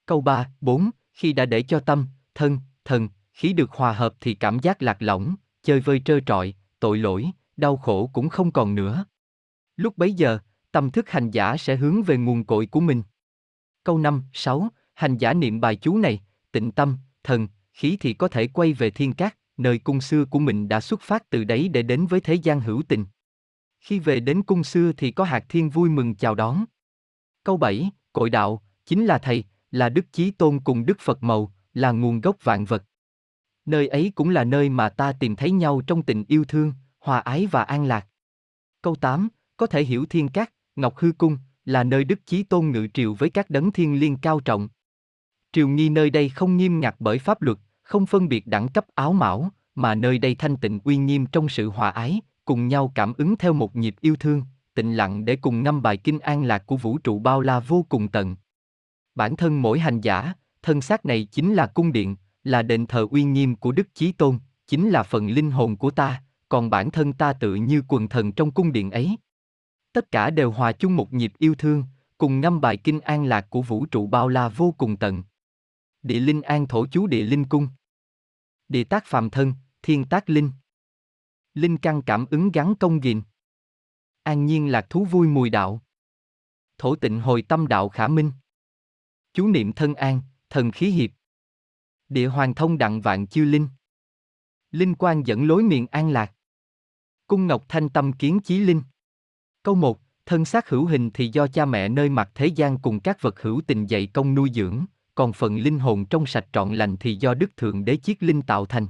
[0.05, 4.33] Câu 3, 4, khi đã để cho tâm, thân, thần, khí được hòa hợp thì
[4.33, 8.75] cảm giác lạc lõng, chơi vơi trơ trọi, tội lỗi, đau khổ cũng không còn
[8.75, 9.05] nữa.
[9.75, 10.39] Lúc bấy giờ,
[10.71, 13.03] tâm thức hành giả sẽ hướng về nguồn cội của mình.
[13.83, 16.21] Câu 5, 6, hành giả niệm bài chú này,
[16.51, 20.39] tịnh tâm, thần, khí thì có thể quay về thiên cát, nơi cung xưa của
[20.39, 23.05] mình đã xuất phát từ đấy để đến với thế gian hữu tình.
[23.83, 26.65] Khi về đến cung xưa thì có hạt thiên vui mừng chào đón.
[27.43, 31.53] Câu 7, cội đạo, chính là thầy, là Đức Chí Tôn cùng Đức Phật Màu,
[31.73, 32.83] là nguồn gốc vạn vật.
[33.65, 37.19] Nơi ấy cũng là nơi mà ta tìm thấy nhau trong tình yêu thương, hòa
[37.19, 38.07] ái và an lạc.
[38.81, 42.71] Câu 8, có thể hiểu thiên cát, Ngọc Hư Cung, là nơi Đức Chí Tôn
[42.71, 44.69] ngự triều với các đấng thiên liên cao trọng.
[45.53, 48.85] Triều nghi nơi đây không nghiêm ngặt bởi pháp luật, không phân biệt đẳng cấp
[48.95, 52.91] áo mão, mà nơi đây thanh tịnh uy nghiêm trong sự hòa ái, cùng nhau
[52.95, 56.43] cảm ứng theo một nhịp yêu thương, tịnh lặng để cùng ngâm bài kinh an
[56.43, 58.35] lạc của vũ trụ bao la vô cùng tận.
[59.15, 63.07] Bản thân mỗi hành giả, thân xác này chính là cung điện, là đền thờ
[63.11, 66.91] uy nghiêm của Đức Chí Tôn, chính là phần linh hồn của ta, còn bản
[66.91, 69.17] thân ta tự như quần thần trong cung điện ấy.
[69.93, 71.83] Tất cả đều hòa chung một nhịp yêu thương,
[72.17, 75.23] cùng ngâm bài kinh an lạc của vũ trụ bao la vô cùng tận.
[76.03, 77.67] Địa linh an thổ chú địa linh cung.
[78.69, 80.51] Địa tác phàm thân, thiên tác linh.
[81.53, 83.21] Linh căn cảm ứng gắn công gìn.
[84.23, 85.81] An nhiên lạc thú vui mùi đạo.
[86.77, 88.31] Thổ tịnh hồi tâm đạo khả minh.
[89.33, 91.09] Chú niệm thân an, thần khí hiệp.
[92.09, 93.67] Địa hoàng thông đặng vạn chư linh.
[94.71, 96.33] Linh quan dẫn lối miền an lạc.
[97.27, 98.81] Cung ngọc thanh tâm kiến chí linh.
[99.63, 102.99] Câu 1, thân xác hữu hình thì do cha mẹ nơi mặt thế gian cùng
[102.99, 104.85] các vật hữu tình dạy công nuôi dưỡng,
[105.15, 108.41] còn phần linh hồn trong sạch trọn lành thì do Đức Thượng Đế chiết linh
[108.41, 108.87] tạo thành.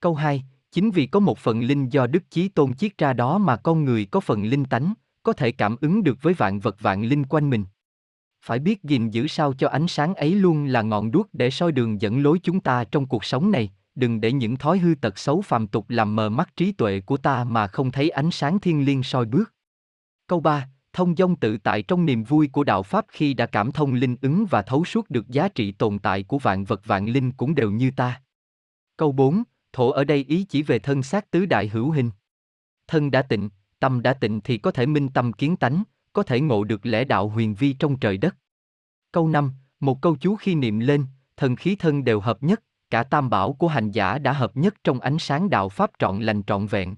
[0.00, 0.44] Câu 2,
[0.76, 3.84] chính vì có một phần linh do Đức Chí Tôn chiết ra đó mà con
[3.84, 7.24] người có phần linh tánh, có thể cảm ứng được với vạn vật vạn linh
[7.24, 7.64] quanh mình.
[8.44, 11.72] Phải biết gìn giữ sao cho ánh sáng ấy luôn là ngọn đuốc để soi
[11.72, 15.18] đường dẫn lối chúng ta trong cuộc sống này, đừng để những thói hư tật
[15.18, 18.58] xấu phàm tục làm mờ mắt trí tuệ của ta mà không thấy ánh sáng
[18.58, 19.54] thiên liêng soi bước.
[20.26, 23.72] Câu 3, thông dong tự tại trong niềm vui của đạo Pháp khi đã cảm
[23.72, 27.08] thông linh ứng và thấu suốt được giá trị tồn tại của vạn vật vạn
[27.08, 28.22] linh cũng đều như ta.
[28.96, 29.42] Câu 4,
[29.76, 32.10] thổ ở đây ý chỉ về thân xác tứ đại hữu hình.
[32.86, 33.50] Thân đã tịnh,
[33.80, 37.04] tâm đã tịnh thì có thể minh tâm kiến tánh, có thể ngộ được lẽ
[37.04, 38.36] đạo huyền vi trong trời đất.
[39.12, 41.06] Câu 5, một câu chú khi niệm lên,
[41.36, 44.74] thần khí thân đều hợp nhất, cả tam bảo của hành giả đã hợp nhất
[44.84, 46.96] trong ánh sáng đạo Pháp trọn lành trọn vẹn.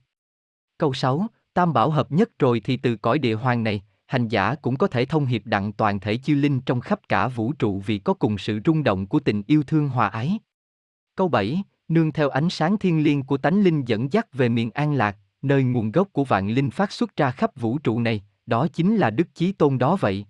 [0.79, 4.55] Câu 6, tam bảo hợp nhất rồi thì từ cõi địa hoàng này, hành giả
[4.55, 7.83] cũng có thể thông hiệp đặng toàn thể chư linh trong khắp cả vũ trụ
[7.87, 10.39] vì có cùng sự rung động của tình yêu thương hòa ái.
[11.17, 14.71] Câu 7, nương theo ánh sáng thiên liêng của tánh linh dẫn dắt về miền
[14.71, 18.25] an lạc, nơi nguồn gốc của vạn linh phát xuất ra khắp vũ trụ này,
[18.47, 20.27] đó chính là Đức Chí Tôn đó vậy.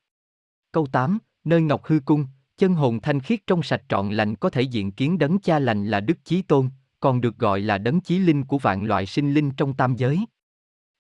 [0.73, 4.51] Câu 8, nơi Ngọc Hư Cung, chân hồn thanh khiết trong sạch trọn lành có
[4.51, 6.69] thể diện kiến đấng cha lành là Đức Chí Tôn,
[7.01, 10.19] còn được gọi là đấng chí linh của vạn loại sinh linh trong tam giới.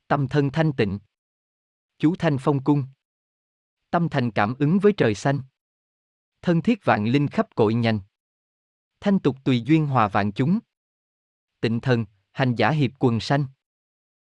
[0.09, 0.98] Tâm thân thanh tịnh.
[1.98, 2.84] Chú Thanh Phong Cung.
[3.90, 5.40] Tâm thành cảm ứng với trời xanh.
[6.42, 8.00] Thân thiết vạn linh khắp cội nhành.
[9.01, 10.59] Thanh tục tùy duyên hòa vạn chúng.
[11.61, 13.44] Tịnh thần, hành giả hiệp quần sanh.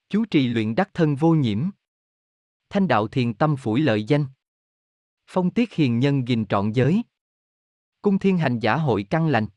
[0.10, 1.70] Chú trì luyện đắc thân vô nhiễm.
[2.70, 4.26] Thanh đạo thiền tâm phủi lợi danh.
[5.28, 7.04] Phong tiết hiền nhân gìn trọn giới.
[8.02, 9.48] Cung thiên hành giả hội căn lành.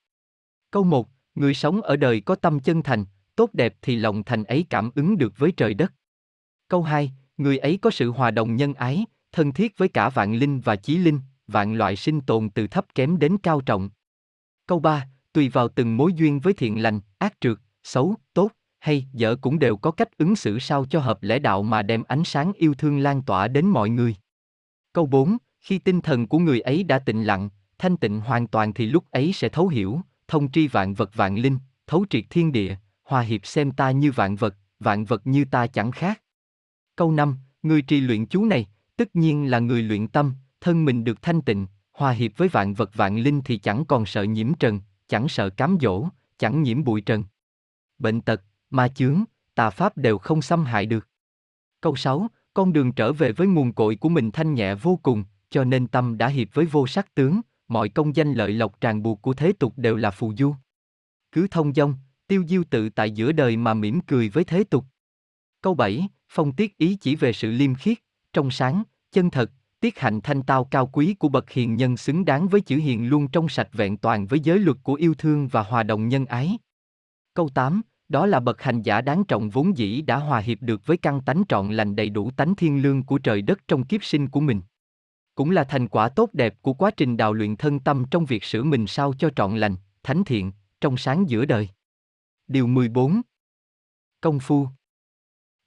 [0.71, 3.05] Câu 1, người sống ở đời có tâm chân thành,
[3.37, 5.93] tốt đẹp thì lòng thành ấy cảm ứng được với trời đất.
[6.69, 10.35] Câu 2, người ấy có sự hòa đồng nhân ái, thân thiết với cả vạn
[10.35, 13.91] linh và chí linh, vạn loại sinh tồn từ thấp kém đến cao trọng.
[14.67, 19.07] Câu 3, tùy vào từng mối duyên với thiện lành, ác trượt, xấu, tốt, hay
[19.13, 22.25] dở cũng đều có cách ứng xử sao cho hợp lẽ đạo mà đem ánh
[22.25, 24.17] sáng yêu thương lan tỏa đến mọi người.
[24.93, 27.49] Câu 4, khi tinh thần của người ấy đã tịnh lặng,
[27.79, 31.39] thanh tịnh hoàn toàn thì lúc ấy sẽ thấu hiểu, thông tri vạn vật vạn
[31.39, 35.45] linh, thấu triệt thiên địa, hòa hiệp xem ta như vạn vật, vạn vật như
[35.45, 36.23] ta chẳng khác.
[36.97, 41.05] Câu 5, người trì luyện chú này, tất nhiên là người luyện tâm, thân mình
[41.05, 44.55] được thanh tịnh, hòa hiệp với vạn vật vạn linh thì chẳng còn sợ nhiễm
[44.55, 47.25] trần, chẳng sợ cám dỗ, chẳng nhiễm bụi trần.
[47.99, 49.25] Bệnh tật, ma chướng,
[49.55, 51.09] tà pháp đều không xâm hại được.
[51.81, 55.25] Câu 6, con đường trở về với nguồn cội của mình thanh nhẹ vô cùng,
[55.51, 59.03] cho nên tâm đã hiệp với vô sắc tướng, mọi công danh lợi lộc tràn
[59.03, 60.55] buộc của thế tục đều là phù du.
[61.33, 61.95] Cứ thông dong,
[62.27, 64.85] tiêu diêu tự tại giữa đời mà mỉm cười với thế tục.
[65.61, 67.99] Câu 7, phong tiết ý chỉ về sự liêm khiết,
[68.33, 68.83] trong sáng,
[69.13, 69.51] chân thật,
[69.85, 73.09] tiết hạnh thanh tao cao quý của bậc hiền nhân xứng đáng với chữ hiền
[73.09, 76.27] luôn trong sạch vẹn toàn với giới luật của yêu thương và hòa đồng nhân
[76.27, 76.59] ái.
[77.35, 80.87] Câu 8, đó là bậc hành giả đáng trọng vốn dĩ đã hòa hiệp được
[80.87, 84.05] với căn tánh trọn lành đầy đủ tánh thiên lương của trời đất trong kiếp
[84.05, 84.61] sinh của mình.
[85.35, 88.45] Cũng là thành quả tốt đẹp của quá trình đào luyện thân tâm trong việc
[88.45, 91.69] sửa mình sao cho trọn lành, thánh thiện, trong sáng giữa đời.
[92.49, 93.21] Điều 14
[94.21, 94.69] Công phu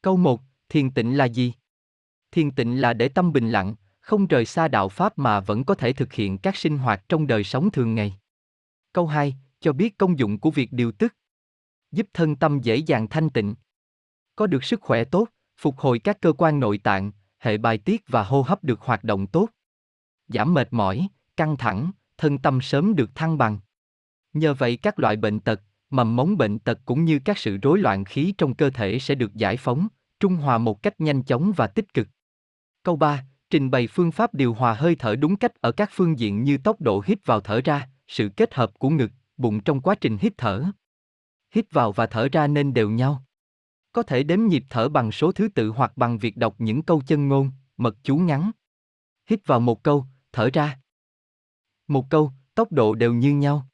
[0.01, 1.53] Câu 1, thiền tịnh là gì?
[2.31, 3.75] Thiền tịnh là để tâm bình lặng,
[4.07, 7.27] không rời xa đạo Pháp mà vẫn có thể thực hiện các sinh hoạt trong
[7.27, 8.17] đời sống thường ngày.
[8.93, 11.13] Câu 2, cho biết công dụng của việc điều tức.
[11.91, 13.55] Giúp thân tâm dễ dàng thanh tịnh.
[14.35, 15.27] Có được sức khỏe tốt,
[15.57, 19.03] phục hồi các cơ quan nội tạng, hệ bài tiết và hô hấp được hoạt
[19.03, 19.49] động tốt.
[20.27, 23.59] Giảm mệt mỏi, căng thẳng, thân tâm sớm được thăng bằng.
[24.33, 27.79] Nhờ vậy các loại bệnh tật, mầm mống bệnh tật cũng như các sự rối
[27.79, 29.87] loạn khí trong cơ thể sẽ được giải phóng,
[30.19, 32.07] trung hòa một cách nhanh chóng và tích cực.
[32.83, 36.19] Câu 3, trình bày phương pháp điều hòa hơi thở đúng cách ở các phương
[36.19, 39.81] diện như tốc độ hít vào thở ra, sự kết hợp của ngực, bụng trong
[39.81, 40.63] quá trình hít thở.
[41.51, 43.23] Hít vào và thở ra nên đều nhau.
[43.91, 47.01] Có thể đếm nhịp thở bằng số thứ tự hoặc bằng việc đọc những câu
[47.07, 48.51] chân ngôn, mật chú ngắn.
[49.29, 50.79] Hít vào một câu, thở ra.
[51.87, 53.67] Một câu, tốc độ đều như nhau.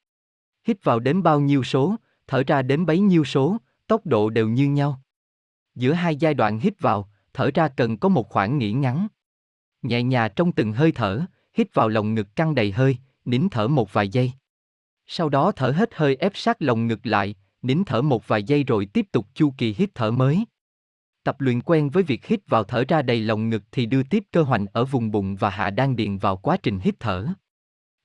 [0.68, 1.96] Hít vào đến bao nhiêu số,
[2.28, 3.58] thở ra đến bấy nhiêu số,
[3.88, 5.02] tốc độ đều như nhau.
[5.76, 9.08] Giữa hai giai đoạn hít vào, thở ra cần có một khoảng nghỉ ngắn.
[9.84, 13.68] Nhẹ nhàng trong từng hơi thở, hít vào lồng ngực căng đầy hơi, nín thở
[13.68, 14.32] một vài giây.
[15.08, 18.64] Sau đó thở hết hơi ép sát lồng ngực lại, nín thở một vài giây
[18.64, 20.46] rồi tiếp tục chu kỳ hít thở mới.
[21.24, 24.24] Tập luyện quen với việc hít vào thở ra đầy lồng ngực thì đưa tiếp
[24.32, 27.28] cơ hoành ở vùng bụng và hạ đan điện vào quá trình hít thở.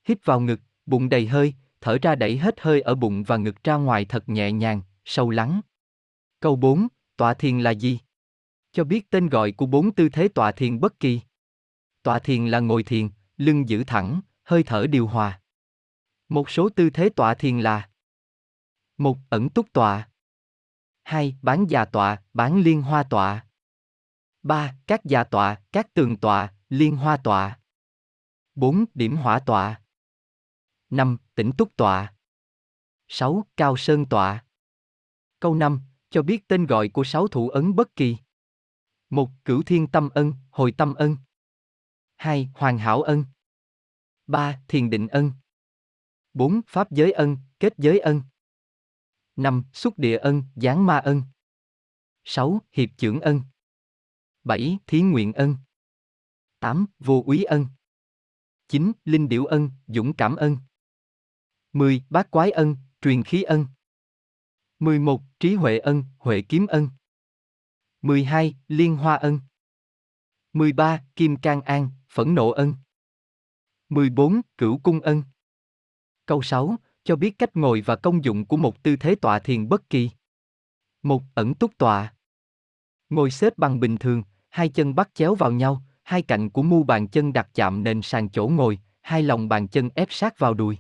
[0.09, 3.65] Hít vào ngực, bụng đầy hơi, thở ra đẩy hết hơi ở bụng và ngực
[3.65, 5.61] ra ngoài thật nhẹ nhàng, sâu lắng.
[6.41, 7.99] Câu 4, tọa thiền là gì?
[8.73, 11.21] Cho biết tên gọi của bốn tư thế tọa thiền bất kỳ.
[12.03, 15.41] Tọa thiền là ngồi thiền, lưng giữ thẳng, hơi thở điều hòa.
[16.29, 17.89] Một số tư thế tọa thiền là
[18.97, 20.09] một Ẩn túc tọa
[21.03, 21.37] 2.
[21.43, 23.47] Bán già tọa, bán liên hoa tọa
[24.43, 24.75] 3.
[24.87, 27.59] Các già tọa, các tường tọa, liên hoa tọa
[28.55, 28.85] 4.
[28.95, 29.81] Điểm hỏa tọa
[30.91, 31.17] 5.
[31.35, 32.15] Tĩnh túc tọa
[33.09, 33.45] 6.
[33.57, 34.45] Cao sơn tọa
[35.41, 35.81] Câu 5.
[36.11, 38.17] Cho biết tên gọi của sáu thủ ấn bất kỳ.
[39.11, 39.31] 1.
[39.45, 41.17] Cửu thiên tâm ân, hồi tâm ân
[42.19, 42.51] 2.
[42.55, 43.25] Hoàn hảo ân
[44.27, 44.61] 3.
[44.69, 45.33] Thiền định ân
[46.35, 46.61] 4.
[46.67, 48.23] Pháp giới ân, kết giới ân
[49.37, 49.65] 5.
[49.73, 51.23] Xúc địa ân, giáng ma ân
[52.25, 52.61] 6.
[52.73, 53.43] Hiệp trưởng ân
[54.45, 54.79] 7.
[54.87, 55.57] Thí nguyện ân
[56.61, 56.87] 8.
[56.99, 57.67] Vô úy ân
[58.69, 58.93] 9.
[59.05, 60.57] Linh điểu ân, dũng cảm ân
[61.73, 62.03] 10.
[62.11, 63.67] Bát quái ân, truyền khí ân
[64.79, 65.23] 11.
[65.41, 66.89] Trí huệ ân, huệ kiếm ân
[68.03, 68.55] 12.
[68.69, 69.41] Liên hoa ân
[70.53, 71.05] 13.
[71.17, 72.75] Kim Cang an, phẫn nộ ân
[73.89, 74.41] 14.
[74.59, 75.23] Cửu cung ân
[76.27, 76.77] Câu 6.
[77.05, 80.11] Cho biết cách ngồi và công dụng của một tư thế tọa thiền bất kỳ.
[81.03, 82.15] Một ẩn túc tọa.
[83.11, 86.83] Ngồi xếp bằng bình thường, hai chân bắt chéo vào nhau, hai cạnh của mu
[86.83, 90.55] bàn chân đặt chạm nền sàn chỗ ngồi, hai lòng bàn chân ép sát vào
[90.55, 90.79] đùi.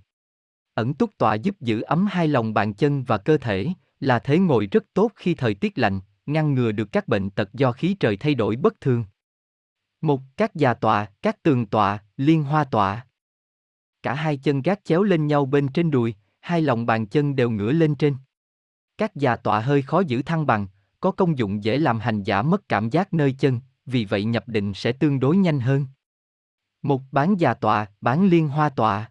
[0.74, 3.66] Ẩn túc tọa giúp giữ ấm hai lòng bàn chân và cơ thể,
[4.00, 7.54] là thế ngồi rất tốt khi thời tiết lạnh, ngăn ngừa được các bệnh tật
[7.54, 9.04] do khí trời thay đổi bất thường.
[10.00, 13.06] Một, các già tọa, các tường tọa, liên hoa tọa.
[14.02, 17.50] Cả hai chân gác chéo lên nhau bên trên đùi, hai lòng bàn chân đều
[17.50, 18.16] ngửa lên trên.
[18.98, 20.66] Các già tọa hơi khó giữ thăng bằng,
[21.00, 24.48] có công dụng dễ làm hành giả mất cảm giác nơi chân, vì vậy nhập
[24.48, 25.86] định sẽ tương đối nhanh hơn.
[26.82, 29.10] Một bán già tọa, bán liên hoa tọa.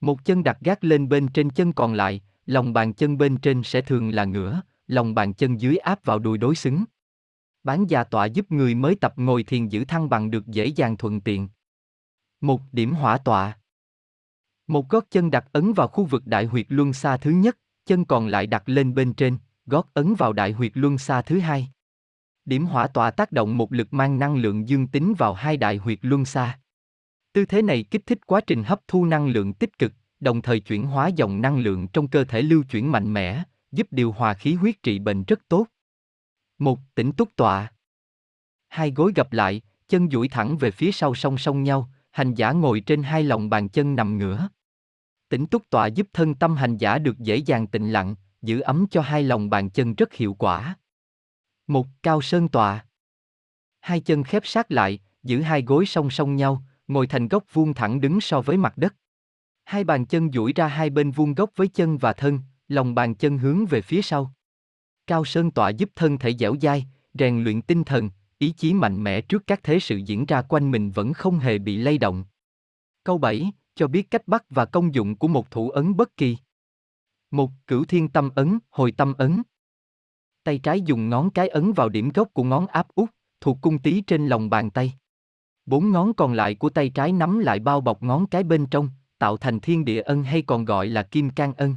[0.00, 3.62] Một chân đặt gác lên bên trên chân còn lại, lòng bàn chân bên trên
[3.62, 6.84] sẽ thường là ngửa, lòng bàn chân dưới áp vào đùi đối xứng.
[7.64, 10.96] Bán già tọa giúp người mới tập ngồi thiền giữ thăng bằng được dễ dàng
[10.96, 11.48] thuận tiện.
[12.40, 13.58] Một điểm hỏa tọa.
[14.66, 18.04] Một gót chân đặt ấn vào khu vực đại huyệt luân xa thứ nhất, chân
[18.04, 21.68] còn lại đặt lên bên trên, gót ấn vào đại huyệt luân xa thứ hai.
[22.44, 25.76] Điểm hỏa tọa tác động một lực mang năng lượng dương tính vào hai đại
[25.76, 26.58] huyệt luân xa.
[27.32, 30.60] Tư thế này kích thích quá trình hấp thu năng lượng tích cực, đồng thời
[30.60, 33.42] chuyển hóa dòng năng lượng trong cơ thể lưu chuyển mạnh mẽ,
[33.72, 35.66] giúp điều hòa khí huyết trị bệnh rất tốt.
[36.58, 37.72] Một, tỉnh túc tọa.
[38.68, 42.52] Hai gối gập lại, chân duỗi thẳng về phía sau song song nhau, hành giả
[42.52, 44.48] ngồi trên hai lòng bàn chân nằm ngửa.
[45.28, 48.86] Tỉnh túc tọa giúp thân tâm hành giả được dễ dàng tịnh lặng, giữ ấm
[48.90, 50.76] cho hai lòng bàn chân rất hiệu quả.
[51.66, 52.86] Một, cao sơn tọa.
[53.80, 57.74] Hai chân khép sát lại, giữ hai gối song song nhau, ngồi thành góc vuông
[57.74, 58.94] thẳng đứng so với mặt đất.
[59.64, 63.14] Hai bàn chân duỗi ra hai bên vuông góc với chân và thân, lòng bàn
[63.14, 64.32] chân hướng về phía sau.
[65.06, 69.04] Cao sơn tọa giúp thân thể dẻo dai, rèn luyện tinh thần, ý chí mạnh
[69.04, 72.24] mẽ trước các thế sự diễn ra quanh mình vẫn không hề bị lay động.
[73.04, 76.36] Câu 7, cho biết cách bắt và công dụng của một thủ ấn bất kỳ.
[77.30, 79.42] Một, cửu thiên tâm ấn, hồi tâm ấn.
[80.44, 83.10] Tay trái dùng ngón cái ấn vào điểm gốc của ngón áp út,
[83.40, 84.92] thuộc cung tí trên lòng bàn tay.
[85.66, 88.88] Bốn ngón còn lại của tay trái nắm lại bao bọc ngón cái bên trong,
[89.18, 91.74] tạo thành thiên địa ân hay còn gọi là kim can ân.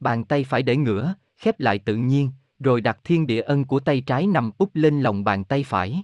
[0.00, 3.80] Bàn tay phải để ngửa, khép lại tự nhiên, rồi đặt thiên địa ân của
[3.80, 6.02] tay trái nằm úp lên lòng bàn tay phải.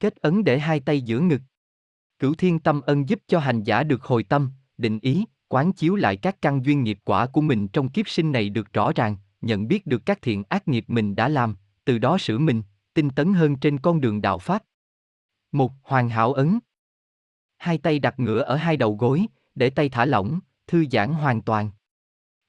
[0.00, 1.40] Kết ấn để hai tay giữa ngực.
[2.18, 5.96] Cửu thiên tâm ân giúp cho hành giả được hồi tâm, định ý, quán chiếu
[5.96, 9.16] lại các căn duyên nghiệp quả của mình trong kiếp sinh này được rõ ràng,
[9.40, 12.62] nhận biết được các thiện ác nghiệp mình đã làm, từ đó sửa mình,
[12.94, 14.62] tinh tấn hơn trên con đường đạo Pháp.
[15.52, 16.58] Một Hoàn hảo ấn
[17.56, 21.42] Hai tay đặt ngửa ở hai đầu gối, để tay thả lỏng, thư giãn hoàn
[21.42, 21.70] toàn.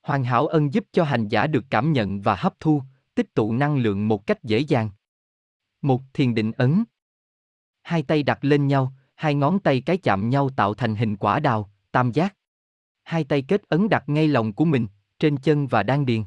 [0.01, 2.83] Hoàn hảo ân giúp cho hành giả được cảm nhận và hấp thu,
[3.15, 4.89] tích tụ năng lượng một cách dễ dàng.
[5.81, 6.83] Một thiền định ấn.
[7.81, 11.39] Hai tay đặt lên nhau, hai ngón tay cái chạm nhau tạo thành hình quả
[11.39, 12.35] đào, tam giác.
[13.03, 14.87] Hai tay kết ấn đặt ngay lòng của mình,
[15.19, 16.23] trên chân và đan điền.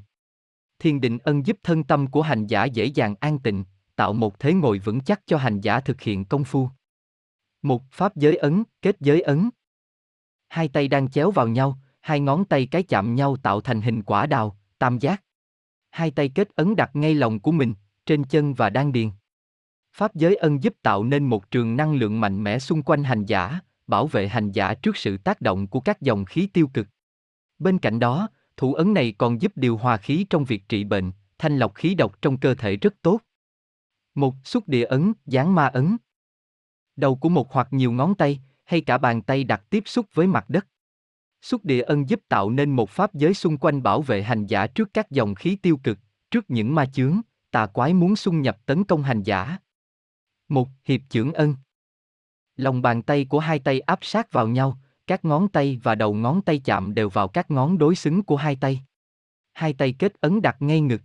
[0.78, 3.64] Thiền định ân giúp thân tâm của hành giả dễ dàng an tịnh,
[3.96, 6.68] tạo một thế ngồi vững chắc cho hành giả thực hiện công phu.
[7.62, 9.50] Một pháp giới ấn, kết giới ấn.
[10.48, 14.02] Hai tay đang chéo vào nhau, hai ngón tay cái chạm nhau tạo thành hình
[14.02, 15.22] quả đào, tam giác.
[15.90, 17.74] Hai tay kết ấn đặt ngay lòng của mình,
[18.06, 19.10] trên chân và đan điền.
[19.96, 23.24] Pháp giới ân giúp tạo nên một trường năng lượng mạnh mẽ xung quanh hành
[23.24, 26.86] giả, bảo vệ hành giả trước sự tác động của các dòng khí tiêu cực.
[27.58, 31.12] Bên cạnh đó, thủ ấn này còn giúp điều hòa khí trong việc trị bệnh,
[31.38, 33.20] thanh lọc khí độc trong cơ thể rất tốt.
[34.14, 35.96] Một xúc địa ấn, dán ma ấn.
[36.96, 40.26] Đầu của một hoặc nhiều ngón tay, hay cả bàn tay đặt tiếp xúc với
[40.26, 40.66] mặt đất.
[41.44, 44.66] Xúc địa ân giúp tạo nên một pháp giới xung quanh bảo vệ hành giả
[44.66, 45.98] trước các dòng khí tiêu cực,
[46.30, 49.58] trước những ma chướng, tà quái muốn xung nhập tấn công hành giả.
[50.48, 51.56] Một hiệp trưởng ân.
[52.56, 56.14] Lòng bàn tay của hai tay áp sát vào nhau, các ngón tay và đầu
[56.14, 58.80] ngón tay chạm đều vào các ngón đối xứng của hai tay.
[59.52, 61.02] Hai tay kết ấn đặt ngay ngực.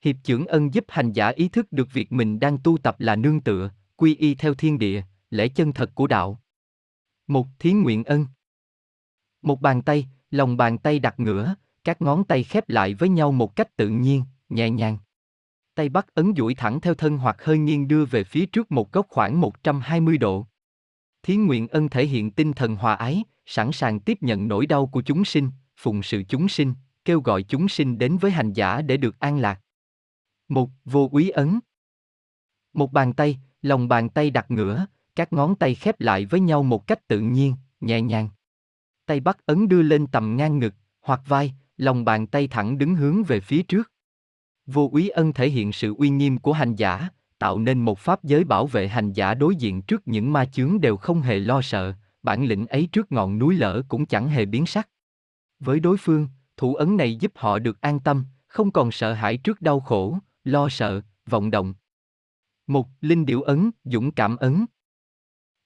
[0.00, 3.16] Hiệp trưởng ân giúp hành giả ý thức được việc mình đang tu tập là
[3.16, 6.40] nương tựa, quy y theo thiên địa, lễ chân thật của đạo.
[7.26, 8.26] Một thiến nguyện ân.
[9.44, 11.54] Một bàn tay, lòng bàn tay đặt ngửa,
[11.84, 14.98] các ngón tay khép lại với nhau một cách tự nhiên, nhẹ nhàng.
[15.74, 18.92] Tay bắt ấn duỗi thẳng theo thân hoặc hơi nghiêng đưa về phía trước một
[18.92, 20.46] góc khoảng 120 độ.
[21.22, 24.86] Thí nguyện ân thể hiện tinh thần hòa ái, sẵn sàng tiếp nhận nỗi đau
[24.86, 28.82] của chúng sinh, phụng sự chúng sinh, kêu gọi chúng sinh đến với hành giả
[28.82, 29.60] để được an lạc.
[30.48, 31.60] Một vô úy ấn.
[32.72, 36.62] Một bàn tay, lòng bàn tay đặt ngửa, các ngón tay khép lại với nhau
[36.62, 38.28] một cách tự nhiên, nhẹ nhàng.
[39.06, 42.94] Tay bắt ấn đưa lên tầm ngang ngực, hoặc vai, lòng bàn tay thẳng đứng
[42.94, 43.92] hướng về phía trước.
[44.66, 47.08] Vô úy ân thể hiện sự uy nghiêm của hành giả,
[47.38, 50.80] tạo nên một pháp giới bảo vệ hành giả đối diện trước những ma chướng
[50.80, 54.46] đều không hề lo sợ, bản lĩnh ấy trước ngọn núi lở cũng chẳng hề
[54.46, 54.88] biến sắc.
[55.60, 59.36] Với đối phương, thủ ấn này giúp họ được an tâm, không còn sợ hãi
[59.36, 61.74] trước đau khổ, lo sợ, vọng động.
[62.66, 64.66] Một linh điệu ấn, dũng cảm ấn.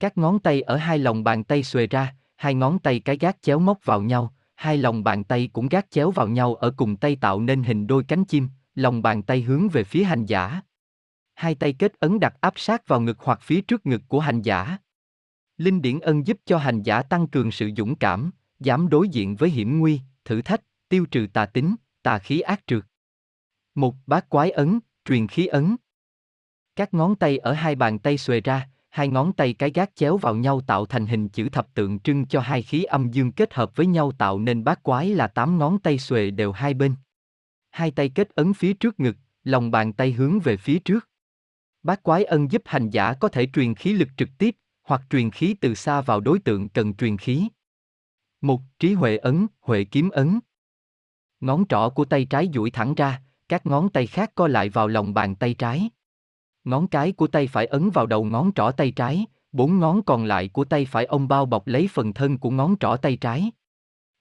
[0.01, 3.43] Các ngón tay ở hai lòng bàn tay xuề ra, hai ngón tay cái gác
[3.43, 6.97] chéo móc vào nhau, hai lòng bàn tay cũng gác chéo vào nhau ở cùng
[6.97, 10.63] tay tạo nên hình đôi cánh chim, lòng bàn tay hướng về phía hành giả.
[11.35, 14.43] Hai tay kết ấn đặt áp sát vào ngực hoặc phía trước ngực của hành
[14.43, 14.79] giả.
[15.57, 19.37] Linh điển ân giúp cho hành giả tăng cường sự dũng cảm, dám đối diện
[19.37, 22.85] với hiểm nguy, thử thách, tiêu trừ tà tính, tà khí ác trượt.
[23.75, 25.77] Một bát quái ấn, truyền khí ấn.
[26.77, 28.69] Các ngón tay ở hai bàn tay xuề ra,
[28.99, 32.27] hai ngón tay cái gác chéo vào nhau tạo thành hình chữ thập tượng trưng
[32.27, 35.59] cho hai khí âm dương kết hợp với nhau tạo nên bát quái là tám
[35.59, 36.95] ngón tay xuề đều hai bên.
[37.71, 41.09] Hai tay kết ấn phía trước ngực, lòng bàn tay hướng về phía trước.
[41.83, 45.31] Bát quái ân giúp hành giả có thể truyền khí lực trực tiếp, hoặc truyền
[45.31, 47.49] khí từ xa vào đối tượng cần truyền khí.
[48.41, 50.41] Một trí huệ ấn, huệ kiếm ấn.
[51.41, 54.89] Ngón trỏ của tay trái duỗi thẳng ra, các ngón tay khác co lại vào
[54.89, 55.91] lòng bàn tay trái.
[56.69, 60.25] Ngón cái của tay phải ấn vào đầu ngón trỏ tay trái, bốn ngón còn
[60.25, 63.51] lại của tay phải ông bao bọc lấy phần thân của ngón trỏ tay trái.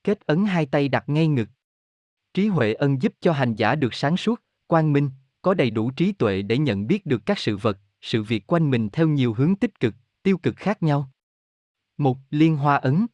[0.04, 1.50] Kết ấn hai tay đặt ngay ngực.
[2.34, 5.10] Trí huệ ân giúp cho hành giả được sáng suốt, quang minh,
[5.42, 8.70] có đầy đủ trí tuệ để nhận biết được các sự vật, sự việc quanh
[8.70, 11.10] mình theo nhiều hướng tích cực, tiêu cực khác nhau.
[11.98, 13.08] Một liên hoa ấn.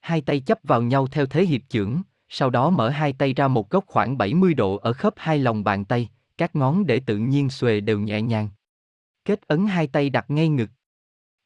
[0.00, 3.48] Hai tay chấp vào nhau theo thế hiệp trưởng, sau đó mở hai tay ra
[3.48, 6.08] một góc khoảng 70 độ ở khớp hai lòng bàn tay,
[6.38, 8.48] các ngón để tự nhiên xuề đều nhẹ nhàng.
[9.24, 10.70] Kết ấn hai tay đặt ngay ngực.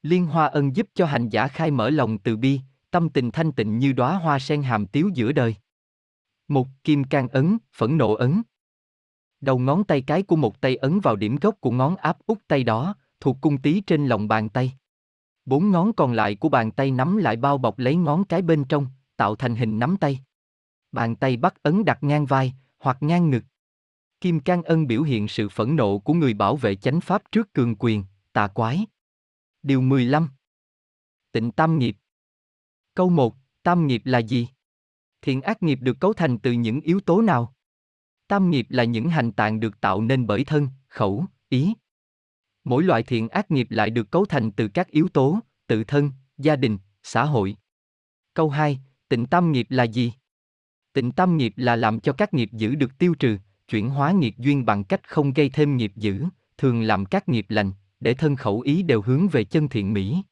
[0.03, 2.61] Liên hoa ân giúp cho hành giả khai mở lòng từ bi,
[2.91, 5.57] tâm tình thanh tịnh như đóa hoa sen hàm tiếu giữa đời.
[6.49, 8.43] Một kim can ấn, phẫn nộ ấn.
[9.41, 12.39] Đầu ngón tay cái của một tay ấn vào điểm gốc của ngón áp út
[12.49, 14.73] tay đó, thuộc cung tí trên lòng bàn tay.
[15.45, 18.65] Bốn ngón còn lại của bàn tay nắm lại bao bọc lấy ngón cái bên
[18.65, 18.87] trong,
[19.17, 20.21] tạo thành hình nắm tay.
[20.93, 23.45] Bàn tay bắt ấn đặt ngang vai, hoặc ngang ngực.
[24.21, 27.53] Kim Cang Ân biểu hiện sự phẫn nộ của người bảo vệ chánh pháp trước
[27.53, 28.87] cường quyền, tà quái.
[29.63, 30.29] Điều 15
[31.33, 31.97] Tịnh Tam Nghiệp
[32.95, 34.49] Câu 1, Tam Nghiệp là gì?
[35.23, 37.55] Thiện ác nghiệp được cấu thành từ những yếu tố nào?
[38.29, 41.75] Tam nghiệp là những hành tạng được tạo nên bởi thân, khẩu, ý.
[42.65, 46.11] Mỗi loại thiện ác nghiệp lại được cấu thành từ các yếu tố, tự thân,
[46.39, 47.57] gia đình, xã hội.
[48.35, 50.13] Câu 2, tịnh tam nghiệp là gì?
[50.93, 53.39] Tịnh tam nghiệp là làm cho các nghiệp giữ được tiêu trừ,
[53.69, 56.25] chuyển hóa nghiệp duyên bằng cách không gây thêm nghiệp dữ,
[56.59, 60.23] thường làm các nghiệp lành, để thân khẩu ý đều hướng về chân thiện mỹ.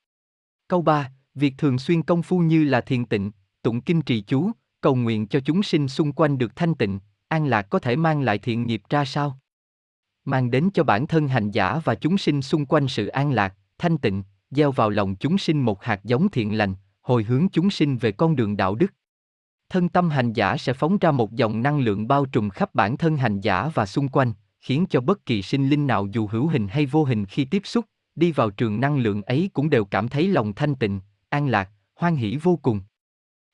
[0.69, 3.31] Câu 3, việc thường xuyên công phu như là thiền tịnh,
[3.63, 4.51] tụng kinh trì chú,
[4.81, 8.23] cầu nguyện cho chúng sinh xung quanh được thanh tịnh, an lạc có thể mang
[8.23, 9.39] lại thiện nghiệp ra sao?
[10.25, 13.55] Mang đến cho bản thân hành giả và chúng sinh xung quanh sự an lạc,
[13.79, 17.71] thanh tịnh, gieo vào lòng chúng sinh một hạt giống thiện lành, hồi hướng chúng
[17.71, 18.93] sinh về con đường đạo đức.
[19.75, 22.97] Thân tâm hành giả sẽ phóng ra một dòng năng lượng bao trùm khắp bản
[22.97, 26.49] thân hành giả và xung quanh, khiến cho bất kỳ sinh linh nào dù hữu
[26.49, 27.85] hình hay vô hình khi tiếp xúc,
[28.15, 31.71] đi vào trường năng lượng ấy cũng đều cảm thấy lòng thanh tịnh, an lạc,
[31.95, 32.81] hoan hỷ vô cùng.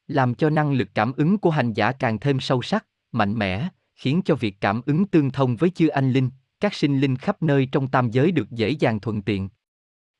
[0.06, 3.68] Làm cho năng lực cảm ứng của hành giả càng thêm sâu sắc, mạnh mẽ,
[3.94, 6.30] khiến cho việc cảm ứng tương thông với chư anh linh,
[6.60, 9.48] các sinh linh khắp nơi trong tam giới được dễ dàng thuận tiện.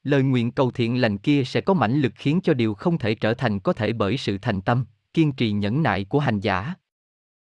[0.03, 3.15] Lời nguyện cầu thiện lành kia sẽ có mãnh lực khiến cho điều không thể
[3.15, 6.75] trở thành có thể bởi sự thành tâm, kiên trì nhẫn nại của hành giả.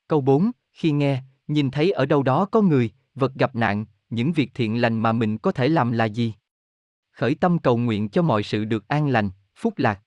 [0.08, 4.34] Câu 4, khi nghe, nhìn thấy ở đâu đó có người, vật gặp nạn, những
[4.34, 6.34] việc thiện lành mà mình có thể làm là gì?
[7.12, 10.02] Khởi tâm cầu nguyện cho mọi sự được an lành, phúc lạc.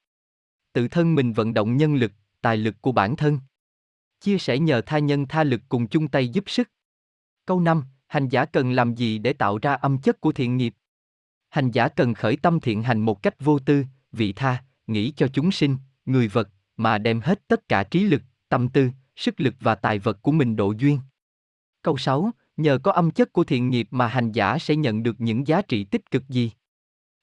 [0.73, 3.41] Tự thân mình vận động nhân lực, tài lực của bản thân.
[4.21, 6.71] Chia sẻ nhờ tha nhân tha lực cùng chung tay giúp sức.
[7.47, 10.75] Câu 5, hành giả cần làm gì để tạo ra âm chất của thiện nghiệp?
[11.49, 15.29] Hành giả cần khởi tâm thiện hành một cách vô tư, vị tha, nghĩ cho
[15.29, 16.49] chúng sinh, người vật,
[16.79, 20.33] mà đem hết tất cả trí lực, tâm tư, sức lực và tài vật của
[20.33, 21.01] mình độ duyên.
[21.83, 25.21] Câu 6, nhờ có âm chất của thiện nghiệp mà hành giả sẽ nhận được
[25.21, 26.53] những giá trị tích cực gì?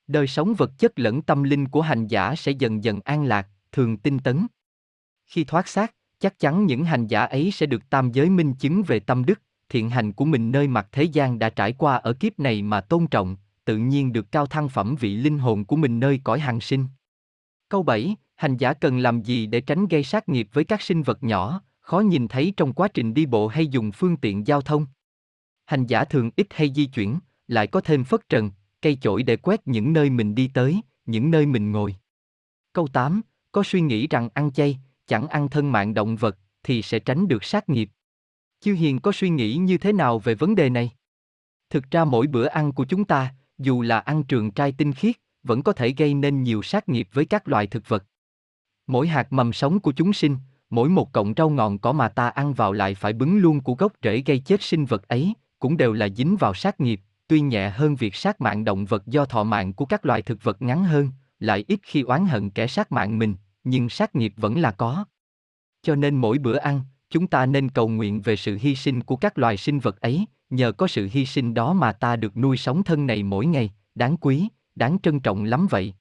[0.07, 3.48] Đời sống vật chất lẫn tâm linh của hành giả sẽ dần dần an lạc,
[3.72, 4.48] thường tinh tấn.
[5.26, 8.84] Khi thoát xác, chắc chắn những hành giả ấy sẽ được tam giới minh chứng
[8.84, 12.14] về tâm đức, thiện hành của mình nơi mặt thế gian đã trải qua ở
[12.14, 15.76] kiếp này mà tôn trọng, tự nhiên được cao thăng phẩm vị linh hồn của
[15.76, 16.86] mình nơi cõi hằng sinh.
[17.69, 21.03] Câu 7, hành giả cần làm gì để tránh gây sát nghiệp với các sinh
[21.03, 24.61] vật nhỏ, khó nhìn thấy trong quá trình đi bộ hay dùng phương tiện giao
[24.61, 24.85] thông.
[25.65, 28.51] Hành giả thường ít hay di chuyển, lại có thêm phất trần,
[28.81, 31.95] cây chổi để quét những nơi mình đi tới, những nơi mình ngồi.
[32.73, 33.21] Câu 8,
[33.51, 37.27] có suy nghĩ rằng ăn chay, chẳng ăn thân mạng động vật, thì sẽ tránh
[37.27, 37.89] được sát nghiệp.
[38.59, 40.91] Chư Hiền có suy nghĩ như thế nào về vấn đề này?
[41.69, 45.15] Thực ra mỗi bữa ăn của chúng ta, dù là ăn trường trai tinh khiết,
[45.43, 48.03] vẫn có thể gây nên nhiều sát nghiệp với các loài thực vật.
[48.87, 50.37] Mỗi hạt mầm sống của chúng sinh,
[50.69, 53.73] mỗi một cọng rau ngọn cỏ mà ta ăn vào lại phải bứng luôn của
[53.75, 57.41] gốc rễ gây chết sinh vật ấy, cũng đều là dính vào sát nghiệp, tuy
[57.41, 60.61] nhẹ hơn việc sát mạng động vật do thọ mạng của các loài thực vật
[60.61, 61.09] ngắn hơn,
[61.39, 65.05] lại ít khi oán hận kẻ sát mạng mình, nhưng sát nghiệp vẫn là có.
[65.81, 69.15] Cho nên mỗi bữa ăn, chúng ta nên cầu nguyện về sự hy sinh của
[69.15, 72.57] các loài sinh vật ấy, nhờ có sự hy sinh đó mà ta được nuôi
[72.57, 75.93] sống thân này mỗi ngày, đáng quý, đáng trân trọng lắm vậy.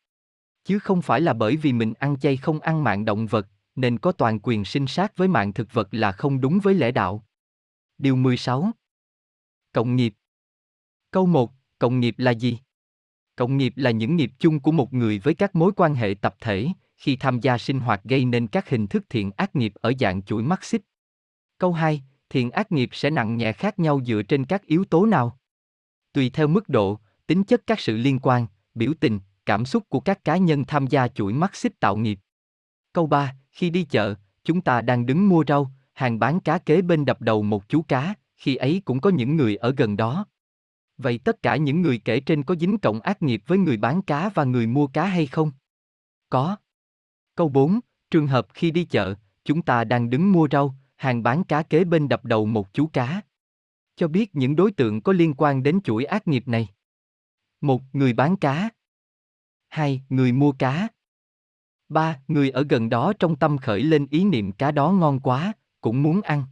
[0.64, 3.98] Chứ không phải là bởi vì mình ăn chay không ăn mạng động vật, nên
[3.98, 7.24] có toàn quyền sinh sát với mạng thực vật là không đúng với lẽ đạo.
[7.98, 8.70] Điều 16
[9.72, 10.14] Cộng nghiệp
[11.10, 12.58] Câu 1, cộng nghiệp là gì?
[13.36, 16.36] Cộng nghiệp là những nghiệp chung của một người với các mối quan hệ tập
[16.40, 19.92] thể, khi tham gia sinh hoạt gây nên các hình thức thiện ác nghiệp ở
[20.00, 20.82] dạng chuỗi mắt xích.
[21.58, 25.06] Câu 2, thiện ác nghiệp sẽ nặng nhẹ khác nhau dựa trên các yếu tố
[25.06, 25.38] nào?
[26.12, 30.00] Tùy theo mức độ, tính chất các sự liên quan, biểu tình, cảm xúc của
[30.00, 32.18] các cá nhân tham gia chuỗi mắt xích tạo nghiệp.
[32.92, 34.14] Câu 3, khi đi chợ,
[34.44, 37.82] chúng ta đang đứng mua rau, hàng bán cá kế bên đập đầu một chú
[37.82, 40.26] cá, khi ấy cũng có những người ở gần đó.
[40.98, 44.02] Vậy tất cả những người kể trên có dính cộng ác nghiệp với người bán
[44.02, 45.52] cá và người mua cá hay không?
[46.30, 46.56] Có.
[47.34, 47.80] Câu 4,
[48.10, 49.14] trường hợp khi đi chợ,
[49.44, 52.86] chúng ta đang đứng mua rau, hàng bán cá kế bên đập đầu một chú
[52.86, 53.20] cá.
[53.96, 56.68] cho biết những đối tượng có liên quan đến chuỗi ác nghiệp này.
[57.60, 58.70] Một, người bán cá.
[59.74, 60.88] Hai, người mua cá.
[61.88, 65.52] Ba, người ở gần đó trong tâm khởi lên ý niệm cá đó ngon quá,
[65.80, 66.44] cũng muốn ăn.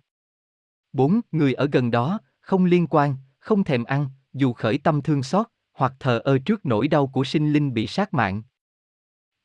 [0.92, 5.22] Bốn, người ở gần đó, không liên quan, không thèm ăn, dù khởi tâm thương
[5.22, 8.42] xót, hoặc thờ ơ trước nỗi đau của sinh linh bị sát mạng.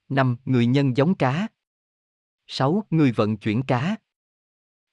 [0.09, 0.37] 5.
[0.45, 1.47] Người nhân giống cá.
[2.47, 2.83] 6.
[2.89, 3.95] Người vận chuyển cá.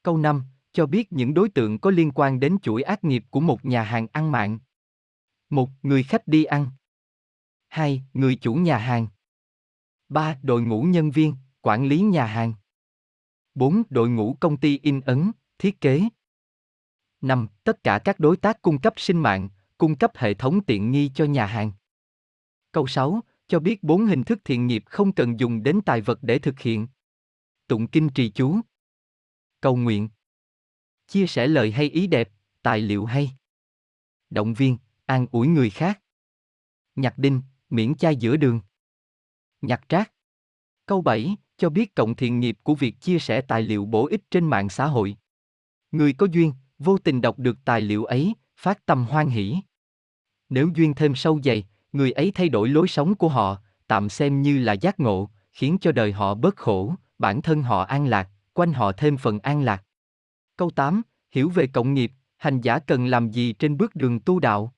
[0.02, 0.42] Câu 5
[0.72, 3.82] cho biết những đối tượng có liên quan đến chuỗi ác nghiệp của một nhà
[3.82, 4.58] hàng ăn mạng.
[5.50, 5.70] 1.
[5.82, 6.70] Người khách đi ăn.
[7.74, 8.02] 2.
[8.14, 9.06] Người chủ nhà hàng.
[10.08, 10.38] 3.
[10.42, 12.54] Đội ngũ nhân viên, quản lý nhà hàng.
[13.54, 13.82] 4.
[13.90, 16.08] Đội ngũ công ty in ấn, thiết kế.
[17.20, 17.48] 5.
[17.64, 19.48] Tất cả các đối tác cung cấp sinh mạng,
[19.78, 21.72] cung cấp hệ thống tiện nghi cho nhà hàng.
[22.72, 26.18] Câu 6 cho biết bốn hình thức thiện nghiệp không cần dùng đến tài vật
[26.22, 26.88] để thực hiện.
[27.66, 28.60] Tụng kinh trì chú.
[29.60, 30.08] Cầu nguyện.
[31.06, 32.32] Chia sẻ lời hay ý đẹp,
[32.62, 33.30] tài liệu hay.
[34.30, 36.00] Động viên, an ủi người khác.
[36.96, 38.60] Nhặt đinh, miễn chai giữa đường.
[39.62, 40.12] Nhặt rác.
[40.86, 44.30] Câu 7 cho biết cộng thiện nghiệp của việc chia sẻ tài liệu bổ ích
[44.30, 45.16] trên mạng xã hội.
[45.90, 49.56] Người có duyên, vô tình đọc được tài liệu ấy, phát tâm hoan hỷ.
[50.48, 54.42] Nếu duyên thêm sâu dày, người ấy thay đổi lối sống của họ, tạm xem
[54.42, 58.28] như là giác ngộ, khiến cho đời họ bớt khổ, bản thân họ an lạc,
[58.52, 59.84] quanh họ thêm phần an lạc.
[60.56, 64.38] Câu 8, hiểu về cộng nghiệp, hành giả cần làm gì trên bước đường tu
[64.38, 64.74] đạo?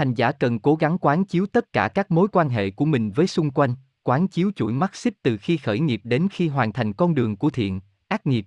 [0.00, 3.10] Hành giả cần cố gắng quán chiếu tất cả các mối quan hệ của mình
[3.10, 6.72] với xung quanh, quán chiếu chuỗi mắt xích từ khi khởi nghiệp đến khi hoàn
[6.72, 8.46] thành con đường của thiện, ác nghiệp.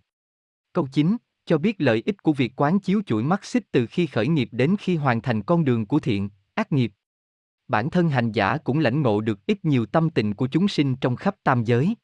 [0.73, 4.07] Câu 9, cho biết lợi ích của việc quán chiếu chuỗi mắt xích từ khi
[4.07, 6.91] khởi nghiệp đến khi hoàn thành con đường của thiện, ác nghiệp.
[7.67, 10.95] Bản thân hành giả cũng lãnh ngộ được ít nhiều tâm tình của chúng sinh
[10.95, 11.95] trong khắp tam giới.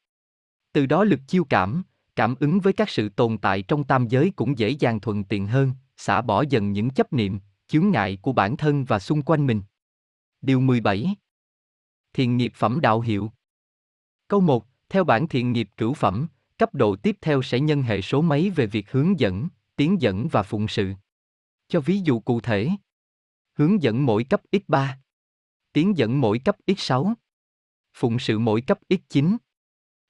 [0.72, 1.82] Từ đó lực chiêu cảm,
[2.16, 5.46] cảm ứng với các sự tồn tại trong tam giới cũng dễ dàng thuận tiện
[5.46, 7.40] hơn, xả bỏ dần những chấp niệm,
[7.70, 9.62] chướng ngại của bản thân và xung quanh mình.
[10.42, 11.14] Điều 17
[12.12, 13.32] Thiền nghiệp phẩm đạo hiệu
[14.28, 16.26] Câu 1, theo bản thiện nghiệp cửu phẩm,
[16.58, 20.28] cấp độ tiếp theo sẽ nhân hệ số mấy về việc hướng dẫn, tiến dẫn
[20.28, 20.92] và phụng sự.
[21.68, 22.68] Cho ví dụ cụ thể.
[23.52, 24.88] Hướng dẫn mỗi cấp x3.
[25.72, 27.14] Tiến dẫn mỗi cấp x6.
[27.94, 29.36] Phụng sự mỗi cấp x9.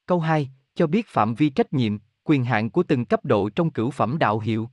[0.06, 3.70] Câu 2, cho biết phạm vi trách nhiệm, quyền hạn của từng cấp độ trong
[3.70, 4.70] cửu phẩm đạo hiệu.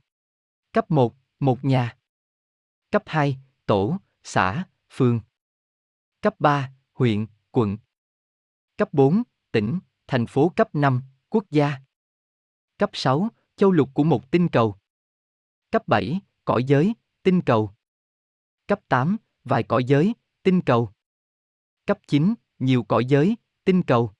[0.72, 1.97] Cấp 1, một nhà.
[2.90, 5.20] Cấp 2, tổ, xã, phường.
[6.20, 7.78] Cấp 3, huyện, quận.
[8.76, 11.72] Cấp 4, tỉnh, thành phố cấp 5, quốc gia.
[12.78, 14.76] Cấp 6, châu lục của một tinh cầu.
[15.70, 17.74] Cấp 7, cõi giới, tinh cầu.
[18.66, 20.92] Cấp 8, vài cõi giới, tinh cầu.
[21.86, 24.12] Cấp 9, nhiều cõi giới, tinh cầu.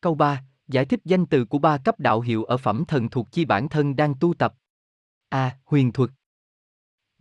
[0.00, 3.28] Câu 3, giải thích danh từ của ba cấp đạo hiệu ở phẩm thần thuộc
[3.32, 4.54] chi bản thân đang tu tập.
[5.28, 5.58] A.
[5.64, 6.10] Huyền thuật.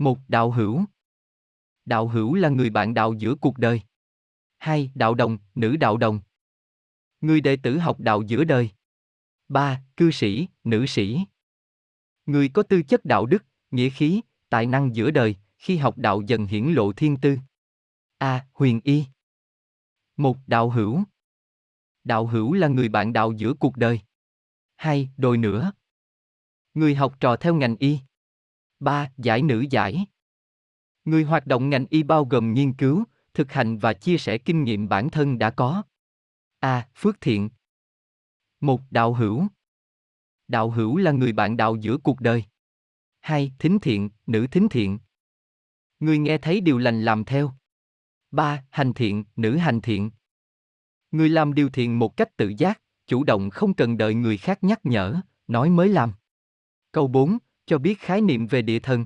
[0.02, 0.86] Một đạo hữu.
[1.86, 3.82] Đạo hữu là người bạn đạo giữa cuộc đời.
[4.58, 6.20] Hai đạo đồng, nữ đạo đồng.
[7.22, 8.70] Người đệ tử học đạo giữa đời.
[9.48, 11.20] Ba Cư sĩ, nữ sĩ.
[12.26, 16.22] Người có tư chất đạo đức, nghĩa khí, tài năng giữa đời, khi học đạo
[16.22, 17.38] dần hiển lộ thiên tư.
[18.18, 18.48] A.
[18.54, 19.06] Huyền y.
[20.18, 21.04] Một đạo hữu.
[22.04, 24.00] Đạo hữu là người bạn đạo giữa cuộc đời.
[24.76, 25.72] Hai, đồi nữa.
[26.74, 28.00] Người học trò theo ngành y.
[28.82, 30.06] Ba, giải nữ giải.
[31.06, 33.04] Người hoạt động ngành y bao gồm nghiên cứu,
[33.34, 35.84] thực hành và chia sẻ kinh nghiệm bản thân đã có.
[36.60, 36.88] A.
[36.96, 37.50] Phước thiện.
[38.60, 39.48] Một, đạo hữu.
[40.48, 42.44] Đạo hữu là người bạn đạo giữa cuộc đời.
[43.20, 45.00] Hai, thính thiện, nữ thính thiện.
[46.00, 47.52] Người nghe thấy điều lành làm theo.
[48.32, 50.12] Ba, hành thiện, nữ hành thiện.
[51.12, 54.64] Người làm điều thiện một cách tự giác, chủ động không cần đợi người khác
[54.64, 56.12] nhắc nhở, nói mới làm.
[56.92, 57.38] Câu 4,
[57.72, 59.06] cho biết khái niệm về địa thần.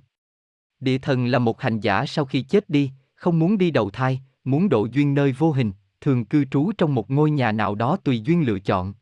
[0.80, 4.22] Địa thần là một hành giả sau khi chết đi, không muốn đi đầu thai,
[4.44, 5.72] muốn độ duyên nơi vô hình,
[6.02, 8.94] thường cư trú trong một ngôi nhà nào đó tùy duyên lựa chọn.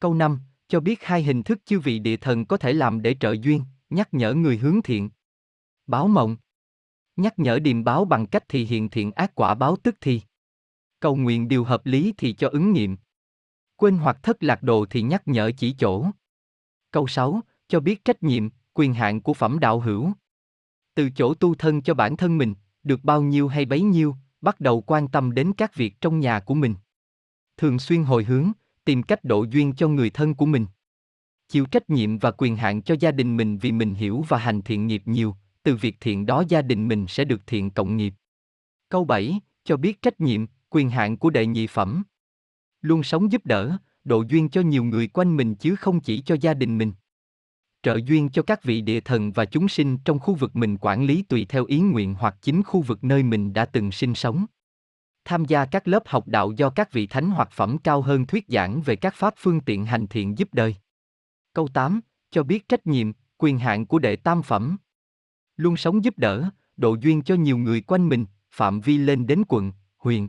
[0.00, 3.16] Câu 5, cho biết hai hình thức chư vị địa thần có thể làm để
[3.20, 5.10] trợ duyên, nhắc nhở người hướng thiện.
[5.86, 6.36] Báo mộng.
[7.16, 10.20] Nhắc nhở điềm báo bằng cách thì hiện thiện ác quả báo tức thì.
[11.00, 12.96] Cầu nguyện điều hợp lý thì cho ứng nghiệm.
[13.76, 16.06] Quên hoặc thất lạc đồ thì nhắc nhở chỉ chỗ.
[16.90, 20.12] Câu 6, cho biết trách nhiệm, quyền hạn của phẩm đạo hữu.
[20.94, 24.60] Từ chỗ tu thân cho bản thân mình, được bao nhiêu hay bấy nhiêu, bắt
[24.60, 26.74] đầu quan tâm đến các việc trong nhà của mình.
[27.56, 28.52] Thường xuyên hồi hướng,
[28.84, 30.66] tìm cách độ duyên cho người thân của mình.
[31.48, 34.62] Chịu trách nhiệm và quyền hạn cho gia đình mình vì mình hiểu và hành
[34.62, 38.14] thiện nghiệp nhiều, từ việc thiện đó gia đình mình sẽ được thiện cộng nghiệp.
[38.88, 42.02] Câu 7, cho biết trách nhiệm, quyền hạn của đệ nhị phẩm.
[42.80, 46.36] Luôn sống giúp đỡ, độ duyên cho nhiều người quanh mình chứ không chỉ cho
[46.40, 46.92] gia đình mình
[47.82, 51.04] trợ duyên cho các vị địa thần và chúng sinh trong khu vực mình quản
[51.04, 54.46] lý tùy theo ý nguyện hoặc chính khu vực nơi mình đã từng sinh sống.
[55.24, 58.44] Tham gia các lớp học đạo do các vị thánh hoặc phẩm cao hơn thuyết
[58.48, 60.76] giảng về các pháp phương tiện hành thiện giúp đời.
[61.54, 62.00] Câu 8,
[62.30, 64.76] cho biết trách nhiệm, quyền hạn của đệ tam phẩm.
[65.56, 69.42] Luôn sống giúp đỡ, độ duyên cho nhiều người quanh mình, phạm vi lên đến
[69.48, 70.28] quận, huyện.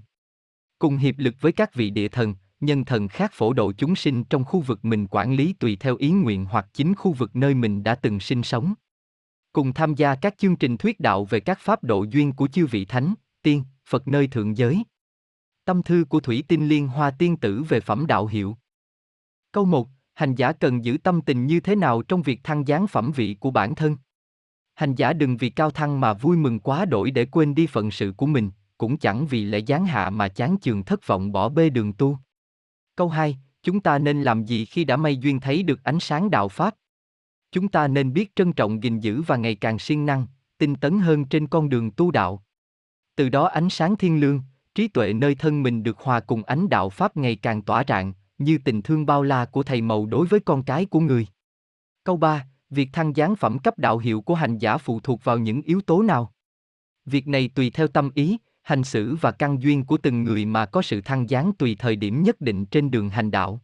[0.79, 2.35] Cùng hiệp lực với các vị địa thần,
[2.65, 5.95] nhân thần khác phổ độ chúng sinh trong khu vực mình quản lý tùy theo
[5.95, 8.73] ý nguyện hoặc chính khu vực nơi mình đã từng sinh sống.
[9.53, 12.65] Cùng tham gia các chương trình thuyết đạo về các pháp độ duyên của chư
[12.65, 14.83] vị thánh, tiên, Phật nơi thượng giới.
[15.65, 18.57] Tâm thư của Thủy Tinh Liên Hoa Tiên Tử về phẩm đạo hiệu.
[19.51, 19.87] Câu 1.
[20.13, 23.37] Hành giả cần giữ tâm tình như thế nào trong việc thăng giáng phẩm vị
[23.39, 23.97] của bản thân?
[24.75, 27.91] Hành giả đừng vì cao thăng mà vui mừng quá đổi để quên đi phận
[27.91, 31.49] sự của mình, cũng chẳng vì lễ giáng hạ mà chán chường thất vọng bỏ
[31.49, 32.17] bê đường tu.
[32.95, 36.29] Câu 2, chúng ta nên làm gì khi đã may duyên thấy được ánh sáng
[36.29, 36.75] đạo Pháp?
[37.51, 40.99] Chúng ta nên biết trân trọng gìn giữ và ngày càng siêng năng, tinh tấn
[40.99, 42.43] hơn trên con đường tu đạo.
[43.15, 44.41] Từ đó ánh sáng thiên lương,
[44.75, 48.13] trí tuệ nơi thân mình được hòa cùng ánh đạo Pháp ngày càng tỏa rạng,
[48.37, 51.27] như tình thương bao la của thầy mầu đối với con cái của người.
[52.03, 55.37] Câu 3, việc thăng giáng phẩm cấp đạo hiệu của hành giả phụ thuộc vào
[55.37, 56.33] những yếu tố nào?
[57.05, 60.65] Việc này tùy theo tâm ý, hành xử và căn duyên của từng người mà
[60.65, 63.61] có sự thăng giáng tùy thời điểm nhất định trên đường hành đạo.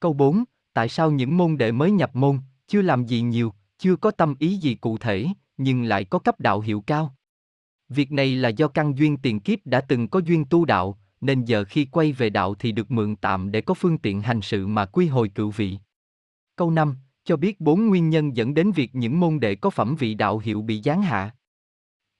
[0.00, 3.96] Câu 4, tại sao những môn đệ mới nhập môn, chưa làm gì nhiều, chưa
[3.96, 5.26] có tâm ý gì cụ thể,
[5.56, 7.14] nhưng lại có cấp đạo hiệu cao?
[7.88, 11.44] Việc này là do căn duyên tiền kiếp đã từng có duyên tu đạo, nên
[11.44, 14.66] giờ khi quay về đạo thì được mượn tạm để có phương tiện hành sự
[14.66, 15.78] mà quy hồi cựu vị.
[16.56, 19.96] Câu 5, cho biết bốn nguyên nhân dẫn đến việc những môn đệ có phẩm
[19.96, 21.34] vị đạo hiệu bị giáng hạ.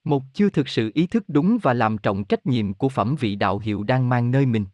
[0.07, 3.37] Một, chưa thực sự ý thức đúng và làm trọng trách nhiệm của phẩm vị
[3.37, 4.65] đạo hiệu đang mang nơi mình.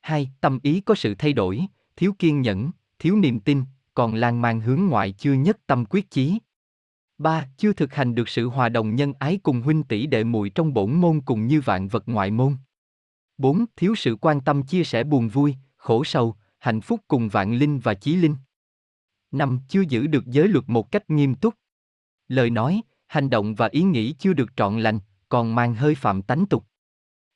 [0.00, 1.60] Hai, tâm ý có sự thay đổi,
[1.96, 3.64] thiếu kiên nhẫn, thiếu niềm tin,
[3.94, 6.38] còn lan man hướng ngoại chưa nhất tâm quyết chí.
[7.18, 10.50] Ba, chưa thực hành được sự hòa đồng nhân ái cùng huynh tỷ đệ muội
[10.50, 12.56] trong bổn môn cùng như vạn vật ngoại môn.
[13.38, 13.64] 4.
[13.76, 17.78] Thiếu sự quan tâm chia sẻ buồn vui, khổ sầu, hạnh phúc cùng vạn linh
[17.78, 18.36] và chí linh.
[19.30, 19.60] 5.
[19.68, 21.54] Chưa giữ được giới luật một cách nghiêm túc.
[22.28, 22.82] Lời nói,
[23.12, 24.98] hành động và ý nghĩ chưa được trọn lành,
[25.28, 26.64] còn mang hơi phạm tánh tục.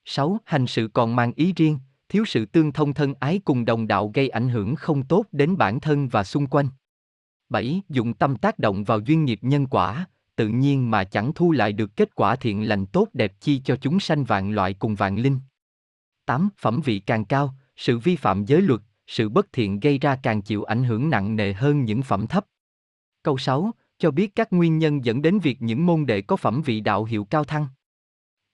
[0.04, 0.38] 6.
[0.44, 1.78] Hành sự còn mang ý riêng,
[2.08, 5.56] thiếu sự tương thông thân ái cùng đồng đạo gây ảnh hưởng không tốt đến
[5.56, 6.68] bản thân và xung quanh.
[7.48, 7.82] 7.
[7.88, 11.72] Dụng tâm tác động vào duyên nghiệp nhân quả, tự nhiên mà chẳng thu lại
[11.72, 15.18] được kết quả thiện lành tốt đẹp chi cho chúng sanh vạn loại cùng vạn
[15.18, 15.40] linh.
[16.26, 16.48] 8.
[16.58, 20.42] Phẩm vị càng cao, sự vi phạm giới luật, sự bất thiện gây ra càng
[20.42, 22.46] chịu ảnh hưởng nặng nề hơn những phẩm thấp.
[23.22, 23.72] Câu 6.
[23.98, 27.04] Cho biết các nguyên nhân dẫn đến việc những môn đệ có phẩm vị đạo
[27.04, 27.66] hiệu cao thăng.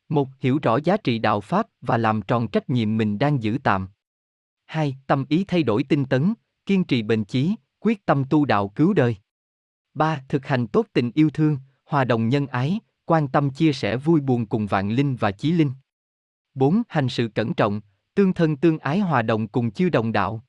[0.09, 3.59] Một, Hiểu rõ giá trị đạo Pháp và làm tròn trách nhiệm mình đang giữ
[3.62, 3.89] tạm.
[4.64, 6.35] hai Tâm ý thay đổi tinh tấn,
[6.66, 9.16] kiên trì bền chí, quyết tâm tu đạo cứu đời.
[9.94, 13.97] ba Thực hành tốt tình yêu thương, hòa đồng nhân ái, quan tâm chia sẻ
[13.97, 15.73] vui buồn cùng vạn linh và chí linh.
[16.55, 16.82] 4.
[16.89, 17.81] Hành sự cẩn trọng,
[18.14, 20.44] tương thân tương ái hòa đồng cùng chư đồng đạo.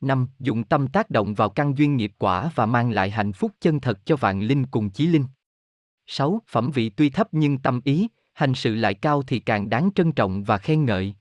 [0.00, 0.28] 5.
[0.38, 3.80] Dụng tâm tác động vào căn duyên nghiệp quả và mang lại hạnh phúc chân
[3.80, 5.24] thật cho vạn linh cùng chí linh.
[6.06, 6.42] 6.
[6.48, 10.12] Phẩm vị tuy thấp nhưng tâm ý, hành sự lại cao thì càng đáng trân
[10.12, 11.14] trọng và khen ngợi.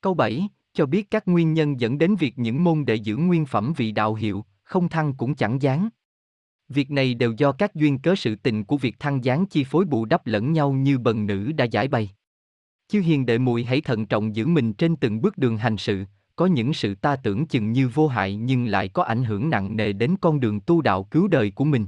[0.00, 0.48] Câu 7.
[0.72, 3.92] Cho biết các nguyên nhân dẫn đến việc những môn đệ giữ nguyên phẩm vị
[3.92, 5.88] đạo hiệu, không thăng cũng chẳng dáng.
[6.68, 9.84] Việc này đều do các duyên cớ sự tình của việc thăng giáng chi phối
[9.84, 12.10] bù đắp lẫn nhau như bần nữ đã giải bày.
[12.88, 16.04] Chư hiền đệ muội hãy thận trọng giữ mình trên từng bước đường hành sự,
[16.36, 19.76] có những sự ta tưởng chừng như vô hại nhưng lại có ảnh hưởng nặng
[19.76, 21.86] nề đến con đường tu đạo cứu đời của mình.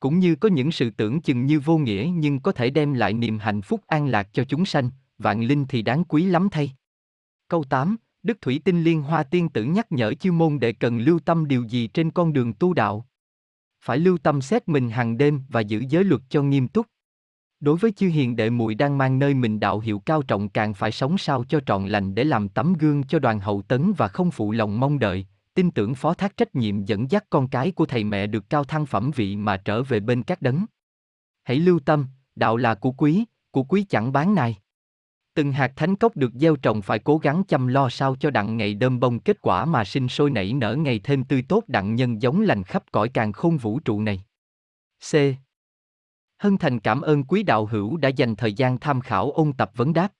[0.00, 3.12] Cũng như có những sự tưởng chừng như vô nghĩa nhưng có thể đem lại
[3.12, 6.72] niềm hạnh phúc an lạc cho chúng sanh, vạn linh thì đáng quý lắm thay.
[7.48, 10.98] Câu 8, Đức Thủy Tinh Liên Hoa Tiên Tử nhắc nhở chư môn đệ cần
[10.98, 13.06] lưu tâm điều gì trên con đường tu đạo.
[13.80, 16.86] Phải lưu tâm xét mình hàng đêm và giữ giới luật cho nghiêm túc.
[17.60, 20.74] Đối với chư hiền đệ muội đang mang nơi mình đạo hiệu cao trọng càng
[20.74, 24.08] phải sống sao cho trọn lành để làm tấm gương cho đoàn hậu tấn và
[24.08, 27.70] không phụ lòng mong đợi, tin tưởng phó thác trách nhiệm dẫn dắt con cái
[27.70, 30.66] của thầy mẹ được cao thăng phẩm vị mà trở về bên các đấng.
[31.44, 32.06] Hãy lưu tâm,
[32.36, 34.56] đạo là của quý, của quý chẳng bán này.
[35.34, 38.56] Từng hạt thánh cốc được gieo trồng phải cố gắng chăm lo sao cho đặng
[38.56, 41.94] ngày đơm bông kết quả mà sinh sôi nảy nở ngày thêm tươi tốt đặng
[41.94, 44.22] nhân giống lành khắp cõi càng khôn vũ trụ này.
[45.10, 45.14] C.
[46.38, 49.70] Hân thành cảm ơn quý đạo hữu đã dành thời gian tham khảo ôn tập
[49.76, 50.12] vấn đáp.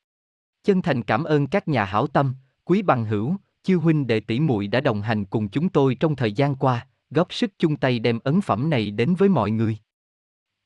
[0.65, 2.35] Chân thành cảm ơn các nhà hảo tâm,
[2.65, 6.17] quý bằng hữu, chư huynh đệ tỷ muội đã đồng hành cùng chúng tôi trong
[6.17, 9.77] thời gian qua, góp sức chung tay đem ấn phẩm này đến với mọi người.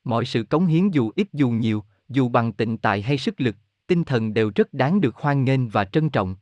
[0.04, 3.56] Mọi sự cống hiến dù ít dù nhiều, dù bằng tịnh tài hay sức lực,
[3.86, 6.36] tinh thần đều rất đáng được hoan nghênh và trân trọng.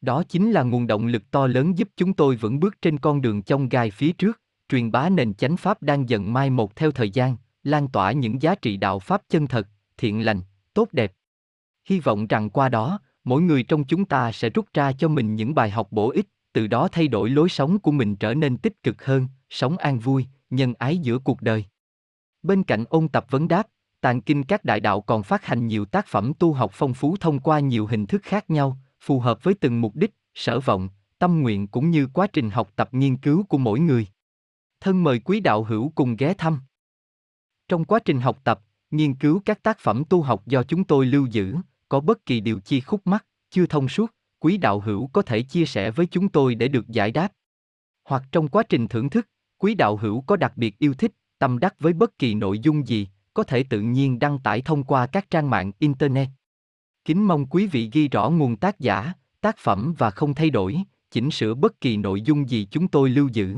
[0.00, 3.20] Đó chính là nguồn động lực to lớn giúp chúng tôi vững bước trên con
[3.20, 6.90] đường trong gai phía trước, truyền bá nền chánh pháp đang dần mai một theo
[6.90, 10.40] thời gian, lan tỏa những giá trị đạo pháp chân thật, thiện lành,
[10.74, 11.12] tốt đẹp.
[11.84, 15.36] Hy vọng rằng qua đó, mỗi người trong chúng ta sẽ rút ra cho mình
[15.36, 18.58] những bài học bổ ích, từ đó thay đổi lối sống của mình trở nên
[18.58, 21.64] tích cực hơn, sống an vui, nhân ái giữa cuộc đời.
[22.42, 23.66] Bên cạnh ôn tập vấn đáp,
[24.04, 27.16] Tàng kinh các đại đạo còn phát hành nhiều tác phẩm tu học phong phú
[27.20, 30.88] thông qua nhiều hình thức khác nhau, phù hợp với từng mục đích, sở vọng,
[31.18, 34.06] tâm nguyện cũng như quá trình học tập nghiên cứu của mỗi người.
[34.80, 36.60] Thân mời quý đạo hữu cùng ghé thăm.
[37.74, 38.60] Trong quá trình học tập,
[38.90, 41.56] nghiên cứu các tác phẩm tu học do chúng tôi lưu giữ,
[41.88, 44.10] có bất kỳ điều chi khúc mắc, chưa thông suốt,
[44.40, 47.32] quý đạo hữu có thể chia sẻ với chúng tôi để được giải đáp.
[48.04, 49.28] Hoặc trong quá trình thưởng thức,
[49.58, 52.86] quý đạo hữu có đặc biệt yêu thích, tâm đắc với bất kỳ nội dung
[52.86, 56.28] gì, có thể tự nhiên đăng tải thông qua các trang mạng Internet.
[57.04, 60.82] Kính mong quý vị ghi rõ nguồn tác giả, tác phẩm và không thay đổi,
[61.10, 63.56] chỉnh sửa bất kỳ nội dung gì chúng tôi lưu giữ.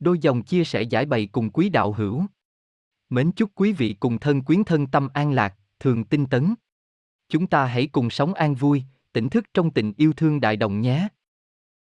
[0.00, 2.24] Đôi dòng chia sẻ giải bày cùng quý đạo hữu.
[3.10, 6.54] Mến chúc quý vị cùng thân quyến thân tâm an lạc, thường tinh tấn.
[7.28, 10.80] Chúng ta hãy cùng sống an vui, tỉnh thức trong tình yêu thương đại đồng
[10.80, 11.08] nhé.